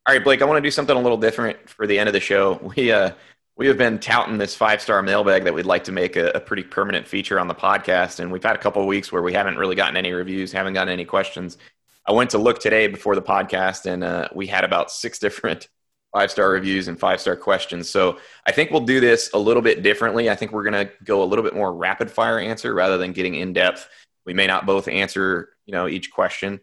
all 0.07 0.15
right, 0.15 0.23
Blake, 0.23 0.41
I 0.41 0.45
want 0.45 0.57
to 0.57 0.61
do 0.61 0.71
something 0.71 0.95
a 0.95 1.01
little 1.01 1.17
different 1.17 1.69
for 1.69 1.87
the 1.87 1.97
end 1.97 2.07
of 2.07 2.13
the 2.13 2.19
show. 2.19 2.59
We 2.75 2.91
uh 2.91 3.11
we 3.57 3.67
have 3.67 3.77
been 3.77 3.99
touting 3.99 4.37
this 4.37 4.55
five 4.55 4.81
star 4.81 5.01
mailbag 5.01 5.45
that 5.45 5.53
we'd 5.53 5.65
like 5.65 5.85
to 5.85 5.91
make 5.91 6.15
a, 6.15 6.31
a, 6.31 6.39
pretty 6.39 6.63
permanent 6.63 7.07
feature 7.07 7.39
on 7.39 7.47
the 7.47 7.55
podcast, 7.55 8.19
and 8.19 8.31
we've 8.31 8.43
had 8.43 8.55
a 8.55 8.59
couple 8.59 8.81
of 8.81 8.87
weeks 8.87 9.11
where 9.11 9.21
we 9.21 9.33
haven't 9.33 9.57
really 9.57 9.75
gotten 9.75 9.95
any 9.95 10.11
reviews, 10.11 10.51
haven't 10.51 10.73
gotten 10.73 10.91
any 10.91 11.05
questions. 11.05 11.57
I 12.05 12.11
went 12.11 12.31
to 12.31 12.37
look 12.37 12.59
today 12.59 12.87
before 12.87 13.15
the 13.15 13.21
podcast, 13.21 13.85
and 13.85 14.03
uh, 14.03 14.27
we 14.33 14.47
had 14.47 14.63
about 14.63 14.91
six 14.91 15.19
different 15.25 15.69
five 16.15 16.31
star 16.31 16.49
reviews 16.49 16.87
and 16.87 16.97
five 16.97 17.19
star 17.19 17.35
questions. 17.35 17.89
So 17.89 18.19
I 18.45 18.53
think 18.53 18.71
we'll 18.71 18.79
do 18.79 19.01
this 19.01 19.31
a 19.33 19.37
little 19.37 19.61
bit 19.61 19.83
differently. 19.83 20.29
I 20.29 20.35
think 20.35 20.53
we're 20.53 20.63
going 20.63 20.87
to 20.87 20.89
go 21.03 21.21
a 21.21 21.25
little 21.25 21.43
bit 21.43 21.53
more 21.53 21.75
rapid 21.75 22.09
fire 22.09 22.39
answer 22.39 22.73
rather 22.73 22.97
than 22.97 23.11
getting 23.11 23.35
in 23.35 23.51
depth. 23.51 23.85
We 24.25 24.33
may 24.33 24.47
not 24.47 24.65
both 24.65 24.87
answer, 24.87 25.49
you 25.65 25.73
know, 25.73 25.89
each 25.89 26.11
question, 26.11 26.61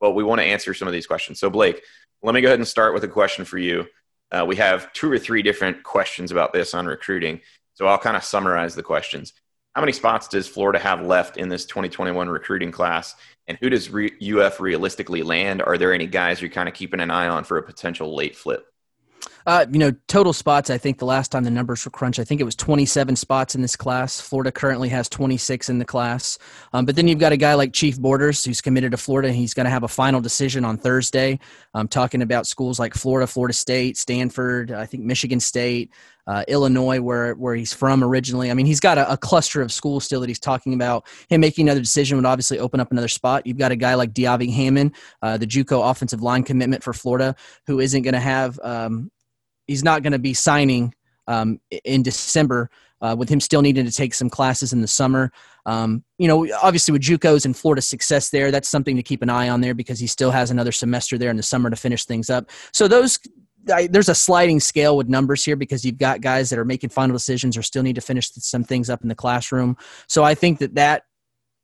but 0.00 0.12
we 0.12 0.22
want 0.22 0.40
to 0.40 0.44
answer 0.44 0.72
some 0.72 0.86
of 0.86 0.94
these 0.94 1.08
questions. 1.08 1.40
So 1.40 1.50
Blake, 1.50 1.82
let 2.22 2.32
me 2.32 2.40
go 2.42 2.46
ahead 2.46 2.60
and 2.60 2.68
start 2.68 2.94
with 2.94 3.02
a 3.02 3.08
question 3.08 3.44
for 3.44 3.58
you. 3.58 3.86
Uh, 4.30 4.44
we 4.46 4.54
have 4.54 4.92
two 4.92 5.10
or 5.10 5.18
three 5.18 5.42
different 5.42 5.82
questions 5.82 6.30
about 6.30 6.52
this 6.52 6.72
on 6.72 6.86
recruiting. 6.86 7.40
So 7.74 7.88
I'll 7.88 7.98
kind 7.98 8.16
of 8.16 8.22
summarize 8.22 8.76
the 8.76 8.84
questions. 8.84 9.32
How 9.74 9.82
many 9.82 9.92
spots 9.92 10.28
does 10.28 10.46
Florida 10.46 10.78
have 10.78 11.04
left 11.04 11.38
in 11.38 11.48
this 11.48 11.66
2021 11.66 12.28
recruiting 12.28 12.70
class? 12.70 13.16
And 13.48 13.58
who 13.60 13.68
does 13.68 13.90
re- 13.90 14.12
UF 14.22 14.60
realistically 14.60 15.24
land? 15.24 15.60
Are 15.60 15.76
there 15.76 15.92
any 15.92 16.06
guys 16.06 16.40
you're 16.40 16.50
kind 16.50 16.68
of 16.68 16.74
keeping 16.76 17.00
an 17.00 17.10
eye 17.10 17.26
on 17.26 17.42
for 17.42 17.58
a 17.58 17.64
potential 17.64 18.14
late 18.14 18.36
flip? 18.36 18.71
Uh, 19.46 19.66
you 19.70 19.78
know, 19.78 19.92
total 20.08 20.32
spots. 20.32 20.70
I 20.70 20.78
think 20.78 20.98
the 20.98 21.04
last 21.04 21.32
time 21.32 21.44
the 21.44 21.50
numbers 21.50 21.84
were 21.84 21.90
crunched, 21.90 22.18
I 22.18 22.24
think 22.24 22.40
it 22.40 22.44
was 22.44 22.54
27 22.56 23.16
spots 23.16 23.54
in 23.54 23.62
this 23.62 23.76
class. 23.76 24.20
Florida 24.20 24.52
currently 24.52 24.88
has 24.90 25.08
26 25.08 25.68
in 25.68 25.78
the 25.78 25.84
class. 25.84 26.38
Um, 26.72 26.84
but 26.84 26.96
then 26.96 27.08
you've 27.08 27.18
got 27.18 27.32
a 27.32 27.36
guy 27.36 27.54
like 27.54 27.72
Chief 27.72 27.98
Borders 27.98 28.44
who's 28.44 28.60
committed 28.60 28.92
to 28.92 28.96
Florida. 28.96 29.32
He's 29.32 29.54
going 29.54 29.64
to 29.64 29.70
have 29.70 29.82
a 29.82 29.88
final 29.88 30.20
decision 30.20 30.64
on 30.64 30.76
Thursday. 30.76 31.38
I'm 31.74 31.88
talking 31.88 32.22
about 32.22 32.46
schools 32.46 32.78
like 32.78 32.94
Florida, 32.94 33.26
Florida 33.26 33.54
State, 33.54 33.96
Stanford, 33.96 34.70
I 34.70 34.86
think 34.86 35.04
Michigan 35.04 35.40
State, 35.40 35.90
uh, 36.26 36.44
Illinois, 36.46 37.00
where 37.00 37.34
where 37.34 37.54
he's 37.54 37.72
from 37.72 38.04
originally. 38.04 38.50
I 38.50 38.54
mean, 38.54 38.66
he's 38.66 38.80
got 38.80 38.98
a, 38.98 39.12
a, 39.12 39.16
cluster 39.16 39.60
of 39.60 39.72
schools 39.72 40.04
still 40.04 40.20
that 40.20 40.28
he's 40.28 40.38
talking 40.38 40.74
about. 40.74 41.06
Him 41.28 41.40
making 41.40 41.66
another 41.66 41.80
decision 41.80 42.16
would 42.16 42.26
obviously 42.26 42.58
open 42.58 42.80
up 42.80 42.92
another 42.92 43.08
spot. 43.08 43.46
You've 43.46 43.58
got 43.58 43.72
a 43.72 43.76
guy 43.76 43.94
like 43.94 44.12
Diaby 44.12 44.52
Hammond, 44.52 44.94
uh, 45.20 45.36
the 45.36 45.46
JUCO 45.46 45.90
offensive 45.90 46.22
line 46.22 46.44
commitment 46.44 46.82
for 46.82 46.92
Florida, 46.92 47.34
who 47.66 47.80
isn't 47.80 48.02
going 48.02 48.14
to 48.14 48.20
have 48.20 48.58
um, 48.62 49.10
he's 49.66 49.84
not 49.84 50.02
going 50.02 50.12
to 50.12 50.18
be 50.18 50.34
signing 50.34 50.94
um, 51.26 51.60
in 51.84 52.02
December. 52.02 52.70
Uh, 53.00 53.16
with 53.18 53.28
him 53.28 53.40
still 53.40 53.62
needing 53.62 53.84
to 53.84 53.90
take 53.90 54.14
some 54.14 54.30
classes 54.30 54.72
in 54.72 54.80
the 54.80 54.86
summer. 54.86 55.32
Um, 55.66 56.04
you 56.18 56.28
know, 56.28 56.46
obviously 56.62 56.92
with 56.92 57.02
JUCOs 57.02 57.44
and 57.44 57.56
Florida's 57.56 57.88
success 57.88 58.30
there, 58.30 58.52
that's 58.52 58.68
something 58.68 58.94
to 58.94 59.02
keep 59.02 59.22
an 59.22 59.28
eye 59.28 59.48
on 59.48 59.60
there 59.60 59.74
because 59.74 59.98
he 59.98 60.06
still 60.06 60.30
has 60.30 60.52
another 60.52 60.70
semester 60.70 61.18
there 61.18 61.28
in 61.28 61.36
the 61.36 61.42
summer 61.42 61.68
to 61.68 61.74
finish 61.74 62.04
things 62.04 62.30
up. 62.30 62.48
So 62.72 62.86
those 62.86 63.18
I, 63.72 63.86
there's 63.86 64.08
a 64.08 64.14
sliding 64.14 64.60
scale 64.60 64.96
with 64.96 65.08
numbers 65.08 65.44
here 65.44 65.56
because 65.56 65.84
you've 65.84 65.98
got 65.98 66.20
guys 66.20 66.50
that 66.50 66.58
are 66.58 66.64
making 66.64 66.90
final 66.90 67.14
decisions 67.14 67.56
or 67.56 67.62
still 67.62 67.82
need 67.82 67.94
to 67.94 68.00
finish 68.00 68.30
some 68.32 68.64
things 68.64 68.90
up 68.90 69.02
in 69.02 69.08
the 69.08 69.14
classroom. 69.14 69.76
So 70.08 70.24
I 70.24 70.34
think 70.34 70.58
that 70.60 70.74
that 70.74 71.04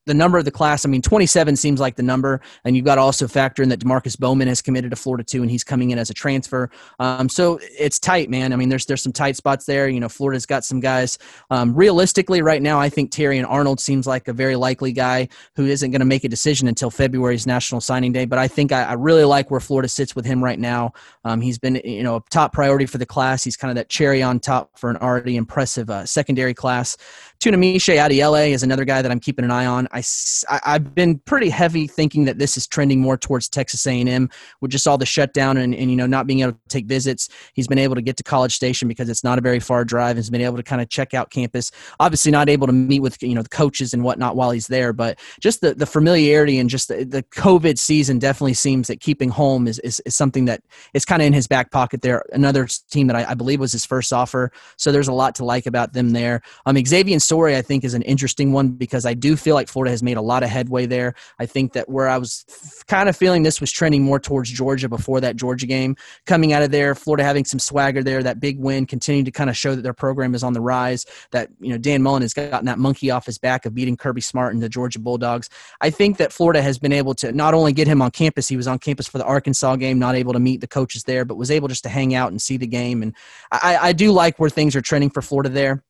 the 0.09 0.15
number 0.15 0.39
of 0.39 0.45
the 0.45 0.51
class, 0.51 0.85
I 0.85 0.89
mean, 0.89 1.03
27 1.03 1.55
seems 1.55 1.79
like 1.79 1.97
the 1.97 2.03
number, 2.03 2.41
and 2.65 2.75
you've 2.75 2.85
got 2.85 2.97
to 2.97 3.03
also 3.03 3.29
factor 3.29 3.63
in 3.63 3.69
that 3.69 3.79
Demarkcus 3.79 4.19
Bowman 4.19 4.49
has 4.49 4.61
committed 4.61 4.91
to 4.91 4.97
Florida 4.97 5.23
too, 5.23 5.43
and 5.43 5.51
he's 5.51 5.63
coming 5.63 5.91
in 5.91 5.99
as 5.99 6.11
a 6.11 6.15
transfer. 6.15 6.71
Um, 6.99 7.29
so 7.29 7.61
it's 7.79 7.99
tight, 7.99 8.31
man. 8.31 8.53
I 8.53 8.57
mean, 8.57 8.71
there's 8.71 8.87
there's 8.87 9.03
some 9.03 9.13
tight 9.13 9.37
spots 9.37 9.67
there. 9.67 9.89
You 9.89 10.01
know, 10.01 10.09
Florida's 10.09 10.47
got 10.47 10.65
some 10.65 10.81
guys. 10.81 11.19
Um, 11.51 11.75
realistically, 11.75 12.43
right 12.43 12.63
now, 12.63 12.81
I 12.81 12.89
think 12.89 13.13
Terrion 13.13 13.45
Arnold 13.49 13.81
seems 13.81 14.07
like 14.07 14.27
a 14.29 14.33
very 14.33 14.57
likely 14.57 14.93
guy 14.93 15.29
who 15.55 15.67
isn't 15.67 15.91
going 15.91 16.01
to 16.01 16.07
make 16.07 16.25
a 16.25 16.29
decision 16.29 16.67
until 16.67 16.91
February's 16.91 17.47
National 17.47 17.81
Signing 17.81 18.13
Day. 18.13 18.25
But 18.25 18.39
I 18.39 18.49
think 18.49 18.73
I, 18.73 18.85
I 18.85 18.93
really 18.95 19.25
like 19.25 19.51
where 19.51 19.61
Florida 19.61 19.89
sits 19.89 20.17
with 20.17 20.25
him 20.25 20.43
right 20.43 20.59
now. 20.59 20.93
Um, 21.25 21.43
he's 21.43 21.59
been, 21.59 21.81
you 21.85 22.03
know, 22.03 22.17
a 22.17 22.23
top 22.31 22.55
priority 22.55 22.87
for 22.87 22.99
the 22.99 23.07
class. 23.07 23.45
He's 23.45 23.57
kind 23.57 23.71
of 23.71 23.77
that 23.77 23.91
cherry 23.91 24.23
on 24.23 24.41
top 24.41 24.79
for 24.79 24.89
an 24.89 24.97
already 24.97 25.37
impressive 25.37 25.91
uh, 25.91 26.07
secondary 26.07 26.55
class. 26.55 26.97
Tunmise 27.41 27.97
Adeleye 27.97 28.51
is 28.51 28.65
another 28.65 28.85
guy 28.85 29.01
that 29.01 29.13
I'm 29.13 29.21
keeping 29.21 29.45
an 29.45 29.53
eye 29.53 29.67
on. 29.67 29.87
I, 29.93 30.03
I 30.51 30.73
have 30.73 30.93
been 30.93 31.21
pretty 31.21 31.51
heavy 31.51 31.87
thinking 31.87 32.25
that 32.25 32.39
this 32.39 32.57
is 32.57 32.67
trending 32.67 33.01
more 33.01 33.17
towards 33.17 33.49
Texas 33.49 33.87
A&M 33.87 34.29
with 34.61 34.73
just 34.73 34.89
all 34.89 34.99
the 34.99 35.07
shutdown 35.07 35.57
and, 35.57 35.73
and 35.73 35.89
you 35.89 35.97
know 35.97 36.07
not 36.07 36.27
being 36.27 36.41
able 36.41 36.53
to 36.53 36.59
take 36.69 36.87
visits. 36.87 37.29
He's 37.55 37.69
been 37.69 37.79
able 37.79 37.95
to 37.95 38.03
get 38.03 38.17
to 38.17 38.25
College 38.25 38.55
Station 38.55 38.89
because 38.89 39.09
it's 39.09 39.23
not 39.23 39.39
a 39.39 39.41
very 39.41 39.61
far 39.61 39.85
drive. 39.85 40.11
And 40.11 40.19
has 40.19 40.31
been 40.31 40.41
able 40.41 40.57
to 40.57 40.65
kind 40.65 40.83
of 40.83 40.89
check 40.89 41.15
out 41.15 41.31
campus. 41.31 41.71
Obviously, 42.01 42.33
not 42.33 42.49
able 42.49 42.67
to 42.67 42.73
meet 42.73 43.01
with 43.01 43.23
you 43.23 43.37
know 43.37 43.43
the 43.43 43.49
coaches 43.49 43.95
and 43.95 44.03
whatnot 44.03 44.35
while 44.35 44.51
he's 44.51 44.67
there, 44.67 44.93
but 44.93 45.21
just 45.41 45.61
the, 45.61 45.75
the 45.75 45.87
familiarity 45.87 46.59
and 46.59 46.69
just 46.69 46.89
the, 46.89 47.05
the 47.05 47.23
COVID 47.23 47.79
season 47.79 48.19
definitely 48.19 48.55
seems 48.55 48.89
that 48.89 48.99
keeping 48.99 49.29
home 49.29 49.69
is, 49.69 49.79
is, 49.81 50.01
is 50.01 50.17
something 50.17 50.47
that 50.47 50.63
is 50.93 51.05
kind 51.05 51.23
of 51.23 51.27
in 51.27 51.33
his 51.33 51.47
back 51.47 51.71
pocket 51.71 52.03
there. 52.03 52.25
Another 52.33 52.67
team 52.91 53.07
that 53.07 53.17
I, 53.17 53.31
I, 53.31 53.35
believe 53.35 53.61
was 53.61 53.71
his 53.71 53.87
first 53.87 54.13
offer, 54.13 54.51
so 54.77 54.91
there's 54.91 55.07
a 55.07 55.13
lot 55.13 55.37
to 55.37 55.45
like 55.45 55.67
about 55.67 55.93
them 55.93 56.11
there. 56.11 56.43
Um, 56.67 56.77
Xavian 56.85 57.21
Sorey, 57.29 57.57
I 57.57 57.63
think, 57.63 57.85
is 57.85 57.93
an 57.93 58.03
interesting 58.03 58.53
one 58.53 58.71
because 58.71 59.05
I 59.05 59.13
do 59.13 59.37
feel 59.37 59.55
like 59.55 59.69
Florida 59.69 59.91
has 59.91 60.03
made 60.03 60.17
a 60.17 60.23
lot 60.23 60.43
of 60.43 60.49
headway 60.49 60.87
there. 60.87 61.15
I 61.39 61.45
think 61.45 61.75
that 61.75 61.89
where 61.89 62.09
I 62.09 62.17
was 62.17 62.47
kind 62.89 63.09
of 63.09 63.17
feeling 63.17 63.43
this 63.43 63.61
was 63.61 63.71
trending 63.71 64.03
more 64.03 64.19
towards 64.19 64.51
Georgia 64.51 64.89
before 64.89 65.21
that 65.21 65.37
Georgia 65.37 65.67
game, 65.67 65.95
coming 66.25 66.55
out 66.55 66.63
of 66.63 66.71
there, 66.71 66.95
Florida 66.95 67.25
having 67.25 67.45
some 67.45 67.59
swagger 67.59 68.03
there, 68.03 68.23
that 68.23 68.41
big 68.41 68.59
win, 68.59 68.87
continuing 68.87 69.27
to 69.27 69.31
kind 69.31 69.51
of 69.51 69.57
show 69.57 69.75
that 69.75 69.83
their 69.83 69.93
program 69.93 70.35
is 70.35 70.43
on 70.43 70.55
the 70.55 70.61
rise. 70.63 71.05
That 71.33 71.51
you 71.61 71.71
know 71.71 71.79
Dan 71.79 72.03
Mullen 72.03 72.23
has 72.23 72.33
gotten 72.33 72.65
that 72.65 72.79
monkey 72.79 73.11
off 73.11 73.27
his 73.27 73.37
back 73.37 73.67
of 73.67 73.75
beating 73.75 73.97
Kirby 73.97 74.23
Smart 74.23 74.55
and 74.55 74.63
the 74.63 74.69
Georgia 74.69 74.99
Bulldogs. 74.99 75.51
I 75.83 75.91
think 75.91 76.17
that 76.17 76.33
Florida 76.33 76.63
has 76.63 76.79
been 76.79 76.93
able 76.93 77.15
to 77.17 77.33
not 77.33 77.53
only 77.53 77.75
get 77.75 77.87
him 77.87 78.01
on 78.01 78.11
campus, 78.11 78.49
he 78.49 78.57
was 78.57 78.67
on 78.67 78.79
campus 78.79 79.07
for 79.07 79.19
the 79.19 79.25
Arkansas 79.25 79.77
game, 79.77 79.99
not 79.99 80.15
able 80.15 80.33
to 80.33 80.41
meet 80.41 80.63
the 80.63 80.67
coaches 80.67 81.05
there, 81.05 81.27
but 81.27 81.37
was 81.37 81.51
able 81.51 81.69
just 81.69 81.83
to 81.83 81.91
hang 81.91 82.15
out 82.15 82.31
and 82.31 82.41
see 82.41 82.57
the 82.57 82.67
game. 82.67 83.03
And 83.03 83.15
I, 83.53 83.77
I 83.77 83.93
do 83.93 84.13
like 84.13 84.39
where 84.39 84.51
things 84.51 84.75
are 84.75 84.81
trending 84.81 85.11
for 85.11 85.21
Florida 85.21 85.51
there. 85.51 85.85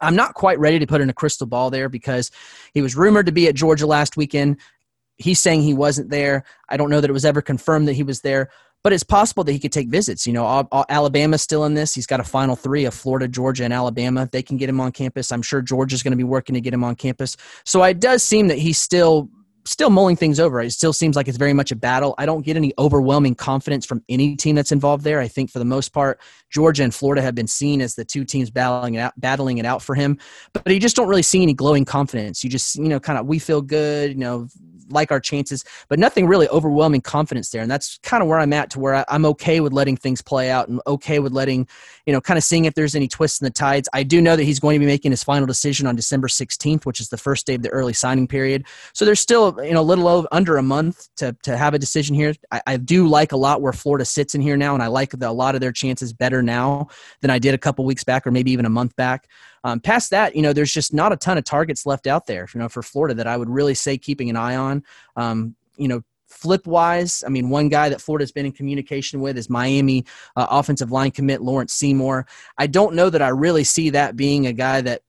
I'm 0.00 0.16
not 0.16 0.34
quite 0.34 0.58
ready 0.58 0.78
to 0.78 0.86
put 0.86 1.00
in 1.00 1.10
a 1.10 1.14
crystal 1.14 1.46
ball 1.46 1.70
there 1.70 1.88
because 1.88 2.30
he 2.72 2.82
was 2.82 2.96
rumored 2.96 3.26
to 3.26 3.32
be 3.32 3.46
at 3.48 3.54
Georgia 3.54 3.86
last 3.86 4.16
weekend. 4.16 4.56
He's 5.18 5.40
saying 5.40 5.62
he 5.62 5.74
wasn't 5.74 6.10
there. 6.10 6.44
I 6.68 6.76
don't 6.76 6.90
know 6.90 7.00
that 7.00 7.10
it 7.10 7.12
was 7.12 7.24
ever 7.24 7.42
confirmed 7.42 7.86
that 7.88 7.92
he 7.92 8.02
was 8.02 8.22
there, 8.22 8.50
but 8.82 8.92
it's 8.92 9.04
possible 9.04 9.44
that 9.44 9.52
he 9.52 9.58
could 9.58 9.70
take 9.70 9.88
visits. 9.88 10.26
You 10.26 10.32
know, 10.32 10.68
Alabama's 10.88 11.42
still 11.42 11.64
in 11.66 11.74
this. 11.74 11.94
He's 11.94 12.06
got 12.06 12.18
a 12.18 12.24
final 12.24 12.56
three 12.56 12.84
of 12.86 12.94
Florida, 12.94 13.28
Georgia, 13.28 13.64
and 13.64 13.72
Alabama. 13.72 14.28
They 14.32 14.42
can 14.42 14.56
get 14.56 14.68
him 14.68 14.80
on 14.80 14.90
campus. 14.90 15.30
I'm 15.30 15.42
sure 15.42 15.62
Georgia's 15.62 16.02
going 16.02 16.12
to 16.12 16.16
be 16.16 16.24
working 16.24 16.54
to 16.54 16.60
get 16.60 16.74
him 16.74 16.82
on 16.82 16.96
campus. 16.96 17.36
So 17.64 17.82
it 17.84 18.00
does 18.00 18.24
seem 18.24 18.48
that 18.48 18.58
he's 18.58 18.78
still 18.78 19.28
still 19.64 19.90
mulling 19.90 20.16
things 20.16 20.40
over. 20.40 20.60
It 20.60 20.72
still 20.72 20.92
seems 20.92 21.16
like 21.16 21.28
it's 21.28 21.38
very 21.38 21.52
much 21.52 21.70
a 21.70 21.76
battle. 21.76 22.14
I 22.18 22.26
don't 22.26 22.44
get 22.44 22.56
any 22.56 22.72
overwhelming 22.78 23.34
confidence 23.34 23.86
from 23.86 24.02
any 24.08 24.36
team 24.36 24.54
that's 24.54 24.72
involved 24.72 25.04
there. 25.04 25.20
I 25.20 25.28
think 25.28 25.50
for 25.50 25.58
the 25.58 25.64
most 25.64 25.92
part, 25.92 26.20
Georgia 26.50 26.82
and 26.82 26.94
Florida 26.94 27.22
have 27.22 27.34
been 27.34 27.46
seen 27.46 27.80
as 27.80 27.94
the 27.94 28.04
two 28.04 28.24
teams 28.24 28.50
battling 28.50 28.94
it 28.94 29.00
out, 29.00 29.12
battling 29.18 29.58
it 29.58 29.66
out 29.66 29.82
for 29.82 29.94
him. 29.94 30.18
But, 30.52 30.72
you 30.72 30.80
just 30.80 30.96
don't 30.96 31.08
really 31.08 31.22
see 31.22 31.42
any 31.42 31.54
glowing 31.54 31.84
confidence. 31.84 32.42
You 32.42 32.50
just, 32.50 32.76
you 32.76 32.88
know, 32.88 32.98
kind 32.98 33.18
of 33.18 33.26
we 33.26 33.38
feel 33.38 33.60
good, 33.62 34.10
you 34.10 34.18
know, 34.18 34.48
like 34.92 35.10
our 35.10 35.20
chances, 35.20 35.64
but 35.88 35.98
nothing 35.98 36.26
really 36.26 36.48
overwhelming 36.48 37.00
confidence 37.00 37.50
there. 37.50 37.62
And 37.62 37.70
that's 37.70 37.98
kind 38.02 38.22
of 38.22 38.28
where 38.28 38.38
I'm 38.38 38.52
at 38.52 38.70
to 38.70 38.80
where 38.80 38.94
I, 38.94 39.04
am 39.08 39.24
okay 39.26 39.60
with 39.60 39.72
letting 39.72 39.96
things 39.96 40.22
play 40.22 40.50
out 40.50 40.68
and 40.68 40.80
okay 40.86 41.18
with 41.18 41.32
letting, 41.32 41.66
you 42.06 42.12
know, 42.12 42.20
kind 42.20 42.38
of 42.38 42.44
seeing 42.44 42.64
if 42.64 42.74
there's 42.74 42.94
any 42.94 43.08
twists 43.08 43.40
in 43.40 43.44
the 43.44 43.50
tides. 43.50 43.88
I 43.92 44.02
do 44.02 44.20
know 44.20 44.36
that 44.36 44.44
he's 44.44 44.60
going 44.60 44.76
to 44.76 44.80
be 44.80 44.86
making 44.86 45.10
his 45.10 45.24
final 45.24 45.46
decision 45.46 45.86
on 45.86 45.96
December 45.96 46.28
16th, 46.28 46.84
which 46.84 47.00
is 47.00 47.08
the 47.08 47.16
first 47.16 47.46
day 47.46 47.54
of 47.54 47.62
the 47.62 47.70
early 47.70 47.92
signing 47.92 48.26
period. 48.26 48.66
So 48.92 49.04
there's 49.04 49.20
still, 49.20 49.51
you 49.62 49.72
know, 49.72 49.80
a 49.80 49.82
little 49.82 50.08
over, 50.08 50.28
under 50.32 50.56
a 50.56 50.62
month 50.62 51.08
to, 51.16 51.36
to 51.42 51.56
have 51.56 51.74
a 51.74 51.78
decision 51.78 52.14
here. 52.14 52.34
I, 52.50 52.62
I 52.66 52.76
do 52.76 53.06
like 53.06 53.32
a 53.32 53.36
lot 53.36 53.60
where 53.60 53.72
Florida 53.72 54.04
sits 54.04 54.34
in 54.34 54.40
here 54.40 54.56
now, 54.56 54.74
and 54.74 54.82
I 54.82 54.86
like 54.86 55.10
the, 55.10 55.28
a 55.28 55.32
lot 55.32 55.54
of 55.54 55.60
their 55.60 55.72
chances 55.72 56.12
better 56.12 56.42
now 56.42 56.88
than 57.20 57.30
I 57.30 57.38
did 57.38 57.54
a 57.54 57.58
couple 57.58 57.84
weeks 57.84 58.04
back 58.04 58.26
or 58.26 58.30
maybe 58.30 58.50
even 58.52 58.66
a 58.66 58.70
month 58.70 58.96
back. 58.96 59.28
Um, 59.64 59.80
past 59.80 60.10
that, 60.10 60.34
you 60.34 60.42
know, 60.42 60.52
there's 60.52 60.72
just 60.72 60.92
not 60.92 61.12
a 61.12 61.16
ton 61.16 61.38
of 61.38 61.44
targets 61.44 61.86
left 61.86 62.06
out 62.06 62.26
there, 62.26 62.48
you 62.52 62.60
know, 62.60 62.68
for 62.68 62.82
Florida 62.82 63.14
that 63.14 63.26
I 63.26 63.36
would 63.36 63.48
really 63.48 63.74
say 63.74 63.96
keeping 63.96 64.28
an 64.28 64.36
eye 64.36 64.56
on. 64.56 64.82
Um, 65.16 65.54
you 65.76 65.88
know, 65.88 66.02
flip 66.26 66.66
wise, 66.66 67.22
I 67.24 67.30
mean, 67.30 67.50
one 67.50 67.68
guy 67.68 67.88
that 67.88 68.00
Florida's 68.00 68.32
been 68.32 68.46
in 68.46 68.52
communication 68.52 69.20
with 69.20 69.38
is 69.38 69.48
Miami 69.48 70.04
uh, 70.34 70.46
offensive 70.50 70.90
line 70.90 71.10
commit 71.10 71.42
Lawrence 71.42 71.74
Seymour. 71.74 72.26
I 72.58 72.66
don't 72.66 72.94
know 72.94 73.10
that 73.10 73.22
I 73.22 73.28
really 73.28 73.64
see 73.64 73.90
that 73.90 74.16
being 74.16 74.46
a 74.46 74.52
guy 74.52 74.80
that 74.80 75.02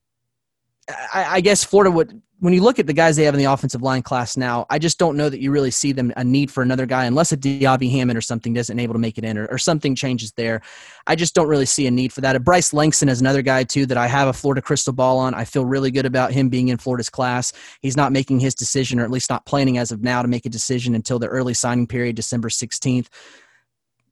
I, 0.88 1.36
I 1.36 1.40
guess 1.40 1.64
Florida 1.64 1.90
would 1.90 2.20
when 2.44 2.52
you 2.52 2.62
look 2.62 2.78
at 2.78 2.86
the 2.86 2.92
guys 2.92 3.16
they 3.16 3.24
have 3.24 3.32
in 3.32 3.38
the 3.38 3.50
offensive 3.50 3.80
line 3.80 4.02
class 4.02 4.36
now, 4.36 4.66
I 4.68 4.78
just 4.78 4.98
don't 4.98 5.16
know 5.16 5.30
that 5.30 5.40
you 5.40 5.50
really 5.50 5.70
see 5.70 5.92
them 5.92 6.12
a 6.14 6.22
need 6.22 6.50
for 6.50 6.62
another 6.62 6.84
guy 6.84 7.06
unless 7.06 7.32
a 7.32 7.38
Diaby 7.38 7.90
Hammond 7.90 8.18
or 8.18 8.20
something 8.20 8.52
doesn't 8.52 8.78
able 8.78 8.92
to 8.92 8.98
make 8.98 9.16
it 9.16 9.24
in 9.24 9.38
or, 9.38 9.46
or 9.46 9.56
something 9.56 9.94
changes 9.94 10.30
there. 10.32 10.60
I 11.06 11.16
just 11.16 11.34
don't 11.34 11.48
really 11.48 11.64
see 11.64 11.86
a 11.86 11.90
need 11.90 12.12
for 12.12 12.20
that. 12.20 12.44
Bryce 12.44 12.74
Langston 12.74 13.08
is 13.08 13.22
another 13.22 13.40
guy 13.40 13.64
too 13.64 13.86
that 13.86 13.96
I 13.96 14.08
have 14.08 14.28
a 14.28 14.34
Florida 14.34 14.60
crystal 14.60 14.92
ball 14.92 15.20
on. 15.20 15.32
I 15.32 15.46
feel 15.46 15.64
really 15.64 15.90
good 15.90 16.04
about 16.04 16.32
him 16.32 16.50
being 16.50 16.68
in 16.68 16.76
Florida's 16.76 17.08
class. 17.08 17.50
He's 17.80 17.96
not 17.96 18.12
making 18.12 18.40
his 18.40 18.54
decision, 18.54 19.00
or 19.00 19.04
at 19.04 19.10
least 19.10 19.30
not 19.30 19.46
planning 19.46 19.78
as 19.78 19.90
of 19.90 20.02
now 20.02 20.20
to 20.20 20.28
make 20.28 20.44
a 20.44 20.50
decision 20.50 20.94
until 20.94 21.18
the 21.18 21.28
early 21.28 21.54
signing 21.54 21.86
period, 21.86 22.14
December 22.14 22.50
16th 22.50 23.08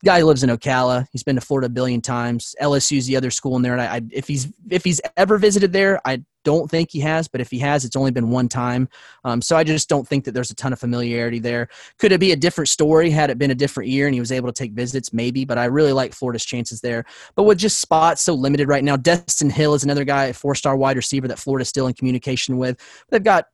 guy 0.04 0.22
lives 0.22 0.42
in 0.42 0.50
Ocala. 0.50 1.06
He's 1.12 1.22
been 1.22 1.36
to 1.36 1.40
Florida 1.40 1.66
a 1.66 1.70
billion 1.70 2.00
times. 2.00 2.56
LSU's 2.60 3.06
the 3.06 3.16
other 3.16 3.30
school 3.30 3.54
in 3.54 3.62
there. 3.62 3.74
And 3.74 3.82
I, 3.82 3.96
I, 3.96 4.00
if 4.10 4.26
he's 4.26 4.48
if 4.68 4.82
he's 4.82 5.00
ever 5.16 5.38
visited 5.38 5.72
there, 5.72 6.00
I 6.04 6.24
don't 6.44 6.70
think 6.70 6.90
he 6.90 7.00
has. 7.00 7.28
But 7.28 7.40
if 7.40 7.50
he 7.50 7.58
has, 7.60 7.84
it's 7.84 7.96
only 7.96 8.10
been 8.10 8.30
one 8.30 8.48
time. 8.48 8.88
Um, 9.24 9.40
so 9.42 9.56
I 9.56 9.64
just 9.64 9.88
don't 9.88 10.06
think 10.06 10.24
that 10.24 10.32
there's 10.32 10.50
a 10.50 10.54
ton 10.54 10.72
of 10.72 10.78
familiarity 10.78 11.38
there. 11.38 11.68
Could 11.98 12.12
it 12.12 12.20
be 12.20 12.32
a 12.32 12.36
different 12.36 12.68
story 12.68 13.10
had 13.10 13.30
it 13.30 13.38
been 13.38 13.50
a 13.50 13.54
different 13.54 13.90
year 13.90 14.06
and 14.06 14.14
he 14.14 14.20
was 14.20 14.32
able 14.32 14.48
to 14.48 14.52
take 14.52 14.72
visits? 14.72 15.12
Maybe. 15.12 15.44
But 15.44 15.58
I 15.58 15.66
really 15.66 15.92
like 15.92 16.14
Florida's 16.14 16.44
chances 16.44 16.80
there. 16.80 17.04
But 17.34 17.44
with 17.44 17.58
just 17.58 17.80
spots 17.80 18.22
so 18.22 18.34
limited 18.34 18.68
right 18.68 18.84
now, 18.84 18.96
Destin 18.96 19.50
Hill 19.50 19.74
is 19.74 19.84
another 19.84 20.04
guy, 20.04 20.26
a 20.26 20.32
four-star 20.32 20.76
wide 20.76 20.96
receiver 20.96 21.28
that 21.28 21.38
Florida's 21.38 21.68
still 21.68 21.86
in 21.86 21.94
communication 21.94 22.58
with. 22.58 22.80
They've 23.10 23.22
got 23.22 23.46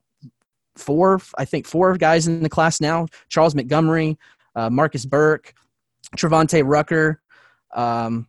four, 0.77 1.21
I 1.37 1.45
think, 1.45 1.67
four 1.67 1.97
guys 1.97 2.27
in 2.27 2.43
the 2.43 2.49
class 2.49 2.81
now: 2.81 3.07
Charles 3.29 3.55
Montgomery, 3.55 4.19
uh, 4.55 4.71
Marcus 4.71 5.05
Burke. 5.05 5.55
Travante 6.17 6.63
Rucker. 6.65 7.21
Um, 7.75 8.29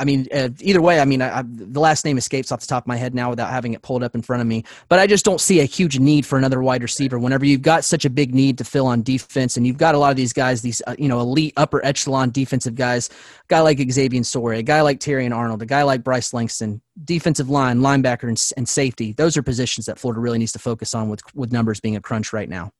I 0.00 0.04
mean, 0.04 0.28
uh, 0.32 0.50
either 0.60 0.80
way, 0.80 1.00
I 1.00 1.04
mean, 1.04 1.20
I, 1.20 1.40
I, 1.40 1.42
the 1.44 1.80
last 1.80 2.04
name 2.04 2.18
escapes 2.18 2.52
off 2.52 2.60
the 2.60 2.68
top 2.68 2.84
of 2.84 2.86
my 2.86 2.96
head 2.96 3.14
now 3.14 3.30
without 3.30 3.50
having 3.50 3.72
it 3.72 3.82
pulled 3.82 4.04
up 4.04 4.14
in 4.14 4.22
front 4.22 4.40
of 4.40 4.46
me. 4.46 4.64
But 4.88 5.00
I 5.00 5.08
just 5.08 5.24
don't 5.24 5.40
see 5.40 5.58
a 5.60 5.64
huge 5.64 5.98
need 5.98 6.24
for 6.24 6.38
another 6.38 6.62
wide 6.62 6.82
receiver. 6.82 7.18
Whenever 7.18 7.44
you've 7.44 7.62
got 7.62 7.84
such 7.84 8.04
a 8.04 8.10
big 8.10 8.32
need 8.32 8.58
to 8.58 8.64
fill 8.64 8.86
on 8.86 9.02
defense, 9.02 9.56
and 9.56 9.66
you've 9.66 9.76
got 9.76 9.96
a 9.96 9.98
lot 9.98 10.10
of 10.10 10.16
these 10.16 10.32
guys, 10.32 10.62
these 10.62 10.80
uh, 10.86 10.94
you 10.98 11.08
know 11.08 11.20
elite 11.20 11.52
upper 11.56 11.84
echelon 11.84 12.30
defensive 12.30 12.76
guys, 12.76 13.10
guy 13.48 13.60
like 13.60 13.78
Xavier 13.90 14.22
Sorey, 14.22 14.60
a 14.60 14.62
guy 14.62 14.82
like 14.82 15.00
Terrion 15.00 15.34
Arnold, 15.34 15.62
a 15.62 15.66
guy 15.66 15.82
like 15.82 16.04
Bryce 16.04 16.32
Langston, 16.32 16.80
defensive 17.04 17.50
line, 17.50 17.80
linebacker, 17.80 18.28
and, 18.28 18.40
and 18.56 18.68
safety. 18.68 19.12
Those 19.12 19.36
are 19.36 19.42
positions 19.42 19.86
that 19.86 19.98
Florida 19.98 20.20
really 20.20 20.38
needs 20.38 20.52
to 20.52 20.60
focus 20.60 20.94
on 20.94 21.08
with 21.08 21.22
with 21.34 21.52
numbers 21.52 21.80
being 21.80 21.96
a 21.96 22.00
crunch 22.00 22.32
right 22.32 22.48
now. 22.48 22.70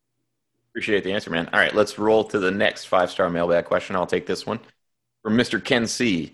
Appreciate 0.70 1.02
the 1.02 1.12
answer, 1.12 1.30
man. 1.30 1.48
All 1.52 1.58
right, 1.58 1.74
let's 1.74 1.98
roll 1.98 2.22
to 2.24 2.38
the 2.38 2.52
next 2.52 2.84
five 2.84 3.10
star 3.10 3.28
mailbag 3.28 3.64
question. 3.64 3.96
I'll 3.96 4.06
take 4.06 4.26
this 4.26 4.46
one 4.46 4.60
from 5.24 5.36
Mr. 5.36 5.62
Ken 5.62 5.88
C. 5.88 6.32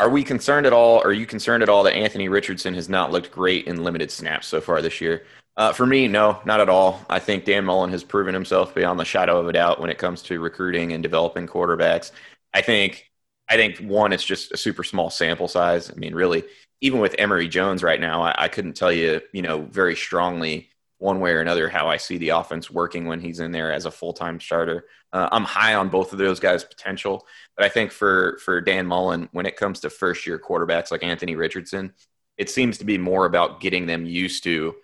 Are 0.00 0.08
we 0.08 0.24
concerned 0.24 0.64
at 0.64 0.72
all? 0.72 1.02
Are 1.02 1.12
you 1.12 1.26
concerned 1.26 1.62
at 1.62 1.68
all 1.68 1.82
that 1.82 1.92
Anthony 1.92 2.30
Richardson 2.30 2.72
has 2.72 2.88
not 2.88 3.12
looked 3.12 3.30
great 3.30 3.66
in 3.66 3.84
limited 3.84 4.10
snaps 4.10 4.46
so 4.46 4.58
far 4.58 4.80
this 4.80 4.98
year? 4.98 5.26
Uh, 5.58 5.74
for 5.74 5.84
me, 5.84 6.08
no, 6.08 6.40
not 6.46 6.58
at 6.58 6.70
all. 6.70 7.04
I 7.10 7.18
think 7.18 7.44
Dan 7.44 7.66
Mullen 7.66 7.90
has 7.90 8.02
proven 8.02 8.32
himself 8.32 8.74
beyond 8.74 8.98
the 8.98 9.04
shadow 9.04 9.38
of 9.38 9.46
a 9.46 9.52
doubt 9.52 9.78
when 9.78 9.90
it 9.90 9.98
comes 9.98 10.22
to 10.22 10.40
recruiting 10.40 10.94
and 10.94 11.02
developing 11.02 11.46
quarterbacks. 11.46 12.12
I 12.54 12.62
think, 12.62 13.10
I 13.50 13.56
think 13.56 13.76
one, 13.80 14.14
it's 14.14 14.24
just 14.24 14.52
a 14.52 14.56
super 14.56 14.84
small 14.84 15.10
sample 15.10 15.48
size. 15.48 15.90
I 15.90 15.94
mean, 15.96 16.14
really, 16.14 16.44
even 16.80 17.00
with 17.00 17.14
Emory 17.18 17.46
Jones 17.46 17.82
right 17.82 18.00
now, 18.00 18.22
I, 18.22 18.34
I 18.38 18.48
couldn't 18.48 18.76
tell 18.76 18.90
you, 18.90 19.20
you 19.34 19.42
know, 19.42 19.66
very 19.66 19.96
strongly 19.96 20.70
one 20.96 21.20
way 21.20 21.32
or 21.32 21.42
another 21.42 21.68
how 21.68 21.88
I 21.88 21.98
see 21.98 22.16
the 22.16 22.30
offense 22.30 22.70
working 22.70 23.04
when 23.04 23.20
he's 23.20 23.40
in 23.40 23.52
there 23.52 23.70
as 23.70 23.84
a 23.84 23.90
full 23.90 24.14
time 24.14 24.40
starter. 24.40 24.86
Uh, 25.12 25.28
I'm 25.32 25.44
high 25.44 25.74
on 25.74 25.88
both 25.88 26.12
of 26.12 26.18
those 26.18 26.40
guys' 26.40 26.64
potential, 26.64 27.26
but 27.56 27.64
I 27.64 27.68
think 27.68 27.90
for 27.90 28.38
for 28.44 28.60
Dan 28.60 28.86
Mullen, 28.86 29.28
when 29.32 29.46
it 29.46 29.56
comes 29.56 29.80
to 29.80 29.90
first 29.90 30.26
year 30.26 30.38
quarterbacks 30.38 30.90
like 30.90 31.02
Anthony 31.02 31.36
Richardson, 31.36 31.92
it 32.36 32.48
seems 32.48 32.78
to 32.78 32.84
be 32.84 32.98
more 32.98 33.26
about 33.26 33.60
getting 33.60 33.86
them 33.86 34.06
used 34.06 34.44
to 34.44 34.74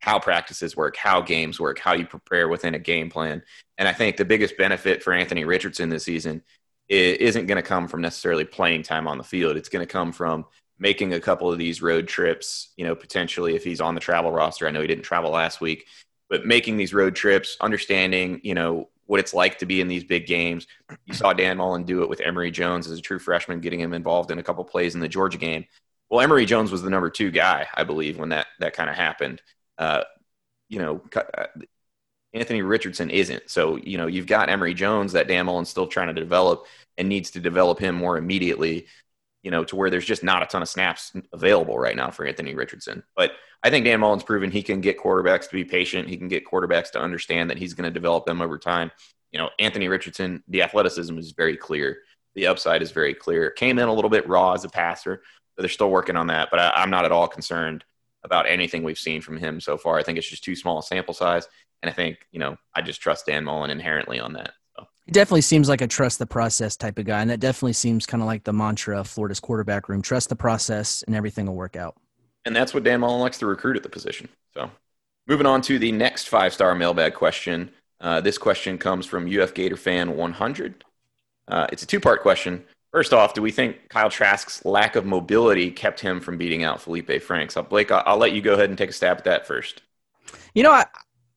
how 0.00 0.18
practices 0.18 0.76
work, 0.76 0.96
how 0.96 1.20
games 1.20 1.58
work, 1.58 1.78
how 1.78 1.94
you 1.94 2.06
prepare 2.06 2.48
within 2.48 2.74
a 2.74 2.78
game 2.78 3.08
plan. 3.08 3.42
And 3.78 3.88
I 3.88 3.92
think 3.92 4.16
the 4.16 4.24
biggest 4.24 4.56
benefit 4.58 5.02
for 5.02 5.12
Anthony 5.12 5.44
Richardson 5.44 5.88
this 5.88 6.04
season 6.04 6.42
isn't 6.88 7.46
going 7.46 7.56
to 7.56 7.66
come 7.66 7.88
from 7.88 8.02
necessarily 8.02 8.44
playing 8.44 8.82
time 8.82 9.08
on 9.08 9.16
the 9.16 9.24
field. 9.24 9.56
It's 9.56 9.70
going 9.70 9.86
to 9.86 9.90
come 9.90 10.12
from 10.12 10.44
making 10.78 11.14
a 11.14 11.20
couple 11.20 11.50
of 11.50 11.56
these 11.58 11.80
road 11.80 12.06
trips, 12.06 12.72
you 12.76 12.84
know, 12.84 12.94
potentially 12.94 13.54
if 13.54 13.64
he's 13.64 13.80
on 13.80 13.94
the 13.94 14.00
travel 14.00 14.30
roster. 14.30 14.66
I 14.66 14.70
know 14.70 14.82
he 14.82 14.86
didn't 14.86 15.04
travel 15.04 15.30
last 15.30 15.60
week, 15.60 15.86
but 16.28 16.44
making 16.44 16.76
these 16.76 16.92
road 16.92 17.14
trips, 17.14 17.56
understanding, 17.60 18.40
you 18.42 18.54
know, 18.54 18.90
what 19.06 19.20
it's 19.20 19.34
like 19.34 19.58
to 19.58 19.66
be 19.66 19.80
in 19.80 19.88
these 19.88 20.04
big 20.04 20.26
games. 20.26 20.66
You 21.04 21.14
saw 21.14 21.32
Dan 21.32 21.58
Mullen 21.58 21.84
do 21.84 22.02
it 22.02 22.08
with 22.08 22.20
Emory 22.20 22.50
Jones 22.50 22.86
as 22.90 22.98
a 22.98 23.02
true 23.02 23.18
freshman, 23.18 23.60
getting 23.60 23.80
him 23.80 23.92
involved 23.92 24.30
in 24.30 24.38
a 24.38 24.42
couple 24.42 24.64
plays 24.64 24.94
in 24.94 25.00
the 25.00 25.08
Georgia 25.08 25.38
game. 25.38 25.66
Well, 26.10 26.20
Emory 26.20 26.46
Jones 26.46 26.70
was 26.70 26.82
the 26.82 26.90
number 26.90 27.10
two 27.10 27.30
guy, 27.30 27.66
I 27.74 27.84
believe, 27.84 28.18
when 28.18 28.30
that 28.30 28.46
that 28.60 28.74
kind 28.74 28.90
of 28.90 28.96
happened. 28.96 29.42
Uh, 29.78 30.02
you 30.68 30.78
know, 30.78 31.02
uh, 31.14 31.46
Anthony 32.32 32.62
Richardson 32.62 33.10
isn't. 33.10 33.48
So, 33.48 33.76
you 33.76 33.96
know, 33.96 34.06
you've 34.06 34.26
got 34.26 34.48
Emory 34.48 34.74
Jones 34.74 35.12
that 35.12 35.28
Dan 35.28 35.46
Mullen's 35.46 35.68
still 35.68 35.86
trying 35.86 36.08
to 36.08 36.20
develop 36.20 36.66
and 36.98 37.08
needs 37.08 37.30
to 37.32 37.40
develop 37.40 37.78
him 37.78 37.94
more 37.94 38.16
immediately 38.16 38.86
you 39.44 39.50
know, 39.50 39.62
to 39.62 39.76
where 39.76 39.90
there's 39.90 40.06
just 40.06 40.24
not 40.24 40.42
a 40.42 40.46
ton 40.46 40.62
of 40.62 40.68
snaps 40.68 41.12
available 41.32 41.78
right 41.78 41.94
now 41.94 42.10
for 42.10 42.26
Anthony 42.26 42.54
Richardson. 42.54 43.04
But 43.14 43.32
I 43.62 43.70
think 43.70 43.84
Dan 43.84 44.00
Mullen's 44.00 44.24
proven 44.24 44.50
he 44.50 44.62
can 44.62 44.80
get 44.80 44.98
quarterbacks 44.98 45.48
to 45.48 45.52
be 45.52 45.64
patient. 45.64 46.08
He 46.08 46.16
can 46.16 46.28
get 46.28 46.46
quarterbacks 46.46 46.90
to 46.92 47.00
understand 47.00 47.50
that 47.50 47.58
he's 47.58 47.74
going 47.74 47.84
to 47.84 47.90
develop 47.90 48.24
them 48.24 48.40
over 48.40 48.58
time. 48.58 48.90
You 49.32 49.38
know, 49.38 49.50
Anthony 49.58 49.88
Richardson, 49.88 50.42
the 50.48 50.62
athleticism 50.62 51.18
is 51.18 51.32
very 51.32 51.56
clear. 51.56 51.98
The 52.34 52.46
upside 52.46 52.82
is 52.82 52.90
very 52.90 53.14
clear. 53.14 53.50
Came 53.50 53.78
in 53.78 53.86
a 53.86 53.92
little 53.92 54.10
bit 54.10 54.28
raw 54.28 54.54
as 54.54 54.64
a 54.64 54.68
passer. 54.70 55.22
So 55.54 55.62
they're 55.62 55.68
still 55.68 55.90
working 55.90 56.16
on 56.16 56.28
that, 56.28 56.48
but 56.50 56.58
I, 56.58 56.72
I'm 56.74 56.90
not 56.90 57.04
at 57.04 57.12
all 57.12 57.28
concerned 57.28 57.84
about 58.24 58.48
anything 58.48 58.82
we've 58.82 58.98
seen 58.98 59.20
from 59.20 59.36
him 59.36 59.60
so 59.60 59.76
far. 59.76 59.98
I 59.98 60.02
think 60.02 60.18
it's 60.18 60.28
just 60.28 60.42
too 60.42 60.56
small 60.56 60.78
a 60.78 60.82
sample 60.82 61.14
size. 61.14 61.46
And 61.82 61.90
I 61.90 61.92
think, 61.92 62.26
you 62.32 62.40
know, 62.40 62.56
I 62.74 62.80
just 62.80 63.00
trust 63.02 63.26
Dan 63.26 63.44
Mullen 63.44 63.70
inherently 63.70 64.18
on 64.18 64.32
that. 64.32 64.54
He 65.06 65.12
definitely 65.12 65.42
seems 65.42 65.68
like 65.68 65.82
a 65.82 65.86
trust 65.86 66.18
the 66.18 66.26
process 66.26 66.76
type 66.76 66.98
of 66.98 67.04
guy. 67.04 67.20
And 67.20 67.30
that 67.30 67.40
definitely 67.40 67.74
seems 67.74 68.06
kind 68.06 68.22
of 68.22 68.26
like 68.26 68.44
the 68.44 68.52
mantra 68.52 68.98
of 68.98 69.08
Florida's 69.08 69.40
quarterback 69.40 69.88
room 69.88 70.00
trust 70.00 70.30
the 70.30 70.36
process 70.36 71.02
and 71.02 71.14
everything 71.14 71.46
will 71.46 71.54
work 71.54 71.76
out. 71.76 71.96
And 72.46 72.56
that's 72.56 72.72
what 72.72 72.84
Dan 72.84 73.00
Mullen 73.00 73.20
likes 73.20 73.38
to 73.38 73.46
recruit 73.46 73.76
at 73.76 73.82
the 73.82 73.88
position. 73.88 74.28
So 74.54 74.70
moving 75.26 75.46
on 75.46 75.60
to 75.62 75.78
the 75.78 75.92
next 75.92 76.28
five 76.28 76.54
star 76.54 76.74
mailbag 76.74 77.14
question. 77.14 77.70
Uh, 78.00 78.20
this 78.20 78.38
question 78.38 78.78
comes 78.78 79.06
from 79.06 79.28
UF 79.28 79.54
Gator 79.54 79.76
fan 79.76 80.16
100. 80.16 80.84
Uh, 81.48 81.66
it's 81.70 81.82
a 81.82 81.86
two 81.86 82.00
part 82.00 82.22
question. 82.22 82.64
First 82.90 83.12
off, 83.12 83.34
do 83.34 83.42
we 83.42 83.50
think 83.50 83.88
Kyle 83.88 84.08
Trask's 84.08 84.64
lack 84.64 84.94
of 84.94 85.04
mobility 85.04 85.70
kept 85.70 86.00
him 86.00 86.20
from 86.20 86.38
beating 86.38 86.62
out 86.62 86.80
Felipe 86.80 87.20
Franks? 87.22 87.56
Uh, 87.56 87.62
Blake, 87.62 87.90
I'll, 87.90 88.02
I'll 88.06 88.18
let 88.18 88.32
you 88.32 88.40
go 88.40 88.54
ahead 88.54 88.68
and 88.68 88.78
take 88.78 88.90
a 88.90 88.92
stab 88.92 89.18
at 89.18 89.24
that 89.24 89.46
first. 89.46 89.82
You 90.54 90.62
know, 90.62 90.70
I, 90.70 90.86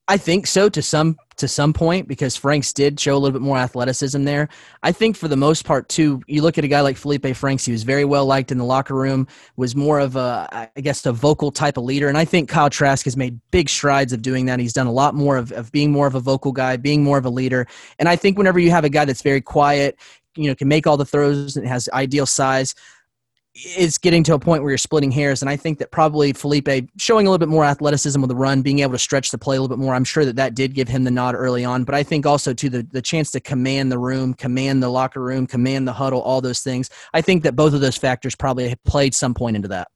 I 0.09 0.17
think 0.17 0.47
so 0.47 0.69
to 0.69 0.81
some 0.81 1.17
to 1.37 1.47
some 1.47 1.71
point 1.71 2.07
because 2.07 2.35
Franks 2.35 2.73
did 2.73 2.99
show 2.99 3.13
a 3.13 3.19
little 3.19 3.37
bit 3.37 3.43
more 3.43 3.57
athleticism 3.57 4.23
there. 4.23 4.49
I 4.81 4.91
think 4.91 5.15
for 5.15 5.27
the 5.27 5.35
most 5.35 5.65
part 5.65 5.87
too, 5.87 6.21
you 6.25 6.41
look 6.41 6.57
at 6.57 6.63
a 6.63 6.67
guy 6.67 6.81
like 6.81 6.97
Felipe 6.97 7.35
Franks, 7.35 7.63
he 7.65 7.71
was 7.71 7.83
very 7.83 8.05
well 8.05 8.25
liked 8.25 8.51
in 8.51 8.57
the 8.57 8.63
locker 8.63 8.95
room, 8.95 9.27
was 9.55 9.75
more 9.75 9.99
of 9.99 10.15
a 10.15 10.69
I 10.75 10.81
guess 10.81 11.05
a 11.05 11.11
vocal 11.11 11.51
type 11.51 11.77
of 11.77 11.83
leader. 11.83 12.07
And 12.07 12.17
I 12.17 12.25
think 12.25 12.49
Kyle 12.49 12.69
Trask 12.69 13.03
has 13.05 13.17
made 13.17 13.39
big 13.51 13.69
strides 13.69 14.13
of 14.13 14.21
doing 14.21 14.45
that. 14.45 14.59
He's 14.59 14.73
done 14.73 14.87
a 14.87 14.91
lot 14.91 15.13
more 15.13 15.37
of, 15.37 15.51
of 15.51 15.71
being 15.71 15.91
more 15.91 16.07
of 16.07 16.15
a 16.15 16.19
vocal 16.19 16.51
guy, 16.51 16.77
being 16.77 17.03
more 17.03 17.17
of 17.17 17.25
a 17.25 17.29
leader. 17.29 17.67
And 17.99 18.07
I 18.07 18.15
think 18.15 18.37
whenever 18.37 18.59
you 18.59 18.71
have 18.71 18.85
a 18.85 18.89
guy 18.89 19.05
that's 19.05 19.21
very 19.21 19.41
quiet, 19.41 19.99
you 20.37 20.47
know 20.47 20.55
can 20.55 20.67
make 20.67 20.87
all 20.87 20.97
the 20.97 21.05
throws 21.05 21.57
and 21.57 21.67
has 21.67 21.89
ideal 21.93 22.25
size 22.25 22.75
it's 23.59 23.97
getting 23.97 24.23
to 24.23 24.35
a 24.35 24.39
point 24.39 24.61
where 24.61 24.71
you're 24.71 24.77
splitting 24.77 25.11
hairs 25.11 25.41
and 25.41 25.49
i 25.49 25.55
think 25.55 25.79
that 25.79 25.91
probably 25.91 26.31
felipe 26.31 26.67
showing 26.97 27.25
a 27.25 27.29
little 27.29 27.43
bit 27.43 27.49
more 27.49 27.65
athleticism 27.65 28.21
with 28.21 28.29
the 28.29 28.35
run 28.35 28.61
being 28.61 28.79
able 28.79 28.91
to 28.91 28.99
stretch 28.99 29.31
the 29.31 29.37
play 29.37 29.57
a 29.57 29.61
little 29.61 29.75
bit 29.75 29.81
more 29.81 29.95
i'm 29.95 30.03
sure 30.03 30.25
that 30.25 30.35
that 30.35 30.53
did 30.53 30.73
give 30.73 30.87
him 30.87 31.03
the 31.03 31.11
nod 31.11 31.33
early 31.33 31.65
on 31.65 31.83
but 31.83 31.95
i 31.95 32.03
think 32.03 32.25
also 32.25 32.53
to 32.53 32.69
the, 32.69 32.83
the 32.91 33.01
chance 33.01 33.31
to 33.31 33.39
command 33.39 33.91
the 33.91 33.97
room 33.97 34.33
command 34.33 34.83
the 34.83 34.89
locker 34.89 35.21
room 35.21 35.47
command 35.47 35.87
the 35.87 35.93
huddle 35.93 36.21
all 36.21 36.39
those 36.39 36.59
things 36.59 36.89
i 37.13 37.21
think 37.21 37.43
that 37.43 37.55
both 37.55 37.73
of 37.73 37.81
those 37.81 37.97
factors 37.97 38.35
probably 38.35 38.75
played 38.85 39.15
some 39.15 39.33
point 39.33 39.55
into 39.55 39.67
that 39.67 39.87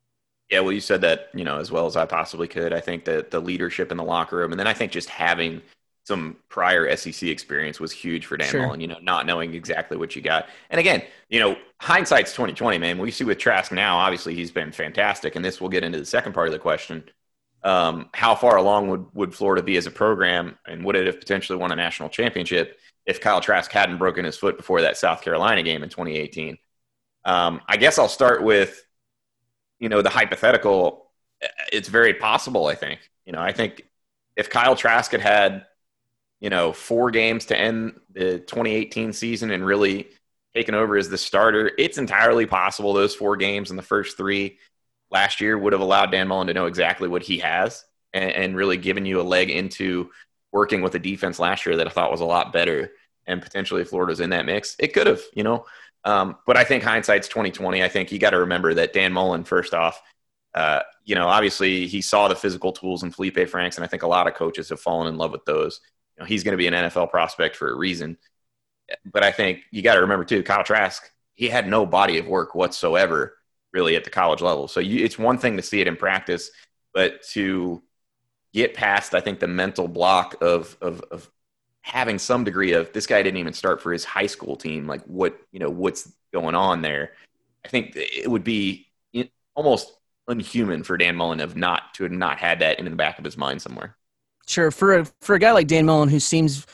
yeah 0.49 0.59
well 0.59 0.71
you 0.71 0.81
said 0.81 1.01
that 1.01 1.29
you 1.33 1.43
know 1.43 1.59
as 1.59 1.71
well 1.71 1.85
as 1.85 1.95
i 1.95 2.05
possibly 2.05 2.47
could 2.47 2.73
i 2.73 2.79
think 2.79 3.05
that 3.05 3.29
the 3.29 3.39
leadership 3.39 3.91
in 3.91 3.97
the 3.97 4.03
locker 4.03 4.37
room 4.37 4.51
and 4.51 4.59
then 4.59 4.67
i 4.67 4.73
think 4.73 4.91
just 4.91 5.09
having 5.09 5.61
some 6.03 6.35
prior 6.49 6.93
SEC 6.95 7.29
experience 7.29 7.79
was 7.79 7.91
huge 7.91 8.25
for 8.25 8.35
Dan 8.35 8.49
sure. 8.49 8.61
Mullen, 8.63 8.81
you 8.81 8.87
know, 8.87 8.97
not 9.01 9.25
knowing 9.25 9.53
exactly 9.53 9.97
what 9.97 10.15
you 10.15 10.21
got. 10.21 10.47
And 10.69 10.79
again, 10.79 11.03
you 11.29 11.39
know, 11.39 11.55
hindsight's 11.81 12.31
2020, 12.33 12.77
man. 12.77 12.99
We 12.99 13.09
see 13.09 13.23
with 13.23 13.39
Trask 13.39 13.71
now, 13.71 13.97
obviously 13.97 14.35
he's 14.35 14.51
been 14.51 14.71
fantastic. 14.71 15.35
And 15.35 15.43
this 15.43 15.59
will 15.59 15.67
get 15.67 15.83
into 15.83 15.97
the 15.97 16.05
second 16.05 16.33
part 16.33 16.47
of 16.47 16.53
the 16.53 16.59
question. 16.59 17.03
Um, 17.63 18.09
how 18.13 18.35
far 18.35 18.57
along 18.57 18.89
would, 18.89 19.05
would 19.15 19.35
Florida 19.35 19.63
be 19.63 19.77
as 19.77 19.87
a 19.87 19.91
program 19.91 20.57
and 20.67 20.85
would 20.85 20.95
it 20.95 21.07
have 21.07 21.19
potentially 21.19 21.57
won 21.57 21.71
a 21.71 21.75
national 21.75 22.09
championship 22.09 22.79
if 23.07 23.19
Kyle 23.19 23.41
Trask 23.41 23.71
hadn't 23.71 23.97
broken 23.97 24.25
his 24.25 24.37
foot 24.37 24.57
before 24.57 24.81
that 24.81 24.95
South 24.95 25.23
Carolina 25.23 25.63
game 25.63 25.81
in 25.81 25.89
2018? 25.89 26.59
Um, 27.25 27.61
I 27.67 27.77
guess 27.77 27.97
I'll 27.97 28.07
start 28.07 28.43
with, 28.43 28.85
you 29.79 29.89
know, 29.89 30.03
the 30.03 30.09
hypothetical. 30.09 31.09
It's 31.73 31.89
very 31.89 32.13
possible, 32.13 32.67
I 32.67 32.75
think. 32.75 32.99
You 33.25 33.33
know, 33.33 33.41
I 33.41 33.53
think 33.53 33.87
if 34.35 34.51
Kyle 34.51 34.75
Trask 34.75 35.11
had 35.11 35.21
had 35.21 35.65
you 36.41 36.49
know, 36.49 36.73
four 36.73 37.11
games 37.11 37.45
to 37.45 37.57
end 37.57 37.93
the 38.11 38.39
2018 38.39 39.13
season 39.13 39.51
and 39.51 39.63
really 39.63 40.07
taken 40.55 40.75
over 40.75 40.97
as 40.97 41.09
the 41.09 41.17
starter, 41.17 41.71
it's 41.77 41.97
entirely 41.97 42.45
possible 42.45 42.93
those 42.93 43.15
four 43.15 43.37
games 43.37 43.71
in 43.71 43.77
the 43.77 43.81
first 43.81 44.17
three 44.17 44.57
last 45.09 45.41
year 45.41 45.57
would 45.57 45.73
have 45.73 45.81
allowed 45.81 46.11
Dan 46.11 46.27
Mullen 46.27 46.47
to 46.47 46.53
know 46.53 46.65
exactly 46.65 47.07
what 47.07 47.23
he 47.23 47.39
has 47.39 47.85
and, 48.13 48.31
and 48.31 48.55
really 48.55 48.77
given 48.77 49.05
you 49.05 49.21
a 49.21 49.23
leg 49.23 49.49
into 49.49 50.09
working 50.51 50.81
with 50.81 50.95
a 50.95 50.99
defense 50.99 51.39
last 51.39 51.65
year 51.65 51.77
that 51.77 51.87
I 51.87 51.91
thought 51.91 52.11
was 52.11 52.21
a 52.21 52.25
lot 52.25 52.53
better. 52.53 52.91
And 53.27 53.41
potentially, 53.41 53.83
Florida's 53.83 54.19
in 54.19 54.31
that 54.31 54.45
mix. 54.45 54.75
It 54.79 54.93
could 54.93 55.07
have, 55.07 55.21
you 55.33 55.43
know. 55.43 55.65
Um, 56.03 56.37
but 56.47 56.57
I 56.57 56.63
think 56.63 56.83
hindsight's 56.83 57.27
2020. 57.27 57.83
I 57.83 57.87
think 57.87 58.11
you 58.11 58.19
got 58.19 58.31
to 58.31 58.39
remember 58.39 58.73
that 58.73 58.93
Dan 58.93 59.13
Mullen, 59.13 59.43
first 59.43 59.73
off, 59.73 60.01
uh, 60.55 60.81
you 61.05 61.15
know, 61.15 61.27
obviously 61.27 61.87
he 61.87 62.01
saw 62.01 62.27
the 62.27 62.35
physical 62.35 62.73
tools 62.73 63.03
in 63.03 63.11
Felipe 63.11 63.47
Franks, 63.47 63.77
and 63.77 63.85
I 63.85 63.87
think 63.87 64.03
a 64.03 64.07
lot 64.07 64.27
of 64.27 64.33
coaches 64.33 64.69
have 64.69 64.79
fallen 64.79 65.07
in 65.07 65.17
love 65.17 65.31
with 65.31 65.45
those 65.45 65.79
know, 66.21 66.25
he's 66.25 66.43
going 66.43 66.53
to 66.53 66.57
be 66.57 66.67
an 66.67 66.73
NFL 66.73 67.09
prospect 67.09 67.55
for 67.55 67.69
a 67.69 67.75
reason. 67.75 68.17
But 69.11 69.23
I 69.23 69.31
think 69.31 69.61
you 69.71 69.81
got 69.81 69.95
to 69.95 70.01
remember 70.01 70.25
too, 70.25 70.43
Kyle 70.43 70.63
Trask, 70.63 71.09
he 71.33 71.47
had 71.47 71.67
no 71.67 71.85
body 71.85 72.17
of 72.17 72.27
work 72.27 72.55
whatsoever 72.55 73.37
really 73.73 73.95
at 73.95 74.03
the 74.03 74.09
college 74.09 74.41
level. 74.41 74.67
So 74.67 74.79
you, 74.79 75.03
it's 75.03 75.17
one 75.17 75.37
thing 75.37 75.57
to 75.57 75.63
see 75.63 75.81
it 75.81 75.87
in 75.87 75.95
practice, 75.95 76.51
but 76.93 77.23
to 77.29 77.81
get 78.53 78.73
past, 78.73 79.15
I 79.15 79.21
think, 79.21 79.39
the 79.39 79.47
mental 79.47 79.87
block 79.87 80.41
of, 80.41 80.77
of, 80.81 81.01
of 81.09 81.29
having 81.81 82.19
some 82.19 82.43
degree 82.43 82.73
of 82.73 82.91
this 82.93 83.07
guy 83.07 83.23
didn't 83.23 83.39
even 83.39 83.53
start 83.53 83.81
for 83.81 83.93
his 83.93 84.03
high 84.03 84.27
school 84.27 84.55
team. 84.55 84.87
Like 84.87 85.03
what, 85.05 85.39
you 85.51 85.59
know, 85.59 85.69
what's 85.69 86.11
going 86.33 86.55
on 86.55 86.81
there? 86.81 87.13
I 87.65 87.69
think 87.69 87.93
it 87.95 88.29
would 88.29 88.43
be 88.43 88.87
almost 89.55 89.93
unhuman 90.27 90.83
for 90.83 90.97
Dan 90.97 91.15
Mullen 91.15 91.39
of 91.39 91.55
not 91.55 91.93
to 91.95 92.03
have 92.03 92.11
not 92.11 92.39
had 92.39 92.59
that 92.59 92.79
in 92.79 92.85
the 92.85 92.91
back 92.91 93.19
of 93.19 93.25
his 93.25 93.37
mind 93.37 93.61
somewhere. 93.61 93.95
Sure, 94.47 94.71
for 94.71 94.99
a, 94.99 95.05
for 95.21 95.35
a 95.35 95.39
guy 95.39 95.51
like 95.51 95.67
Dan 95.67 95.85
Mullen 95.85 96.09
who 96.09 96.19
seems 96.19 96.65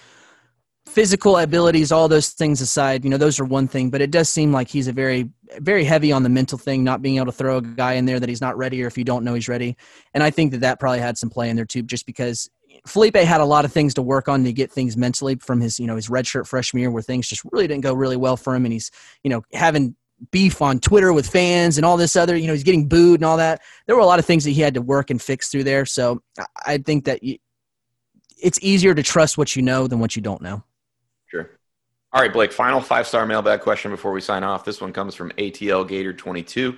physical 0.87 1.37
abilities, 1.37 1.91
all 1.91 2.07
those 2.07 2.29
things 2.29 2.61
aside, 2.61 3.03
you 3.03 3.09
know, 3.09 3.17
those 3.17 3.39
are 3.39 3.45
one 3.45 3.67
thing, 3.67 3.89
but 3.89 4.01
it 4.01 4.09
does 4.09 4.29
seem 4.29 4.51
like 4.51 4.67
he's 4.67 4.87
a 4.87 4.93
very, 4.93 5.29
very 5.59 5.83
heavy 5.83 6.11
on 6.11 6.23
the 6.23 6.29
mental 6.29 6.57
thing, 6.57 6.83
not 6.83 7.01
being 7.01 7.17
able 7.17 7.27
to 7.27 7.31
throw 7.31 7.57
a 7.57 7.61
guy 7.61 7.93
in 7.93 8.05
there 8.05 8.19
that 8.19 8.29
he's 8.29 8.41
not 8.41 8.57
ready 8.57 8.83
or 8.83 8.87
if 8.87 8.97
you 8.97 9.03
don't 9.03 9.23
know 9.23 9.33
he's 9.33 9.47
ready. 9.47 9.77
And 10.13 10.23
I 10.23 10.31
think 10.31 10.51
that 10.51 10.61
that 10.61 10.79
probably 10.79 10.99
had 10.99 11.17
some 11.17 11.29
play 11.29 11.49
in 11.49 11.55
there 11.55 11.65
too, 11.65 11.83
just 11.83 12.05
because 12.05 12.49
Felipe 12.85 13.15
had 13.15 13.41
a 13.41 13.45
lot 13.45 13.65
of 13.65 13.71
things 13.71 13.93
to 13.95 14.01
work 14.01 14.27
on 14.27 14.43
to 14.43 14.53
get 14.53 14.71
things 14.71 14.97
mentally 14.97 15.35
from 15.35 15.61
his, 15.61 15.79
you 15.79 15.87
know, 15.87 15.95
his 15.95 16.09
redshirt 16.09 16.47
freshman 16.47 16.81
year 16.81 16.91
where 16.91 17.03
things 17.03 17.27
just 17.27 17.43
really 17.51 17.67
didn't 17.67 17.83
go 17.83 17.93
really 17.93 18.17
well 18.17 18.37
for 18.37 18.55
him. 18.55 18.65
And 18.65 18.73
he's, 18.73 18.89
you 19.23 19.29
know, 19.29 19.43
having 19.53 19.95
beef 20.31 20.61
on 20.61 20.79
Twitter 20.79 21.13
with 21.13 21.27
fans 21.27 21.77
and 21.77 21.85
all 21.85 21.97
this 21.97 22.15
other, 22.15 22.35
you 22.35 22.47
know, 22.47 22.53
he's 22.53 22.63
getting 22.63 22.87
booed 22.87 23.19
and 23.19 23.25
all 23.25 23.37
that. 23.37 23.61
There 23.85 23.95
were 23.95 24.01
a 24.01 24.05
lot 24.05 24.19
of 24.19 24.25
things 24.25 24.43
that 24.45 24.51
he 24.51 24.61
had 24.61 24.73
to 24.73 24.81
work 24.81 25.09
and 25.09 25.21
fix 25.21 25.49
through 25.49 25.63
there. 25.65 25.85
So 25.85 26.21
I 26.65 26.77
think 26.79 27.05
that 27.05 27.19
it's 28.41 28.59
easier 28.61 28.95
to 28.95 29.03
trust 29.03 29.37
what 29.37 29.55
you 29.55 29.61
know 29.61 29.87
than 29.87 29.99
what 29.99 30.15
you 30.15 30.21
don't 30.21 30.41
know. 30.41 30.63
All 32.17 32.23
right, 32.23 32.33
Blake, 32.33 32.51
final 32.51 32.81
five 32.81 33.05
star 33.05 33.27
mailbag 33.27 33.61
question 33.61 33.91
before 33.91 34.11
we 34.11 34.21
sign 34.21 34.43
off. 34.43 34.65
This 34.65 34.81
one 34.81 34.91
comes 34.91 35.13
from 35.13 35.29
ATL 35.33 35.87
Gator 35.87 36.13
22. 36.13 36.75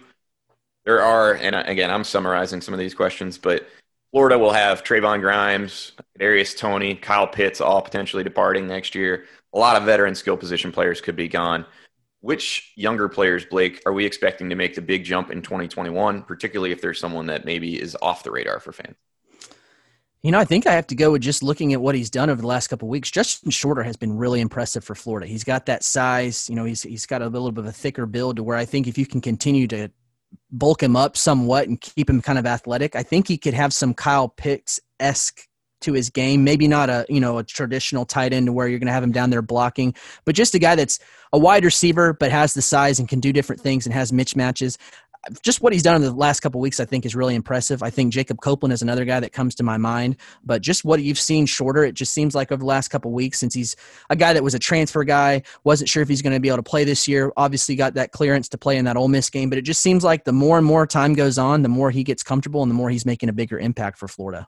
There 0.84 1.02
are, 1.02 1.36
and 1.36 1.56
again, 1.56 1.90
I'm 1.90 2.04
summarizing 2.04 2.60
some 2.60 2.74
of 2.74 2.78
these 2.78 2.94
questions, 2.94 3.38
but 3.38 3.66
Florida 4.12 4.38
will 4.38 4.52
have 4.52 4.84
Trevon 4.84 5.22
Grimes, 5.22 5.94
Darius 6.20 6.54
Toney, 6.56 6.94
Kyle 6.94 7.26
Pitts 7.26 7.62
all 7.62 7.82
potentially 7.82 8.22
departing 8.22 8.68
next 8.68 8.96
year. 8.96 9.28
A 9.54 9.58
lot 9.58 9.78
of 9.78 9.84
veteran 9.84 10.14
skill 10.14 10.36
position 10.36 10.74
players 10.74 11.00
could 11.00 11.16
be 11.16 11.30
gone. 11.30 11.66
Which 12.20 12.74
younger 12.76 13.08
players, 13.08 13.46
Blake, 13.46 13.82
are 13.86 13.94
we 13.94 14.06
expecting 14.06 14.50
to 14.50 14.58
make 14.58 14.76
the 14.76 14.82
big 14.82 15.06
jump 15.06 15.32
in 15.32 15.42
2021, 15.42 16.24
particularly 16.24 16.74
if 16.74 16.82
there's 16.82 17.00
someone 17.00 17.28
that 17.28 17.46
maybe 17.46 17.82
is 17.82 17.96
off 18.02 18.24
the 18.24 18.32
radar 18.32 18.60
for 18.60 18.74
fans? 18.74 18.98
You 20.22 20.32
know, 20.32 20.40
I 20.40 20.44
think 20.44 20.68
I 20.68 20.74
have 20.74 20.88
to 20.88 20.96
go 20.96 21.12
with 21.12 21.22
just 21.22 21.42
looking 21.42 21.72
at 21.72 21.82
what 21.82 21.96
he's 21.96 22.10
done 22.10 22.30
over 22.30 22.42
the 22.42 22.48
last 22.48 22.68
couple 22.68 22.90
weeks. 22.90 23.10
Justin 23.10 23.52
Shorter 23.52 23.84
has 23.84 23.96
been 23.96 24.18
really 24.18 24.42
impressive 24.42 24.84
for 24.84 24.94
Florida. 24.94 25.26
He's 25.26 25.46
got 25.46 25.66
that 25.68 25.82
size. 25.82 26.50
You 26.50 26.56
know, 26.56 26.66
he's 26.66 26.84
he's 26.84 27.06
got 27.06 27.22
a 27.22 27.28
little 27.28 27.54
bit 27.54 27.64
of 27.64 27.70
a 27.70 27.72
thicker 27.72 28.06
build 28.06 28.36
to 28.36 28.44
where 28.44 28.58
I 28.58 28.66
think 28.66 28.88
if 28.88 28.98
you 28.98 29.06
can 29.06 29.22
continue 29.22 29.66
to 29.68 29.90
bulk 30.52 30.84
him 30.84 30.98
up 30.98 31.16
somewhat 31.16 31.70
and 31.70 31.80
keep 31.80 32.10
him 32.10 32.22
kind 32.22 32.38
of 32.38 32.46
athletic, 32.46 32.98
I 32.98 33.04
think 33.04 33.30
he 33.30 33.38
could 33.38 33.54
have 33.54 33.72
some 33.72 33.94
Kyle 33.94 34.28
Pitts 34.28 34.82
esque 35.00 35.48
to 35.82 35.94
his 35.94 36.10
game. 36.10 36.44
Maybe 36.44 36.68
not 36.68 36.90
a 36.90 37.06
you 37.08 37.22
know 37.22 37.38
a 37.38 37.44
traditional 37.46 38.06
tight 38.06 38.34
end 38.34 38.48
to 38.48 38.52
where 38.52 38.68
you're 38.68 38.80
going 38.80 38.88
to 38.88 38.94
have 38.94 39.04
him 39.04 39.14
down 39.14 39.30
there 39.30 39.42
blocking, 39.42 39.96
but 40.26 40.36
just 40.36 40.54
a 40.54 40.60
guy 40.60 40.76
that's 40.76 41.00
a 41.32 41.40
wide 41.40 41.64
receiver 41.64 42.12
but 42.12 42.30
has 42.30 42.54
the 42.54 42.62
size 42.62 43.00
and 43.00 43.08
can 43.08 43.22
do 43.22 43.32
different 43.32 43.62
things 43.62 43.86
and 43.86 43.94
has 43.94 44.12
mismatches 44.12 44.78
just 45.44 45.62
what 45.62 45.74
he's 45.74 45.84
done 45.84 45.96
in 45.96 46.02
the 46.02 46.12
last 46.12 46.40
couple 46.40 46.62
weeks, 46.62 46.80
I 46.80 46.86
think, 46.86 47.06
is 47.06 47.16
really 47.16 47.36
impressive. 47.36 47.84
I 47.84 47.90
think 47.90 48.14
Jacob 48.14 48.40
Copeland 48.42 48.72
is 48.72 48.82
another 48.82 49.06
guy 49.06 49.20
that 49.20 49.34
comes 49.34 49.54
to 49.56 49.64
my 49.64 49.78
mind. 49.78 50.16
But 50.44 50.62
just 50.62 50.86
what 50.86 51.02
you've 51.02 51.20
seen 51.20 51.46
shorter, 51.46 51.84
it 51.84 51.94
just 51.94 52.14
seems 52.14 52.36
like 52.36 52.52
over 52.52 52.60
the 52.60 52.66
last 52.66 52.88
couple 52.88 53.12
weeks, 53.12 53.40
since 53.40 53.54
he's 53.54 53.76
a 54.10 54.16
guy 54.16 54.34
that 54.34 54.44
was 54.44 54.54
a 54.54 54.60
transfer 54.60 55.04
guy, 55.04 55.44
wasn't 55.64 55.90
sure 55.90 56.02
if 56.02 56.10
he's 56.10 56.22
going 56.22 56.34
to 56.34 56.40
be 56.40 56.48
able 56.48 56.58
to 56.58 56.64
play 56.64 56.84
this 56.84 57.08
year. 57.08 57.34
Obviously, 57.36 57.76
got 57.76 57.96
that 57.96 58.12
clearance 58.12 58.48
to 58.50 58.58
play 58.58 58.78
in 58.78 58.86
that 58.86 58.96
Ole 58.96 59.10
Miss 59.10 59.30
game. 59.30 59.50
But 59.50 59.58
it 59.58 59.64
just 59.64 59.82
seems 59.82 60.04
like 60.04 60.24
the 60.24 60.34
more 60.34 60.58
and 60.58 60.66
more 60.66 60.88
time 60.88 61.14
goes 61.14 61.38
on, 61.38 61.64
the 61.64 61.70
more 61.70 61.92
he 61.92 62.04
gets 62.04 62.24
comfortable 62.24 62.62
and 62.62 62.72
the 62.72 62.76
more 62.76 62.90
he's 62.90 63.06
making 63.06 63.30
a 63.30 63.34
bigger 63.34 63.60
impact 63.60 63.98
for 63.98 64.08
Florida. 64.08 64.48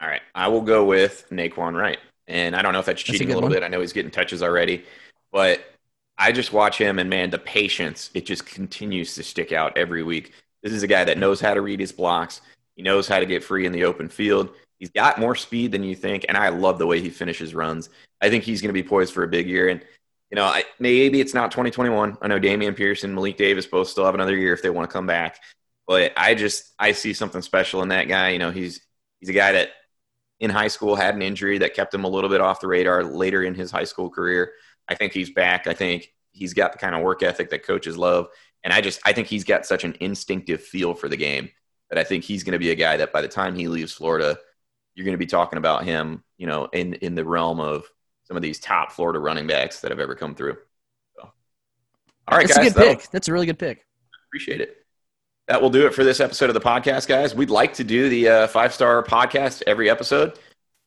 All 0.00 0.08
right, 0.08 0.22
I 0.34 0.48
will 0.48 0.62
go 0.62 0.84
with 0.84 1.28
Nay'Quan 1.30 1.78
Wright, 1.78 1.98
and 2.26 2.56
I 2.56 2.62
don't 2.62 2.72
know 2.72 2.80
if 2.80 2.86
that's 2.86 3.02
cheating 3.02 3.28
that's 3.28 3.34
a, 3.34 3.34
a 3.34 3.36
little 3.36 3.50
one. 3.50 3.56
bit. 3.56 3.62
I 3.62 3.68
know 3.68 3.80
he's 3.80 3.92
getting 3.92 4.10
touches 4.10 4.42
already, 4.42 4.84
but 5.30 5.64
I 6.18 6.32
just 6.32 6.52
watch 6.52 6.78
him, 6.78 6.98
and 6.98 7.10
man, 7.10 7.30
the 7.30 7.38
patience 7.38 8.10
it 8.14 8.26
just 8.26 8.46
continues 8.46 9.14
to 9.14 9.22
stick 9.22 9.52
out 9.52 9.76
every 9.76 10.02
week. 10.02 10.32
This 10.62 10.72
is 10.72 10.82
a 10.82 10.88
guy 10.88 11.04
that 11.04 11.18
knows 11.18 11.40
how 11.40 11.54
to 11.54 11.60
read 11.60 11.80
his 11.80 11.92
blocks. 11.92 12.40
He 12.76 12.82
knows 12.82 13.08
how 13.08 13.18
to 13.18 13.26
get 13.26 13.44
free 13.44 13.66
in 13.66 13.72
the 13.72 13.84
open 13.84 14.08
field. 14.08 14.50
He's 14.78 14.90
got 14.90 15.18
more 15.18 15.34
speed 15.34 15.72
than 15.72 15.82
you 15.82 15.94
think, 15.94 16.26
and 16.28 16.36
I 16.36 16.48
love 16.48 16.78
the 16.78 16.86
way 16.86 17.00
he 17.00 17.10
finishes 17.10 17.54
runs. 17.54 17.88
I 18.20 18.30
think 18.30 18.44
he's 18.44 18.60
going 18.60 18.68
to 18.68 18.82
be 18.82 18.86
poised 18.86 19.12
for 19.12 19.24
a 19.24 19.28
big 19.28 19.48
year. 19.48 19.68
And 19.68 19.84
you 20.30 20.36
know, 20.36 20.44
I, 20.44 20.64
maybe 20.78 21.20
it's 21.20 21.34
not 21.34 21.50
2021. 21.50 22.16
I 22.22 22.28
know 22.28 22.40
Dameon 22.40 22.74
Pearson, 22.74 23.14
Malik 23.14 23.36
Davis 23.36 23.66
both 23.66 23.88
still 23.88 24.06
have 24.06 24.14
another 24.14 24.36
year 24.36 24.54
if 24.54 24.62
they 24.62 24.70
want 24.70 24.88
to 24.88 24.92
come 24.92 25.06
back. 25.06 25.40
But 25.86 26.12
I 26.16 26.34
just 26.34 26.72
I 26.78 26.92
see 26.92 27.12
something 27.12 27.42
special 27.42 27.82
in 27.82 27.88
that 27.88 28.08
guy. 28.08 28.30
You 28.30 28.38
know, 28.38 28.50
he's 28.50 28.80
he's 29.20 29.28
a 29.28 29.34
guy 29.34 29.52
that 29.52 29.70
in 30.40 30.50
high 30.50 30.68
school 30.68 30.96
had 30.96 31.14
an 31.14 31.22
injury 31.22 31.58
that 31.58 31.74
kept 31.74 31.92
him 31.94 32.04
a 32.04 32.08
little 32.08 32.30
bit 32.30 32.40
off 32.40 32.60
the 32.60 32.66
radar 32.66 33.04
later 33.04 33.42
in 33.42 33.54
his 33.54 33.70
high 33.70 33.84
school 33.84 34.08
career. 34.08 34.52
I 34.88 34.94
think 34.94 35.12
he's 35.12 35.30
back. 35.30 35.66
I 35.66 35.74
think 35.74 36.12
he's 36.32 36.54
got 36.54 36.72
the 36.72 36.78
kind 36.78 36.94
of 36.94 37.02
work 37.02 37.22
ethic 37.22 37.50
that 37.50 37.64
coaches 37.64 37.96
love. 37.96 38.28
And 38.64 38.72
I 38.72 38.80
just 38.80 39.00
I 39.04 39.12
think 39.12 39.28
he's 39.28 39.44
got 39.44 39.66
such 39.66 39.84
an 39.84 39.96
instinctive 40.00 40.62
feel 40.62 40.94
for 40.94 41.08
the 41.08 41.16
game 41.16 41.50
that 41.90 41.98
I 41.98 42.04
think 42.04 42.24
he's 42.24 42.42
going 42.42 42.52
to 42.52 42.58
be 42.58 42.70
a 42.70 42.74
guy 42.74 42.96
that 42.96 43.12
by 43.12 43.20
the 43.20 43.28
time 43.28 43.54
he 43.54 43.68
leaves 43.68 43.92
Florida, 43.92 44.38
you're 44.94 45.04
going 45.04 45.14
to 45.14 45.18
be 45.18 45.26
talking 45.26 45.58
about 45.58 45.84
him, 45.84 46.22
you 46.38 46.46
know, 46.46 46.66
in 46.72 46.94
in 46.94 47.14
the 47.14 47.24
realm 47.24 47.60
of 47.60 47.84
some 48.24 48.36
of 48.36 48.42
these 48.42 48.60
top 48.60 48.92
Florida 48.92 49.18
running 49.18 49.46
backs 49.46 49.80
that 49.80 49.90
have 49.90 50.00
ever 50.00 50.14
come 50.14 50.34
through. 50.34 50.56
So, 51.16 51.30
all 52.28 52.38
right, 52.38 52.46
That's 52.46 52.58
guys, 52.58 52.70
a 52.72 52.74
good 52.74 52.98
pick. 52.98 53.10
That's 53.10 53.28
a 53.28 53.32
really 53.32 53.46
good 53.46 53.58
pick. 53.58 53.84
Appreciate 54.28 54.60
it. 54.60 54.78
That 55.48 55.60
will 55.60 55.70
do 55.70 55.86
it 55.86 55.94
for 55.94 56.04
this 56.04 56.20
episode 56.20 56.48
of 56.48 56.54
the 56.54 56.60
podcast, 56.60 57.08
guys. 57.08 57.34
We'd 57.34 57.50
like 57.50 57.74
to 57.74 57.84
do 57.84 58.08
the 58.08 58.28
uh, 58.28 58.46
five 58.46 58.72
star 58.72 59.02
podcast 59.02 59.62
every 59.66 59.90
episode. 59.90 60.38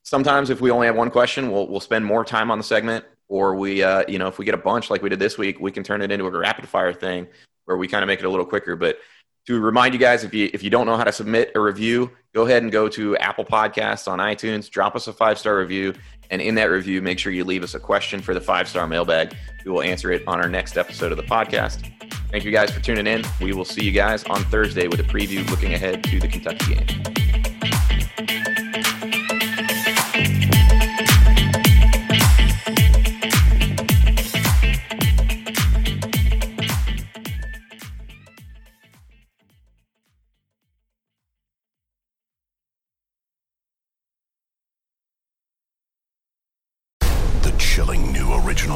Sometimes, 0.02 0.50
if 0.50 0.60
we 0.60 0.70
only 0.70 0.86
have 0.86 0.96
one 0.96 1.10
question, 1.10 1.52
we'll 1.52 1.68
we'll 1.68 1.80
spend 1.80 2.04
more 2.04 2.24
time 2.24 2.50
on 2.50 2.58
the 2.58 2.64
segment, 2.64 3.04
or 3.28 3.56
we, 3.56 3.82
uh, 3.82 4.04
you 4.08 4.18
know, 4.18 4.28
if 4.28 4.38
we 4.38 4.44
get 4.44 4.54
a 4.54 4.58
bunch 4.58 4.90
like 4.90 5.02
we 5.02 5.08
did 5.08 5.18
this 5.18 5.36
week, 5.36 5.60
we 5.60 5.72
can 5.72 5.82
turn 5.82 6.02
it 6.02 6.10
into 6.10 6.26
a 6.26 6.30
rapid 6.30 6.68
fire 6.68 6.92
thing 6.92 7.26
where 7.64 7.76
we 7.76 7.88
kind 7.88 8.02
of 8.02 8.06
make 8.06 8.20
it 8.20 8.24
a 8.24 8.30
little 8.30 8.46
quicker. 8.46 8.76
But 8.76 8.98
to 9.46 9.60
remind 9.60 9.94
you 9.94 10.00
guys, 10.00 10.24
if 10.24 10.34
you 10.34 10.50
if 10.52 10.62
you 10.62 10.70
don't 10.70 10.86
know 10.86 10.96
how 10.96 11.04
to 11.04 11.12
submit 11.12 11.52
a 11.54 11.60
review, 11.60 12.10
go 12.34 12.46
ahead 12.46 12.62
and 12.62 12.72
go 12.72 12.88
to 12.88 13.16
Apple 13.18 13.44
Podcasts 13.44 14.08
on 14.08 14.18
iTunes, 14.18 14.68
drop 14.68 14.96
us 14.96 15.06
a 15.06 15.12
five 15.12 15.38
star 15.38 15.58
review, 15.58 15.94
and 16.30 16.42
in 16.42 16.54
that 16.56 16.64
review, 16.64 17.00
make 17.00 17.18
sure 17.18 17.32
you 17.32 17.44
leave 17.44 17.62
us 17.62 17.74
a 17.74 17.80
question 17.80 18.20
for 18.20 18.34
the 18.34 18.40
five 18.40 18.68
star 18.68 18.86
mailbag. 18.86 19.34
We 19.64 19.70
will 19.70 19.82
answer 19.82 20.10
it 20.12 20.22
on 20.26 20.40
our 20.40 20.48
next 20.48 20.76
episode 20.76 21.12
of 21.12 21.16
the 21.16 21.24
podcast. 21.24 21.92
Thank 22.30 22.44
you 22.44 22.50
guys 22.50 22.70
for 22.70 22.80
tuning 22.80 23.06
in. 23.06 23.24
We 23.40 23.52
will 23.52 23.64
see 23.64 23.84
you 23.84 23.92
guys 23.92 24.24
on 24.24 24.42
Thursday 24.44 24.88
with 24.88 25.00
a 25.00 25.04
preview 25.04 25.48
looking 25.48 25.74
ahead 25.74 26.02
to 26.04 26.18
the 26.18 26.28
Kentucky 26.28 26.74
game. 26.74 27.45